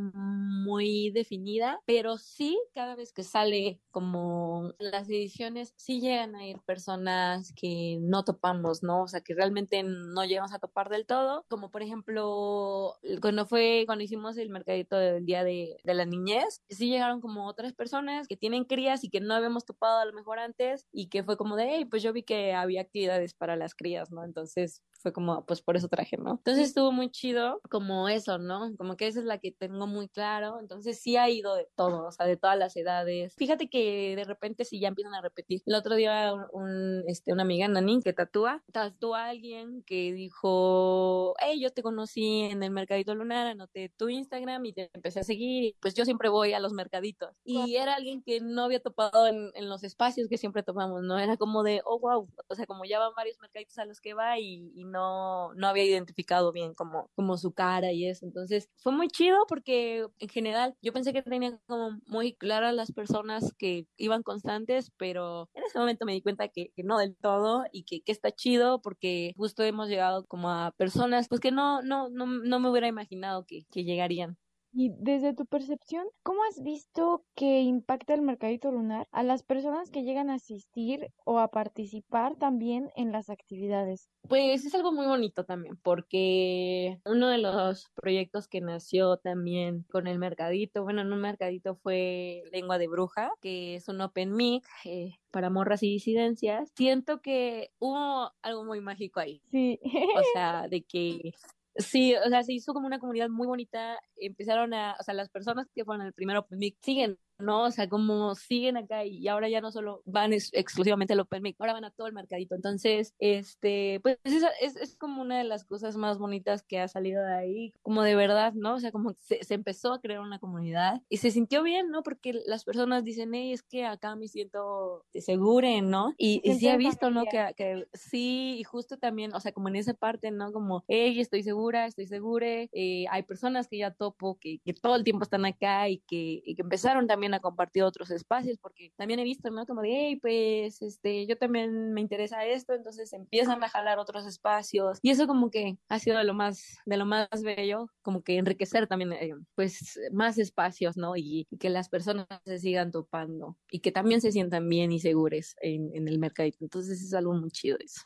definida, 1.12 1.80
pero 1.86 2.18
sí 2.18 2.58
cada 2.74 2.94
vez 2.96 3.12
que 3.12 3.22
sale 3.22 3.80
como 3.90 4.72
las 4.78 5.08
ediciones, 5.08 5.72
sí 5.76 6.00
llegan 6.00 6.34
a 6.34 6.46
ir 6.46 6.58
personas 6.66 7.52
que 7.54 7.98
no 8.00 8.24
topamos, 8.24 8.82
¿no? 8.82 9.02
O 9.02 9.08
sea, 9.08 9.20
que 9.20 9.34
realmente 9.34 9.82
no 9.82 10.24
llegamos 10.24 10.52
a 10.52 10.58
topar 10.58 10.88
del 10.88 11.06
todo, 11.06 11.44
como 11.48 11.70
por 11.70 11.82
ejemplo, 11.82 12.94
cuando 13.20 13.46
fue, 13.46 13.84
cuando 13.86 14.04
hicimos 14.04 14.36
el 14.36 14.50
mercadito 14.50 14.96
del 14.96 15.24
Día 15.26 15.44
de, 15.44 15.76
de 15.84 15.94
la 15.94 16.04
Niñez, 16.04 16.62
sí 16.68 16.88
llegaron 16.88 17.20
como 17.20 17.46
otras 17.46 17.72
personas 17.72 18.26
que 18.28 18.36
tienen 18.36 18.64
crías 18.64 19.04
y 19.04 19.10
que 19.10 19.20
no 19.20 19.34
habíamos 19.34 19.64
topado 19.64 19.98
a 19.98 20.04
lo 20.04 20.12
mejor 20.12 20.38
antes 20.38 20.86
y 20.92 21.08
que 21.08 21.22
fue 21.22 21.36
como 21.36 21.56
de, 21.56 21.68
hey, 21.68 21.84
pues 21.84 22.02
yo 22.02 22.12
vi 22.12 22.22
que 22.22 22.54
había 22.54 22.80
actividades 22.80 23.34
para 23.34 23.56
las 23.56 23.74
crías, 23.74 24.10
¿no? 24.10 24.24
Entonces 24.24 24.82
fue 25.00 25.12
como, 25.12 25.44
pues 25.46 25.62
por 25.62 25.76
eso 25.76 25.88
traje, 25.88 26.16
¿no? 26.16 26.32
Entonces 26.32 26.68
estuvo 26.68 26.90
muy 26.92 27.10
chido 27.10 27.60
como 27.70 28.08
eso, 28.08 28.38
¿no? 28.38 28.74
Como 28.76 28.96
que 28.96 29.06
esa 29.06 29.20
es 29.20 29.26
la 29.26 29.38
que 29.38 29.52
tengo 29.52 29.86
muy 29.86 30.08
claro, 30.08 30.53
entonces 30.60 31.00
sí 31.00 31.16
ha 31.16 31.28
ido 31.28 31.54
de 31.54 31.68
todo, 31.76 32.06
o 32.06 32.12
sea, 32.12 32.26
de 32.26 32.36
todas 32.36 32.58
las 32.58 32.76
edades. 32.76 33.34
Fíjate 33.36 33.68
que 33.68 34.14
de 34.16 34.24
repente 34.24 34.64
sí 34.64 34.80
ya 34.80 34.88
empiezan 34.88 35.14
a 35.14 35.22
repetir. 35.22 35.62
El 35.66 35.74
otro 35.74 35.94
día 35.94 36.34
un, 36.52 37.04
este, 37.06 37.32
una 37.32 37.42
amiga, 37.42 37.68
Nani, 37.68 38.00
que 38.02 38.12
tatúa, 38.12 38.62
tatúa 38.72 39.26
a 39.26 39.28
alguien 39.30 39.82
que 39.84 40.12
dijo, 40.12 41.34
hey, 41.40 41.60
yo 41.60 41.70
te 41.70 41.82
conocí 41.82 42.42
en 42.42 42.62
el 42.62 42.70
Mercadito 42.70 43.14
Lunar, 43.14 43.46
anoté 43.46 43.90
tu 43.96 44.08
Instagram 44.08 44.64
y 44.66 44.72
te 44.72 44.90
empecé 44.92 45.20
a 45.20 45.24
seguir, 45.24 45.74
pues 45.80 45.94
yo 45.94 46.04
siempre 46.04 46.28
voy 46.28 46.52
a 46.52 46.60
los 46.60 46.72
mercaditos. 46.72 47.30
Y 47.44 47.76
era 47.76 47.94
alguien 47.94 48.22
que 48.22 48.40
no 48.40 48.62
había 48.62 48.80
topado 48.80 49.26
en, 49.26 49.50
en 49.54 49.68
los 49.68 49.84
espacios 49.84 50.28
que 50.28 50.38
siempre 50.38 50.62
topamos, 50.62 51.02
¿no? 51.02 51.18
Era 51.18 51.36
como 51.36 51.62
de, 51.62 51.82
oh, 51.84 51.98
wow, 51.98 52.28
o 52.48 52.54
sea, 52.54 52.66
como 52.66 52.84
ya 52.84 52.98
van 52.98 53.14
varios 53.14 53.38
mercaditos 53.40 53.78
a 53.78 53.84
los 53.84 54.00
que 54.00 54.14
va 54.14 54.38
y, 54.38 54.72
y 54.74 54.84
no, 54.84 55.52
no 55.54 55.68
había 55.68 55.84
identificado 55.84 56.52
bien 56.52 56.74
como, 56.74 57.10
como 57.14 57.36
su 57.36 57.52
cara 57.52 57.92
y 57.92 58.06
eso. 58.06 58.26
Entonces 58.26 58.70
fue 58.76 58.92
muy 58.92 59.08
chido 59.08 59.46
porque 59.48 60.06
en 60.18 60.28
general 60.28 60.43
yo 60.82 60.92
pensé 60.92 61.12
que 61.12 61.22
tenía 61.22 61.58
como 61.66 61.98
muy 62.06 62.34
claras 62.34 62.74
las 62.74 62.92
personas 62.92 63.52
que 63.58 63.86
iban 63.96 64.22
constantes, 64.22 64.90
pero 64.96 65.48
en 65.54 65.64
ese 65.64 65.78
momento 65.78 66.06
me 66.06 66.12
di 66.12 66.22
cuenta 66.22 66.48
que, 66.48 66.72
no 66.76 66.98
del 66.98 67.16
todo 67.16 67.64
y 67.72 67.84
que, 67.84 68.02
que, 68.02 68.12
está 68.12 68.30
chido 68.32 68.80
porque 68.80 69.34
justo 69.36 69.62
hemos 69.62 69.88
llegado 69.88 70.24
como 70.26 70.50
a 70.50 70.72
personas 70.76 71.28
pues 71.28 71.40
que 71.40 71.50
no, 71.50 71.82
no, 71.82 72.08
no, 72.08 72.26
no 72.26 72.60
me 72.60 72.70
hubiera 72.70 72.88
imaginado 72.88 73.44
que 73.46 73.64
llegarían. 73.72 74.38
Y 74.76 74.90
desde 74.98 75.34
tu 75.34 75.46
percepción, 75.46 76.04
¿cómo 76.24 76.42
has 76.42 76.60
visto 76.60 77.24
que 77.36 77.60
impacta 77.60 78.12
el 78.12 78.22
mercadito 78.22 78.72
lunar 78.72 79.06
a 79.12 79.22
las 79.22 79.44
personas 79.44 79.88
que 79.88 80.02
llegan 80.02 80.30
a 80.30 80.34
asistir 80.34 81.12
o 81.24 81.38
a 81.38 81.48
participar 81.48 82.34
también 82.34 82.90
en 82.96 83.12
las 83.12 83.30
actividades? 83.30 84.10
Pues 84.28 84.64
es 84.64 84.74
algo 84.74 84.90
muy 84.90 85.06
bonito 85.06 85.44
también, 85.44 85.76
porque 85.80 86.98
uno 87.04 87.28
de 87.28 87.38
los 87.38 87.88
proyectos 87.94 88.48
que 88.48 88.60
nació 88.60 89.16
también 89.18 89.84
con 89.92 90.08
el 90.08 90.18
mercadito, 90.18 90.82
bueno, 90.82 91.02
en 91.02 91.12
un 91.12 91.20
mercadito 91.20 91.76
fue 91.76 92.42
Lengua 92.50 92.78
de 92.78 92.88
Bruja, 92.88 93.30
que 93.40 93.76
es 93.76 93.86
un 93.86 94.00
open 94.00 94.34
mic 94.34 94.64
eh, 94.84 95.18
para 95.30 95.50
morras 95.50 95.84
y 95.84 95.88
disidencias. 95.88 96.72
Siento 96.74 97.20
que 97.20 97.70
hubo 97.78 98.32
algo 98.42 98.64
muy 98.64 98.80
mágico 98.80 99.20
ahí. 99.20 99.40
Sí. 99.52 99.78
O 99.84 99.84
sea, 100.34 100.66
de 100.68 100.82
que 100.82 101.32
Sí, 101.76 102.14
o 102.14 102.28
sea, 102.28 102.42
se 102.44 102.52
hizo 102.52 102.72
como 102.72 102.86
una 102.86 103.00
comunidad 103.00 103.28
muy 103.28 103.46
bonita. 103.48 103.98
Empezaron 104.16 104.74
a, 104.74 104.96
o 104.98 105.02
sea, 105.02 105.12
las 105.14 105.28
personas 105.28 105.66
que 105.74 105.84
fueron 105.84 106.06
al 106.06 106.12
primer 106.12 106.36
Open 106.36 106.58
Mic 106.58 106.76
siguen 106.82 107.18
¿no? 107.38 107.64
O 107.64 107.70
sea, 107.70 107.88
como 107.88 108.34
siguen 108.34 108.76
acá 108.76 109.04
y 109.04 109.26
ahora 109.28 109.48
ya 109.48 109.60
no 109.60 109.70
solo 109.70 110.02
van 110.04 110.32
exclusivamente 110.32 111.12
al 111.12 111.20
Open 111.20 111.42
Mic, 111.42 111.56
ahora 111.58 111.72
van 111.72 111.84
a 111.84 111.90
todo 111.90 112.06
el 112.06 112.12
mercadito. 112.12 112.54
Entonces, 112.54 113.14
este, 113.18 114.00
pues 114.02 114.18
es, 114.24 114.42
es, 114.60 114.76
es, 114.76 114.96
como 114.96 115.22
una 115.22 115.38
de 115.38 115.44
las 115.44 115.64
cosas 115.64 115.96
más 115.96 116.18
bonitas 116.18 116.62
que 116.62 116.80
ha 116.80 116.88
salido 116.88 117.22
de 117.22 117.34
ahí, 117.34 117.72
como 117.82 118.02
de 118.02 118.14
verdad, 118.14 118.52
¿no? 118.54 118.74
O 118.74 118.80
sea, 118.80 118.92
como 118.92 119.12
se, 119.14 119.42
se 119.42 119.54
empezó 119.54 119.92
a 119.92 120.00
crear 120.00 120.20
una 120.20 120.38
comunidad 120.38 121.02
y 121.08 121.18
se 121.18 121.30
sintió 121.30 121.62
bien, 121.62 121.90
¿no? 121.90 122.02
Porque 122.02 122.32
las 122.46 122.64
personas 122.64 123.04
dicen, 123.04 123.34
hey, 123.34 123.52
es 123.52 123.62
que 123.62 123.84
acá 123.84 124.16
me 124.16 124.28
siento 124.28 125.04
segura, 125.14 125.80
¿no? 125.82 126.14
Y, 126.18 126.40
y 126.44 126.54
sí 126.54 126.68
he 126.68 126.76
visto, 126.76 127.10
¿no? 127.10 127.24
Que, 127.24 127.54
que, 127.56 127.86
sí, 127.92 128.56
y 128.58 128.64
justo 128.64 128.98
también, 128.98 129.34
o 129.34 129.40
sea, 129.40 129.52
como 129.52 129.68
en 129.68 129.76
esa 129.76 129.94
parte, 129.94 130.30
¿no? 130.30 130.52
Como, 130.52 130.84
hey, 130.88 131.20
estoy 131.20 131.42
segura, 131.42 131.86
estoy 131.86 132.06
segura, 132.06 132.46
eh, 132.46 133.06
hay 133.10 133.22
personas 133.22 133.68
que 133.68 133.78
ya 133.78 133.90
topo, 133.92 134.38
que, 134.40 134.58
que 134.64 134.74
todo 134.74 134.96
el 134.96 135.04
tiempo 135.04 135.22
están 135.22 135.44
acá 135.44 135.88
y 135.88 135.98
que, 135.98 136.42
y 136.44 136.54
que 136.54 136.62
empezaron 136.62 137.06
también 137.06 137.23
a 137.32 137.40
compartir 137.40 137.82
otros 137.84 138.10
espacios, 138.10 138.58
porque 138.58 138.92
también 138.96 139.20
he 139.20 139.24
visto, 139.24 139.50
¿no? 139.50 139.64
Como 139.66 139.80
de, 139.80 139.88
hey, 139.90 140.18
pues, 140.20 140.82
este, 140.82 141.26
yo 141.26 141.38
también 141.38 141.94
me 141.94 142.00
interesa 142.02 142.44
esto, 142.44 142.74
entonces 142.74 143.12
empiezan 143.14 143.62
a 143.64 143.68
jalar 143.68 143.98
otros 143.98 144.26
espacios, 144.26 144.98
y 145.00 145.10
eso 145.10 145.26
como 145.26 145.50
que 145.50 145.78
ha 145.88 145.98
sido 145.98 146.18
de 146.18 146.24
lo 146.24 146.34
más, 146.34 146.78
de 146.84 146.96
lo 146.96 147.06
más 147.06 147.28
bello, 147.42 147.86
como 148.02 148.22
que 148.22 148.36
enriquecer 148.36 148.86
también, 148.86 149.12
eh, 149.12 149.34
pues, 149.54 149.98
más 150.12 150.36
espacios, 150.38 150.96
¿no? 150.96 151.16
Y, 151.16 151.46
que 151.58 151.70
las 151.70 151.88
personas 151.88 152.26
se 152.44 152.58
sigan 152.58 152.90
topando, 152.90 153.56
y 153.70 153.80
que 153.80 153.92
también 153.92 154.20
se 154.20 154.32
sientan 154.32 154.68
bien 154.68 154.92
y 154.92 155.00
seguros 155.00 155.54
en, 155.62 155.90
en 155.94 156.08
el 156.08 156.18
mercadito, 156.18 156.58
entonces 156.60 157.00
es 157.02 157.14
algo 157.14 157.32
muy 157.32 157.50
chido 157.50 157.78
eso. 157.80 158.02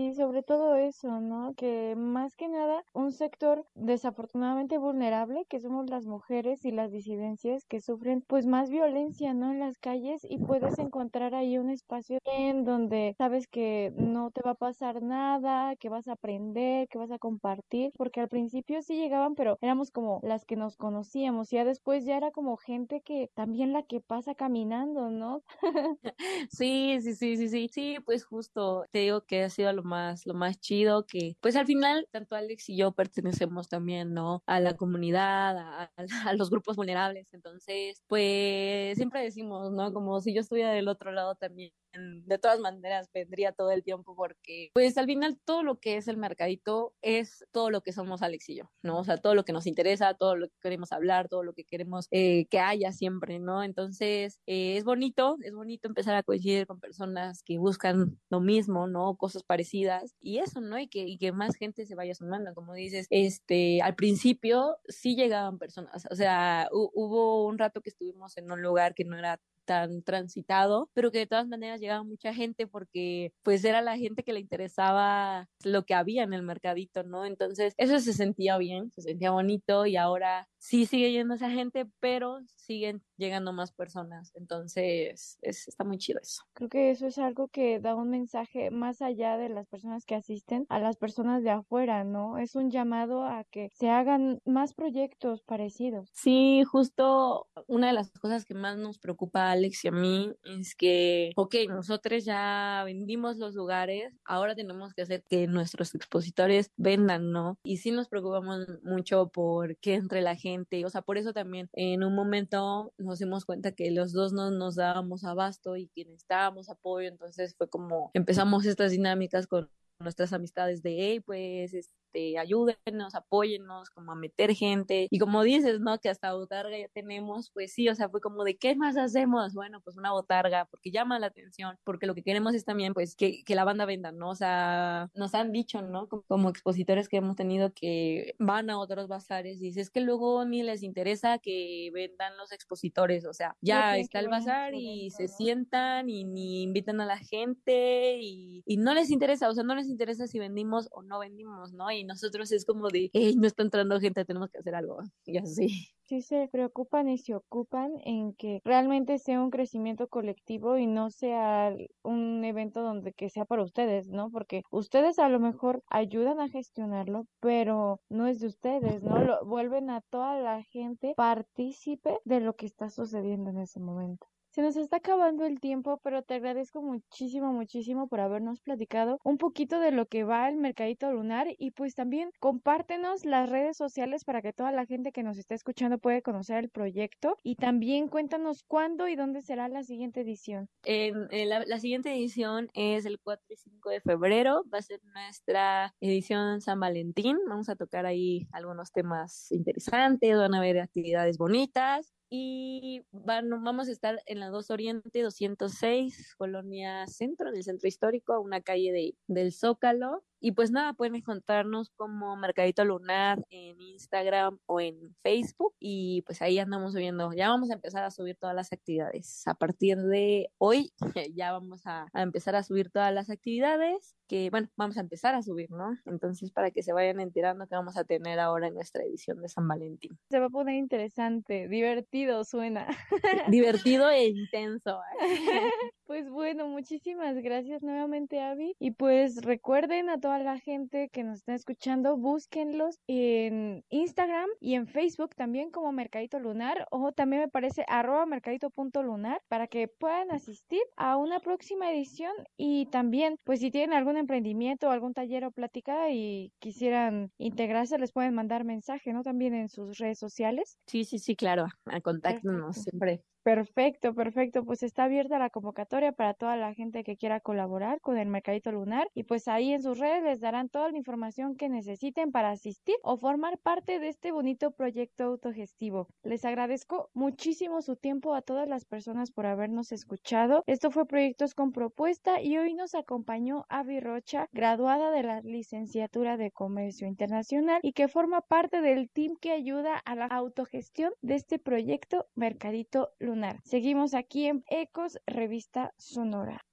Y 0.00 0.14
sobre 0.14 0.44
todo 0.44 0.76
eso, 0.76 1.20
¿no? 1.20 1.54
Que 1.56 1.96
más 1.96 2.36
que 2.36 2.48
nada 2.48 2.84
un 2.94 3.10
sector 3.10 3.66
desafortunadamente 3.74 4.78
vulnerable, 4.78 5.44
que 5.48 5.58
somos 5.58 5.90
las 5.90 6.06
mujeres 6.06 6.64
y 6.64 6.70
las 6.70 6.92
disidencias 6.92 7.64
que 7.66 7.80
sufren 7.80 8.22
pues 8.24 8.46
más 8.46 8.70
violencia, 8.70 9.34
¿no? 9.34 9.50
En 9.50 9.58
las 9.58 9.76
calles 9.78 10.20
y 10.22 10.38
puedes 10.38 10.78
encontrar 10.78 11.34
ahí 11.34 11.58
un 11.58 11.68
espacio 11.68 12.18
en 12.26 12.64
donde 12.64 13.16
sabes 13.18 13.48
que 13.48 13.92
no 13.96 14.30
te 14.30 14.40
va 14.44 14.52
a 14.52 14.54
pasar 14.54 15.02
nada, 15.02 15.74
que 15.74 15.88
vas 15.88 16.06
a 16.06 16.12
aprender, 16.12 16.86
que 16.86 16.98
vas 16.98 17.10
a 17.10 17.18
compartir, 17.18 17.90
porque 17.98 18.20
al 18.20 18.28
principio 18.28 18.82
sí 18.82 18.94
llegaban, 18.94 19.34
pero 19.34 19.56
éramos 19.60 19.90
como 19.90 20.20
las 20.22 20.44
que 20.44 20.54
nos 20.54 20.76
conocíamos, 20.76 21.52
y 21.52 21.56
ya 21.56 21.64
después 21.64 22.04
ya 22.04 22.16
era 22.16 22.30
como 22.30 22.56
gente 22.56 23.00
que 23.00 23.30
también 23.34 23.72
la 23.72 23.82
que 23.82 24.00
pasa 24.00 24.36
caminando, 24.36 25.10
¿no? 25.10 25.42
sí, 26.50 26.98
sí, 27.02 27.14
sí, 27.14 27.36
sí, 27.36 27.48
sí, 27.48 27.68
sí, 27.72 27.96
pues 28.04 28.24
justo 28.24 28.84
te 28.92 29.00
digo 29.00 29.22
que 29.26 29.42
ha 29.44 29.50
sido 29.50 29.72
lo 29.72 29.82
más, 29.88 30.26
lo 30.26 30.34
más 30.34 30.60
chido 30.60 31.06
que, 31.06 31.36
pues 31.40 31.56
al 31.56 31.66
final, 31.66 32.06
tanto 32.12 32.36
Alex 32.36 32.68
y 32.68 32.76
yo 32.76 32.92
pertenecemos 32.92 33.68
también, 33.68 34.14
¿no? 34.14 34.42
A 34.46 34.60
la 34.60 34.76
comunidad, 34.76 35.58
a, 35.58 35.92
a, 35.96 35.98
los 36.38 36.50
grupos 36.50 36.76
vulnerables. 36.76 37.34
Entonces, 37.34 38.02
pues 38.06 38.96
siempre 38.96 39.22
decimos, 39.22 39.72
¿no? 39.72 39.92
Como 39.92 40.20
si 40.20 40.34
yo 40.34 40.40
estuviera 40.42 40.70
del 40.70 40.88
otro 40.88 41.10
lado 41.12 41.34
también 41.34 41.72
de 41.92 42.38
todas 42.38 42.60
maneras 42.60 43.10
vendría 43.12 43.52
todo 43.52 43.70
el 43.70 43.82
tiempo 43.82 44.14
porque 44.14 44.70
pues 44.74 44.98
al 44.98 45.06
final 45.06 45.38
todo 45.44 45.62
lo 45.62 45.78
que 45.78 45.96
es 45.96 46.08
el 46.08 46.16
mercadito 46.16 46.94
es 47.02 47.44
todo 47.52 47.70
lo 47.70 47.80
que 47.80 47.92
somos 47.92 48.22
Alex 48.22 48.48
y 48.50 48.56
yo, 48.56 48.70
¿no? 48.82 48.98
O 48.98 49.04
sea, 49.04 49.16
todo 49.16 49.34
lo 49.34 49.44
que 49.44 49.52
nos 49.52 49.66
interesa, 49.66 50.14
todo 50.14 50.36
lo 50.36 50.48
que 50.48 50.54
queremos 50.60 50.92
hablar, 50.92 51.28
todo 51.28 51.42
lo 51.42 51.54
que 51.54 51.64
queremos 51.64 52.08
eh, 52.10 52.46
que 52.46 52.60
haya 52.60 52.92
siempre, 52.92 53.38
¿no? 53.38 53.62
Entonces 53.62 54.40
eh, 54.46 54.76
es 54.76 54.84
bonito, 54.84 55.36
es 55.42 55.54
bonito 55.54 55.88
empezar 55.88 56.14
a 56.14 56.22
coincidir 56.22 56.66
con 56.66 56.80
personas 56.80 57.42
que 57.42 57.58
buscan 57.58 58.18
lo 58.30 58.40
mismo, 58.40 58.86
¿no? 58.86 59.16
Cosas 59.16 59.42
parecidas 59.42 60.14
y 60.20 60.38
eso, 60.38 60.60
¿no? 60.60 60.78
Y 60.78 60.88
que, 60.88 61.00
y 61.00 61.18
que 61.18 61.32
más 61.32 61.56
gente 61.56 61.86
se 61.86 61.94
vaya 61.94 62.14
sumando, 62.14 62.54
como 62.54 62.74
dices, 62.74 63.06
este, 63.10 63.80
al 63.82 63.94
principio 63.94 64.78
sí 64.88 65.16
llegaban 65.16 65.58
personas, 65.58 66.06
o 66.10 66.14
sea, 66.14 66.68
hubo 66.72 67.46
un 67.46 67.58
rato 67.58 67.80
que 67.80 67.90
estuvimos 67.90 68.36
en 68.36 68.50
un 68.50 68.62
lugar 68.62 68.94
que 68.94 69.04
no 69.04 69.18
era 69.18 69.40
tan 69.68 70.02
transitado, 70.02 70.88
pero 70.94 71.10
que 71.12 71.18
de 71.18 71.26
todas 71.26 71.46
maneras 71.46 71.78
llegaba 71.78 72.02
mucha 72.02 72.32
gente 72.32 72.66
porque 72.66 73.32
pues 73.42 73.62
era 73.64 73.82
la 73.82 73.98
gente 73.98 74.22
que 74.22 74.32
le 74.32 74.40
interesaba 74.40 75.46
lo 75.62 75.84
que 75.84 75.92
había 75.92 76.22
en 76.22 76.32
el 76.32 76.42
mercadito, 76.42 77.02
¿no? 77.02 77.26
Entonces 77.26 77.74
eso 77.76 78.00
se 78.00 78.14
sentía 78.14 78.56
bien, 78.56 78.90
se 78.94 79.02
sentía 79.02 79.30
bonito 79.30 79.84
y 79.84 79.96
ahora 79.98 80.48
sí 80.56 80.86
sigue 80.86 81.12
yendo 81.12 81.34
esa 81.34 81.50
gente, 81.50 81.84
pero 82.00 82.38
siguen 82.56 83.02
llegando 83.18 83.52
más 83.52 83.72
personas. 83.72 84.32
Entonces, 84.34 85.38
es, 85.42 85.68
está 85.68 85.84
muy 85.84 85.98
chido 85.98 86.20
eso. 86.22 86.42
Creo 86.54 86.68
que 86.68 86.90
eso 86.90 87.06
es 87.06 87.18
algo 87.18 87.48
que 87.48 87.80
da 87.80 87.94
un 87.94 88.10
mensaje 88.10 88.70
más 88.70 89.02
allá 89.02 89.36
de 89.36 89.48
las 89.48 89.66
personas 89.66 90.04
que 90.04 90.14
asisten 90.14 90.66
a 90.68 90.78
las 90.78 90.96
personas 90.96 91.42
de 91.42 91.50
afuera, 91.50 92.04
¿no? 92.04 92.38
Es 92.38 92.54
un 92.54 92.70
llamado 92.70 93.24
a 93.24 93.44
que 93.44 93.68
se 93.74 93.90
hagan 93.90 94.40
más 94.44 94.74
proyectos 94.74 95.42
parecidos. 95.42 96.10
Sí, 96.14 96.62
justo 96.64 97.48
una 97.66 97.88
de 97.88 97.92
las 97.92 98.10
cosas 98.10 98.44
que 98.44 98.54
más 98.54 98.78
nos 98.78 98.98
preocupa 98.98 99.48
a 99.48 99.52
Alex 99.52 99.84
y 99.84 99.88
a 99.88 99.92
mí 99.92 100.32
es 100.44 100.74
que, 100.74 101.32
ok, 101.36 101.54
nosotros 101.68 102.24
ya 102.24 102.82
vendimos 102.84 103.36
los 103.36 103.54
lugares, 103.54 104.14
ahora 104.24 104.54
tenemos 104.54 104.94
que 104.94 105.02
hacer 105.02 105.22
que 105.28 105.46
nuestros 105.46 105.94
expositores 105.94 106.70
vendan, 106.76 107.32
¿no? 107.32 107.58
Y 107.62 107.78
sí 107.78 107.90
nos 107.90 108.08
preocupamos 108.08 108.66
mucho 108.82 109.30
porque 109.32 109.94
entre 109.94 110.22
la 110.22 110.36
gente 110.36 110.68
o 110.84 110.90
sea, 110.90 111.02
por 111.02 111.18
eso 111.18 111.32
también 111.32 111.68
en 111.72 112.04
un 112.04 112.14
momento 112.14 112.92
nos 113.08 113.18
dimos 113.18 113.44
cuenta 113.44 113.72
que 113.72 113.90
los 113.90 114.12
dos 114.12 114.32
no 114.32 114.50
nos 114.50 114.76
dábamos 114.76 115.24
abasto 115.24 115.76
y 115.76 115.88
que 115.88 116.04
necesitábamos 116.04 116.68
apoyo, 116.68 117.08
entonces 117.08 117.56
fue 117.56 117.68
como 117.68 118.10
empezamos 118.14 118.66
estas 118.66 118.92
dinámicas 118.92 119.46
con 119.46 119.70
nuestras 120.00 120.32
amistades 120.32 120.82
de, 120.82 120.96
hey, 120.98 121.20
pues, 121.20 121.90
este, 122.08 122.38
ayúdenos, 122.38 123.14
apóyennos, 123.14 123.90
como 123.90 124.12
a 124.12 124.14
meter 124.14 124.54
gente. 124.54 125.08
Y 125.10 125.18
como 125.18 125.42
dices, 125.42 125.80
¿no? 125.80 125.98
Que 125.98 126.08
hasta 126.08 126.32
botarga 126.32 126.78
ya 126.78 126.88
tenemos, 126.88 127.50
pues 127.52 127.72
sí, 127.72 127.88
o 127.88 127.94
sea, 127.94 128.08
fue 128.08 128.20
como 128.20 128.44
de, 128.44 128.56
¿qué 128.56 128.74
más 128.76 128.96
hacemos? 128.96 129.54
Bueno, 129.54 129.80
pues 129.82 129.96
una 129.96 130.12
botarga, 130.12 130.66
porque 130.66 130.90
llama 130.90 131.18
la 131.18 131.26
atención, 131.26 131.76
porque 131.84 132.06
lo 132.06 132.14
que 132.14 132.22
queremos 132.22 132.54
es 132.54 132.64
también, 132.64 132.94
pues, 132.94 133.14
que, 133.14 133.44
que 133.44 133.54
la 133.54 133.64
banda 133.64 133.84
venda, 133.84 134.12
¿no? 134.12 134.30
O 134.30 134.34
sea, 134.34 135.10
nos 135.14 135.34
han 135.34 135.52
dicho, 135.52 135.82
¿no? 135.82 136.08
Como, 136.08 136.48
expositores 136.48 137.08
que 137.08 137.18
hemos 137.18 137.36
tenido 137.36 137.72
que 137.74 138.34
van 138.38 138.70
a 138.70 138.78
otros 138.78 139.06
bazares 139.06 139.58
y 139.60 139.66
dices 139.66 139.90
que 139.90 140.00
luego 140.00 140.44
ni 140.44 140.62
les 140.62 140.82
interesa 140.82 141.38
que 141.38 141.90
vendan 141.92 142.36
los 142.38 142.52
expositores, 142.52 143.26
o 143.26 143.34
sea, 143.34 143.54
ya 143.60 143.98
está 143.98 144.20
el 144.20 144.28
bazar 144.28 144.74
y 144.74 145.10
se 145.10 145.28
sientan 145.28 146.08
y 146.08 146.24
ni 146.24 146.62
invitan 146.62 147.00
a 147.00 147.06
la 147.06 147.18
gente 147.18 148.18
y, 148.20 148.62
y 148.64 148.76
no 148.78 148.94
les 148.94 149.10
interesa, 149.10 149.48
o 149.48 149.54
sea, 149.54 149.64
no 149.64 149.74
les 149.74 149.88
interesa 149.88 150.26
si 150.26 150.38
vendimos 150.38 150.88
o 150.92 151.02
no 151.02 151.18
vendimos, 151.18 151.72
¿no? 151.72 151.90
Y 151.90 151.97
nosotros 152.04 152.52
es 152.52 152.64
como 152.64 152.88
de, 152.88 153.10
hey, 153.12 153.34
no 153.36 153.46
está 153.46 153.62
entrando 153.62 154.00
gente, 154.00 154.24
tenemos 154.24 154.50
que 154.50 154.58
hacer 154.58 154.74
algo, 154.74 154.98
y 155.24 155.38
así. 155.38 155.88
Sí 156.04 156.22
se 156.22 156.48
preocupan 156.50 157.08
y 157.08 157.18
se 157.18 157.34
ocupan 157.34 157.92
en 158.04 158.32
que 158.32 158.60
realmente 158.64 159.18
sea 159.18 159.42
un 159.42 159.50
crecimiento 159.50 160.08
colectivo 160.08 160.78
y 160.78 160.86
no 160.86 161.10
sea 161.10 161.74
un 162.02 162.44
evento 162.44 162.82
donde 162.82 163.12
que 163.12 163.28
sea 163.28 163.44
para 163.44 163.62
ustedes, 163.62 164.08
¿no? 164.08 164.30
Porque 164.30 164.62
ustedes 164.70 165.18
a 165.18 165.28
lo 165.28 165.38
mejor 165.38 165.82
ayudan 165.90 166.40
a 166.40 166.48
gestionarlo, 166.48 167.26
pero 167.40 168.00
no 168.08 168.26
es 168.26 168.40
de 168.40 168.46
ustedes, 168.46 169.02
¿no? 169.02 169.18
Lo, 169.22 169.44
vuelven 169.44 169.90
a 169.90 170.00
toda 170.00 170.40
la 170.40 170.62
gente 170.64 171.12
partícipe 171.16 172.18
de 172.24 172.40
lo 172.40 172.54
que 172.56 172.66
está 172.66 172.88
sucediendo 172.88 173.50
en 173.50 173.58
ese 173.58 173.80
momento. 173.80 174.26
Se 174.58 174.62
nos 174.62 174.76
está 174.76 174.96
acabando 174.96 175.46
el 175.46 175.60
tiempo, 175.60 176.00
pero 176.02 176.24
te 176.24 176.34
agradezco 176.34 176.82
muchísimo, 176.82 177.52
muchísimo 177.52 178.08
por 178.08 178.18
habernos 178.18 178.58
platicado 178.58 179.20
un 179.22 179.38
poquito 179.38 179.78
de 179.78 179.92
lo 179.92 180.06
que 180.06 180.24
va 180.24 180.48
el 180.48 180.56
Mercadito 180.56 181.12
Lunar 181.12 181.46
y 181.56 181.70
pues 181.70 181.94
también 181.94 182.30
compártenos 182.40 183.24
las 183.24 183.48
redes 183.48 183.76
sociales 183.76 184.24
para 184.24 184.42
que 184.42 184.52
toda 184.52 184.72
la 184.72 184.84
gente 184.84 185.12
que 185.12 185.22
nos 185.22 185.38
está 185.38 185.54
escuchando 185.54 185.98
pueda 185.98 186.22
conocer 186.22 186.56
el 186.58 186.70
proyecto 186.70 187.36
y 187.44 187.54
también 187.54 188.08
cuéntanos 188.08 188.64
cuándo 188.64 189.06
y 189.06 189.14
dónde 189.14 189.42
será 189.42 189.68
la 189.68 189.84
siguiente 189.84 190.22
edición. 190.22 190.68
En 190.82 191.48
la, 191.48 191.64
la 191.64 191.78
siguiente 191.78 192.12
edición 192.12 192.68
es 192.74 193.06
el 193.06 193.20
4 193.20 193.46
y 193.50 193.56
5 193.58 193.90
de 193.90 194.00
febrero, 194.00 194.64
va 194.74 194.78
a 194.78 194.82
ser 194.82 195.00
nuestra 195.14 195.94
edición 196.00 196.60
San 196.62 196.80
Valentín, 196.80 197.36
vamos 197.48 197.68
a 197.68 197.76
tocar 197.76 198.06
ahí 198.06 198.48
algunos 198.50 198.90
temas 198.90 199.52
interesantes, 199.52 200.36
van 200.36 200.54
a 200.54 200.58
haber 200.58 200.80
actividades 200.80 201.38
bonitas 201.38 202.17
y 202.30 203.02
van, 203.10 203.50
vamos 203.50 203.88
a 203.88 203.92
estar 203.92 204.20
en 204.26 204.40
la 204.40 204.48
2 204.48 204.70
Oriente 204.70 205.22
206, 205.22 206.34
Colonia 206.36 207.06
Centro, 207.06 207.48
en 207.48 207.56
el 207.56 207.64
centro 207.64 207.88
histórico, 207.88 208.32
a 208.34 208.40
una 208.40 208.60
calle 208.60 208.92
de, 208.92 209.14
del 209.26 209.52
Zócalo. 209.52 210.24
Y 210.40 210.52
pues 210.52 210.70
nada, 210.70 210.92
pueden 210.92 211.16
encontrarnos 211.16 211.90
como 211.90 212.36
Mercadito 212.36 212.84
Lunar 212.84 213.44
en 213.50 213.80
Instagram 213.80 214.58
o 214.66 214.80
en 214.80 215.14
Facebook. 215.22 215.74
Y 215.80 216.22
pues 216.22 216.42
ahí 216.42 216.58
andamos 216.58 216.92
subiendo. 216.92 217.32
Ya 217.32 217.48
vamos 217.48 217.70
a 217.70 217.74
empezar 217.74 218.04
a 218.04 218.10
subir 218.10 218.36
todas 218.36 218.54
las 218.54 218.72
actividades. 218.72 219.46
A 219.46 219.54
partir 219.54 219.98
de 219.98 220.50
hoy 220.58 220.92
ya 221.34 221.52
vamos 221.52 221.86
a, 221.86 222.06
a 222.12 222.22
empezar 222.22 222.54
a 222.56 222.62
subir 222.62 222.90
todas 222.90 223.12
las 223.12 223.30
actividades 223.30 224.14
que, 224.28 224.50
bueno, 224.50 224.68
vamos 224.76 224.96
a 224.98 225.00
empezar 225.00 225.34
a 225.34 225.42
subir, 225.42 225.70
¿no? 225.70 225.98
Entonces, 226.04 226.52
para 226.52 226.70
que 226.70 226.82
se 226.82 226.92
vayan 226.92 227.18
enterando 227.18 227.66
que 227.66 227.74
vamos 227.74 227.96
a 227.96 228.04
tener 228.04 228.38
ahora 228.38 228.68
en 228.68 228.74
nuestra 228.74 229.02
edición 229.02 229.40
de 229.40 229.48
San 229.48 229.66
Valentín. 229.66 230.18
Se 230.30 230.38
va 230.38 230.46
a 230.46 230.50
poner 230.50 230.76
interesante, 230.76 231.66
divertido 231.66 232.44
suena. 232.44 232.86
Divertido 233.48 234.10
e 234.10 234.28
intenso. 234.28 235.00
¿eh? 235.20 235.70
Pues 236.08 236.30
bueno, 236.30 236.68
muchísimas 236.68 237.36
gracias 237.36 237.82
nuevamente, 237.82 238.40
Avi. 238.40 238.74
Y 238.78 238.92
pues 238.92 239.44
recuerden 239.44 240.08
a 240.08 240.18
toda 240.18 240.38
la 240.38 240.58
gente 240.58 241.10
que 241.10 241.22
nos 241.22 241.40
está 241.40 241.54
escuchando, 241.54 242.16
búsquenlos 242.16 242.98
en 243.06 243.84
Instagram 243.90 244.48
y 244.58 244.72
en 244.76 244.86
Facebook 244.86 245.34
también 245.34 245.70
como 245.70 245.92
Mercadito 245.92 246.40
Lunar 246.40 246.86
o 246.90 247.12
también 247.12 247.42
me 247.42 247.48
parece 247.48 247.84
arroba 247.88 248.24
mercadito.lunar 248.24 249.42
para 249.48 249.66
que 249.66 249.86
puedan 249.86 250.30
asistir 250.30 250.80
a 250.96 251.18
una 251.18 251.40
próxima 251.40 251.92
edición 251.92 252.32
y 252.56 252.86
también 252.86 253.36
pues 253.44 253.60
si 253.60 253.70
tienen 253.70 253.92
algún 253.92 254.16
emprendimiento 254.16 254.88
o 254.88 254.90
algún 254.90 255.12
taller 255.12 255.44
o 255.44 255.50
plática 255.50 256.10
y 256.10 256.54
quisieran 256.58 257.32
integrarse, 257.36 257.98
les 257.98 258.12
pueden 258.12 258.32
mandar 258.32 258.64
mensaje, 258.64 259.12
¿no? 259.12 259.22
También 259.22 259.52
en 259.52 259.68
sus 259.68 259.98
redes 259.98 260.18
sociales. 260.18 260.78
Sí, 260.86 261.04
sí, 261.04 261.18
sí, 261.18 261.36
claro. 261.36 261.66
A 261.84 262.00
contáctenos 262.00 262.78
siempre. 262.78 263.20
Perfecto, 263.48 264.12
perfecto. 264.12 264.62
Pues 264.62 264.82
está 264.82 265.04
abierta 265.04 265.38
la 265.38 265.48
convocatoria 265.48 266.12
para 266.12 266.34
toda 266.34 266.54
la 266.58 266.74
gente 266.74 267.02
que 267.02 267.16
quiera 267.16 267.40
colaborar 267.40 267.98
con 268.02 268.18
el 268.18 268.28
Mercadito 268.28 268.70
Lunar 268.70 269.08
y 269.14 269.22
pues 269.22 269.48
ahí 269.48 269.72
en 269.72 269.80
sus 269.80 269.98
redes 269.98 270.22
les 270.22 270.40
darán 270.40 270.68
toda 270.68 270.90
la 270.90 270.98
información 270.98 271.56
que 271.56 271.70
necesiten 271.70 272.30
para 272.30 272.50
asistir 272.50 272.96
o 273.02 273.16
formar 273.16 273.56
parte 273.56 274.00
de 274.00 274.08
este 274.08 274.32
bonito 274.32 274.72
proyecto 274.72 275.24
autogestivo. 275.24 276.08
Les 276.24 276.44
agradezco 276.44 277.08
muchísimo 277.14 277.80
su 277.80 277.96
tiempo 277.96 278.34
a 278.34 278.42
todas 278.42 278.68
las 278.68 278.84
personas 278.84 279.30
por 279.30 279.46
habernos 279.46 279.92
escuchado. 279.92 280.62
Esto 280.66 280.90
fue 280.90 281.06
Proyectos 281.06 281.54
con 281.54 281.72
Propuesta 281.72 282.42
y 282.42 282.58
hoy 282.58 282.74
nos 282.74 282.94
acompañó 282.94 283.64
Avi 283.70 284.00
Rocha, 284.00 284.46
graduada 284.52 285.10
de 285.10 285.22
la 285.22 285.40
licenciatura 285.40 286.36
de 286.36 286.50
Comercio 286.50 287.08
Internacional 287.08 287.80
y 287.82 287.94
que 287.94 288.08
forma 288.08 288.42
parte 288.42 288.82
del 288.82 289.08
team 289.08 289.36
que 289.40 289.52
ayuda 289.52 289.96
a 289.96 290.14
la 290.14 290.26
autogestión 290.26 291.14
de 291.22 291.36
este 291.36 291.58
proyecto 291.58 292.26
Mercadito 292.34 293.08
Lunar. 293.18 293.37
Seguimos 293.64 294.14
aquí 294.14 294.46
en 294.46 294.64
Ecos, 294.68 295.18
revista 295.26 295.92
Sonora. 295.96 296.64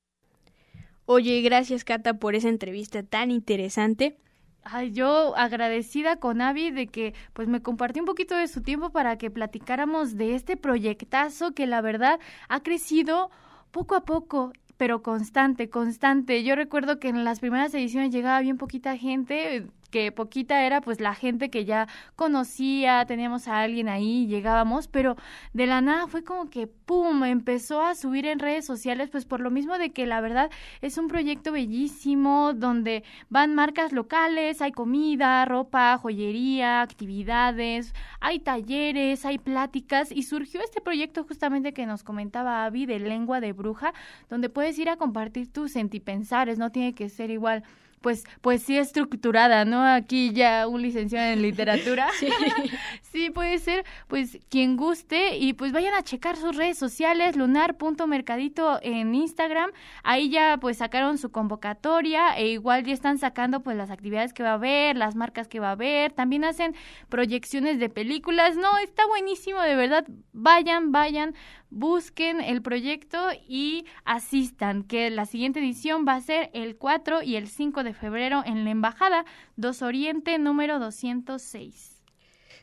Oye, 1.05 1.41
gracias 1.41 1.83
Cata 1.83 2.15
por 2.15 2.35
esa 2.35 2.49
entrevista 2.49 3.03
tan 3.03 3.29
interesante. 3.29 4.17
Ay, 4.63 4.91
yo 4.91 5.35
agradecida 5.37 6.15
con 6.15 6.41
Avi 6.41 6.71
de 6.71 6.87
que 6.87 7.13
pues 7.33 7.47
me 7.47 7.61
compartió 7.61 8.01
un 8.01 8.07
poquito 8.07 8.35
de 8.35 8.47
su 8.47 8.63
tiempo 8.63 8.89
para 8.89 9.17
que 9.17 9.29
platicáramos 9.29 10.17
de 10.17 10.33
este 10.33 10.57
proyectazo 10.57 11.51
que 11.51 11.67
la 11.67 11.81
verdad 11.81 12.19
ha 12.49 12.63
crecido 12.63 13.29
poco 13.71 13.93
a 13.95 14.05
poco 14.05 14.51
pero 14.77 15.01
constante, 15.01 15.69
constante. 15.69 16.43
Yo 16.43 16.55
recuerdo 16.55 16.99
que 16.99 17.09
en 17.09 17.23
las 17.23 17.39
primeras 17.39 17.73
ediciones 17.73 18.11
llegaba 18.11 18.41
bien 18.41 18.57
poquita 18.57 18.97
gente, 18.97 19.67
que 19.95 20.11
poquita 20.11 20.65
era 20.65 20.81
pues 20.81 20.99
la 20.99 21.15
gente 21.15 21.49
que 21.49 21.63
ya 21.63 21.87
conocía, 22.17 23.05
teníamos 23.05 23.47
a 23.47 23.61
alguien 23.61 23.87
ahí, 23.87 24.27
llegábamos, 24.27 24.89
pero 24.89 25.15
de 25.53 25.67
la 25.67 25.79
nada 25.79 26.07
fue 26.07 26.21
como 26.21 26.49
que 26.49 26.67
pum, 26.67 27.23
empezó 27.23 27.81
a 27.81 27.95
subir 27.95 28.25
en 28.25 28.39
redes 28.39 28.65
sociales, 28.65 29.09
pues 29.09 29.23
por 29.23 29.39
lo 29.39 29.51
mismo 29.51 29.77
de 29.77 29.91
que 29.91 30.05
la 30.05 30.19
verdad 30.19 30.51
es 30.81 30.97
un 30.97 31.07
proyecto 31.07 31.53
bellísimo 31.53 32.51
donde 32.53 33.05
van 33.29 33.55
marcas 33.55 33.93
locales, 33.93 34.61
hay 34.61 34.73
comida, 34.73 35.45
ropa, 35.45 35.97
joyería, 35.97 36.81
actividades, 36.81 37.93
hay 38.19 38.39
talleres, 38.39 39.23
hay 39.23 39.37
pláticas 39.37 40.11
y 40.11 40.23
surgió 40.23 40.59
este 40.61 40.81
proyecto 40.81 41.23
justamente 41.23 41.73
que 41.73 41.85
nos 41.85 42.03
comentaba 42.03 42.65
Avi 42.65 42.85
de 42.85 42.99
lengua 42.99 43.39
de 43.39 43.53
bruja, 43.53 43.93
donde 44.29 44.49
puedes 44.49 44.77
ir 44.77 44.89
a 44.89 44.97
compartir 44.97 45.47
tus 45.53 45.71
sentipensares, 45.71 46.57
no 46.57 46.69
tiene 46.69 46.93
que 46.93 47.07
ser 47.07 47.29
igual 47.29 47.63
pues 48.05 48.23
poesía 48.41 48.81
estructurada, 48.81 49.65
¿no? 49.65 49.83
Aquí 49.83 50.31
ya 50.31 50.67
un 50.67 50.83
licenciado 50.83 51.33
en 51.33 51.41
literatura. 51.41 52.07
Sí. 52.19 52.29
sí, 53.01 53.29
puede 53.31 53.57
ser, 53.57 53.83
pues 54.07 54.37
quien 54.49 54.77
guste 54.77 55.37
y 55.37 55.53
pues 55.53 55.71
vayan 55.71 55.95
a 55.95 56.03
checar 56.03 56.37
sus 56.37 56.55
redes 56.55 56.77
sociales, 56.77 57.35
lunar.mercadito 57.35 58.79
en 58.83 59.15
Instagram, 59.15 59.71
ahí 60.03 60.29
ya 60.29 60.57
pues 60.61 60.77
sacaron 60.77 61.17
su 61.17 61.31
convocatoria 61.31 62.37
e 62.37 62.49
igual 62.49 62.83
ya 62.83 62.93
están 62.93 63.17
sacando 63.17 63.61
pues 63.63 63.75
las 63.75 63.89
actividades 63.89 64.33
que 64.33 64.43
va 64.43 64.51
a 64.51 64.53
haber, 64.53 64.95
las 64.97 65.15
marcas 65.15 65.47
que 65.47 65.59
va 65.59 65.69
a 65.69 65.71
haber, 65.71 66.13
también 66.13 66.45
hacen 66.45 66.75
proyecciones 67.09 67.79
de 67.79 67.89
películas, 67.89 68.55
no, 68.55 68.77
está 68.77 69.05
buenísimo, 69.07 69.61
de 69.61 69.75
verdad, 69.75 70.05
vayan, 70.31 70.91
vayan, 70.91 71.33
busquen 71.69 72.41
el 72.41 72.61
proyecto 72.61 73.29
y 73.47 73.85
asistan, 74.03 74.83
que 74.83 75.09
la 75.09 75.25
siguiente 75.25 75.59
edición 75.59 76.05
va 76.07 76.15
a 76.15 76.21
ser 76.21 76.49
el 76.53 76.77
4 76.77 77.21
y 77.21 77.35
el 77.35 77.47
5 77.47 77.83
de 77.83 77.93
febrero 77.93 78.43
en 78.45 78.63
la 78.63 78.71
Embajada 78.71 79.25
2 79.57 79.81
Oriente 79.81 80.37
número 80.37 80.79
206. 80.79 82.03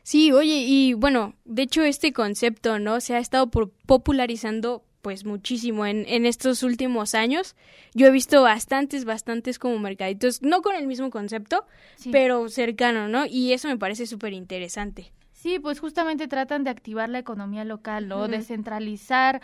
Sí, 0.03 0.31
oye, 0.31 0.65
y 0.67 0.93
bueno, 0.93 1.35
de 1.45 1.63
hecho 1.63 1.83
este 1.83 2.11
concepto, 2.11 2.77
¿no? 2.79 2.99
Se 2.99 3.15
ha 3.15 3.19
estado 3.19 3.49
popularizando 3.49 4.83
pues 5.01 5.25
muchísimo 5.25 5.85
en, 5.85 6.05
en 6.07 6.25
estos 6.25 6.63
últimos 6.63 7.13
años. 7.13 7.55
Yo 7.93 8.07
he 8.07 8.11
visto 8.11 8.41
bastantes, 8.41 9.03
bastantes 9.05 9.59
como 9.59 9.77
mercaditos, 9.77 10.41
no 10.41 10.61
con 10.61 10.75
el 10.75 10.87
mismo 10.87 11.09
concepto, 11.09 11.65
sí. 11.97 12.09
pero 12.11 12.47
cercano, 12.49 13.09
¿no? 13.09 13.25
Y 13.25 13.51
eso 13.51 13.67
me 13.67 13.77
parece 13.77 14.07
súper 14.07 14.33
interesante. 14.33 15.11
Sí, 15.43 15.59
pues 15.59 15.81
justamente 15.81 16.29
tratan 16.29 16.63
de 16.63 16.69
activar 16.69 17.09
la 17.09 17.19
economía 17.19 17.65
local, 17.65 18.07
¿no? 18.07 18.21
Uh 18.21 18.27
-huh. 18.27 18.29
Descentralizar 18.29 19.41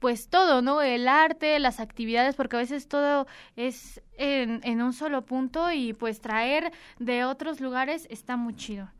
pues 0.00 0.28
todo, 0.28 0.60
¿no? 0.60 0.82
El 0.82 1.06
arte, 1.06 1.56
las 1.60 1.78
actividades, 1.78 2.34
porque 2.34 2.56
a 2.56 2.58
veces 2.58 2.88
todo 2.88 3.28
es 3.54 4.02
en, 4.16 4.60
en, 4.64 4.82
un 4.82 4.92
solo 4.92 5.24
punto 5.24 5.70
y 5.70 5.92
pues 5.92 6.20
traer 6.20 6.72
de 6.98 7.24
otros 7.24 7.60
lugares 7.60 8.08
está 8.10 8.36
muy 8.36 8.56
chido. 8.56 8.90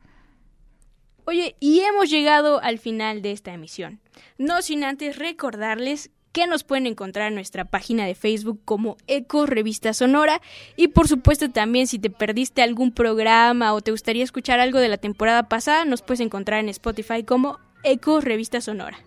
Oye, 1.25 1.57
y 1.59 1.81
hemos 1.81 2.09
llegado 2.09 2.61
al 2.61 2.77
final 2.79 3.21
de 3.21 3.33
esta 3.33 3.51
emisión. 3.53 3.99
No 4.37 4.61
sin 4.61 4.85
antes 4.85 5.17
recordarles 5.17 6.11
que 6.31 6.47
nos 6.47 6.63
pueden 6.63 6.87
encontrar 6.87 7.27
en 7.27 7.35
nuestra 7.35 7.65
página 7.65 8.05
de 8.05 8.15
Facebook 8.15 8.61
como 8.65 8.97
Eco 9.07 9.45
Revista 9.45 9.93
Sonora 9.93 10.41
y 10.75 10.89
por 10.89 11.07
supuesto 11.07 11.49
también 11.49 11.87
si 11.87 11.99
te 11.99 12.09
perdiste 12.09 12.61
algún 12.61 12.91
programa 12.91 13.73
o 13.73 13.81
te 13.81 13.91
gustaría 13.91 14.23
escuchar 14.23 14.59
algo 14.59 14.79
de 14.79 14.89
la 14.89 14.97
temporada 14.97 15.49
pasada 15.49 15.85
nos 15.85 16.01
puedes 16.01 16.21
encontrar 16.21 16.59
en 16.59 16.69
Spotify 16.69 17.23
como 17.23 17.59
Eco 17.83 18.21
Revista 18.21 18.61
Sonora. 18.61 18.97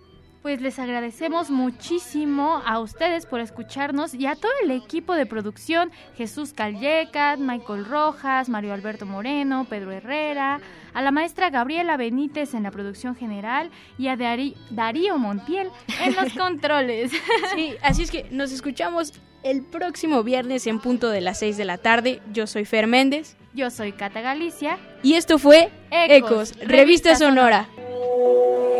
Pues 0.44 0.60
les 0.60 0.78
agradecemos 0.78 1.48
muchísimo 1.48 2.60
a 2.66 2.78
ustedes 2.78 3.24
por 3.24 3.40
escucharnos 3.40 4.12
y 4.12 4.26
a 4.26 4.36
todo 4.36 4.52
el 4.62 4.72
equipo 4.72 5.14
de 5.14 5.24
producción, 5.24 5.90
Jesús 6.18 6.52
Callecat, 6.52 7.38
Michael 7.38 7.86
Rojas, 7.86 8.50
Mario 8.50 8.74
Alberto 8.74 9.06
Moreno, 9.06 9.66
Pedro 9.70 9.90
Herrera, 9.90 10.60
a 10.92 11.00
la 11.00 11.12
maestra 11.12 11.48
Gabriela 11.48 11.96
Benítez 11.96 12.52
en 12.52 12.64
la 12.64 12.70
producción 12.70 13.16
general 13.16 13.70
y 13.96 14.08
a 14.08 14.18
Dari 14.18 14.54
Darío 14.68 15.16
Montiel 15.16 15.70
en 16.02 16.14
los 16.14 16.30
controles. 16.38 17.10
Sí, 17.54 17.76
así 17.80 18.02
es 18.02 18.10
que 18.10 18.26
nos 18.30 18.52
escuchamos 18.52 19.14
el 19.44 19.62
próximo 19.62 20.22
viernes 20.24 20.66
en 20.66 20.78
punto 20.78 21.08
de 21.08 21.22
las 21.22 21.38
6 21.38 21.56
de 21.56 21.64
la 21.64 21.78
tarde. 21.78 22.20
Yo 22.34 22.46
soy 22.46 22.66
Fer 22.66 22.86
Méndez. 22.86 23.38
Yo 23.54 23.70
soy 23.70 23.92
Cata 23.92 24.20
Galicia. 24.20 24.76
Y 25.02 25.14
esto 25.14 25.38
fue 25.38 25.70
Ecos, 25.90 26.50
Ecos 26.50 26.50
Revista, 26.58 26.66
Revista 26.66 27.16
Sonora. 27.16 27.64
Sonora. 27.64 27.83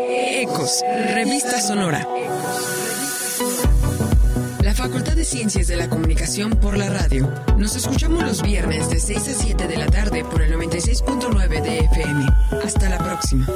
Ecos, 0.09 0.83
Revista 1.13 1.61
Sonora. 1.61 2.07
La 4.61 4.73
Facultad 4.73 5.15
de 5.15 5.23
Ciencias 5.23 5.67
de 5.67 5.75
la 5.75 5.89
Comunicación 5.89 6.51
por 6.51 6.77
la 6.77 6.89
radio. 6.89 7.31
Nos 7.57 7.75
escuchamos 7.75 8.23
los 8.23 8.41
viernes 8.41 8.89
de 8.89 8.99
6 8.99 9.17
a 9.27 9.33
7 9.33 9.67
de 9.67 9.77
la 9.77 9.87
tarde 9.87 10.23
por 10.25 10.41
el 10.41 10.53
96.9 10.53 11.61
de 11.61 11.79
FM. 11.79 12.25
Hasta 12.63 12.89
la 12.89 12.97
próxima. 12.97 13.47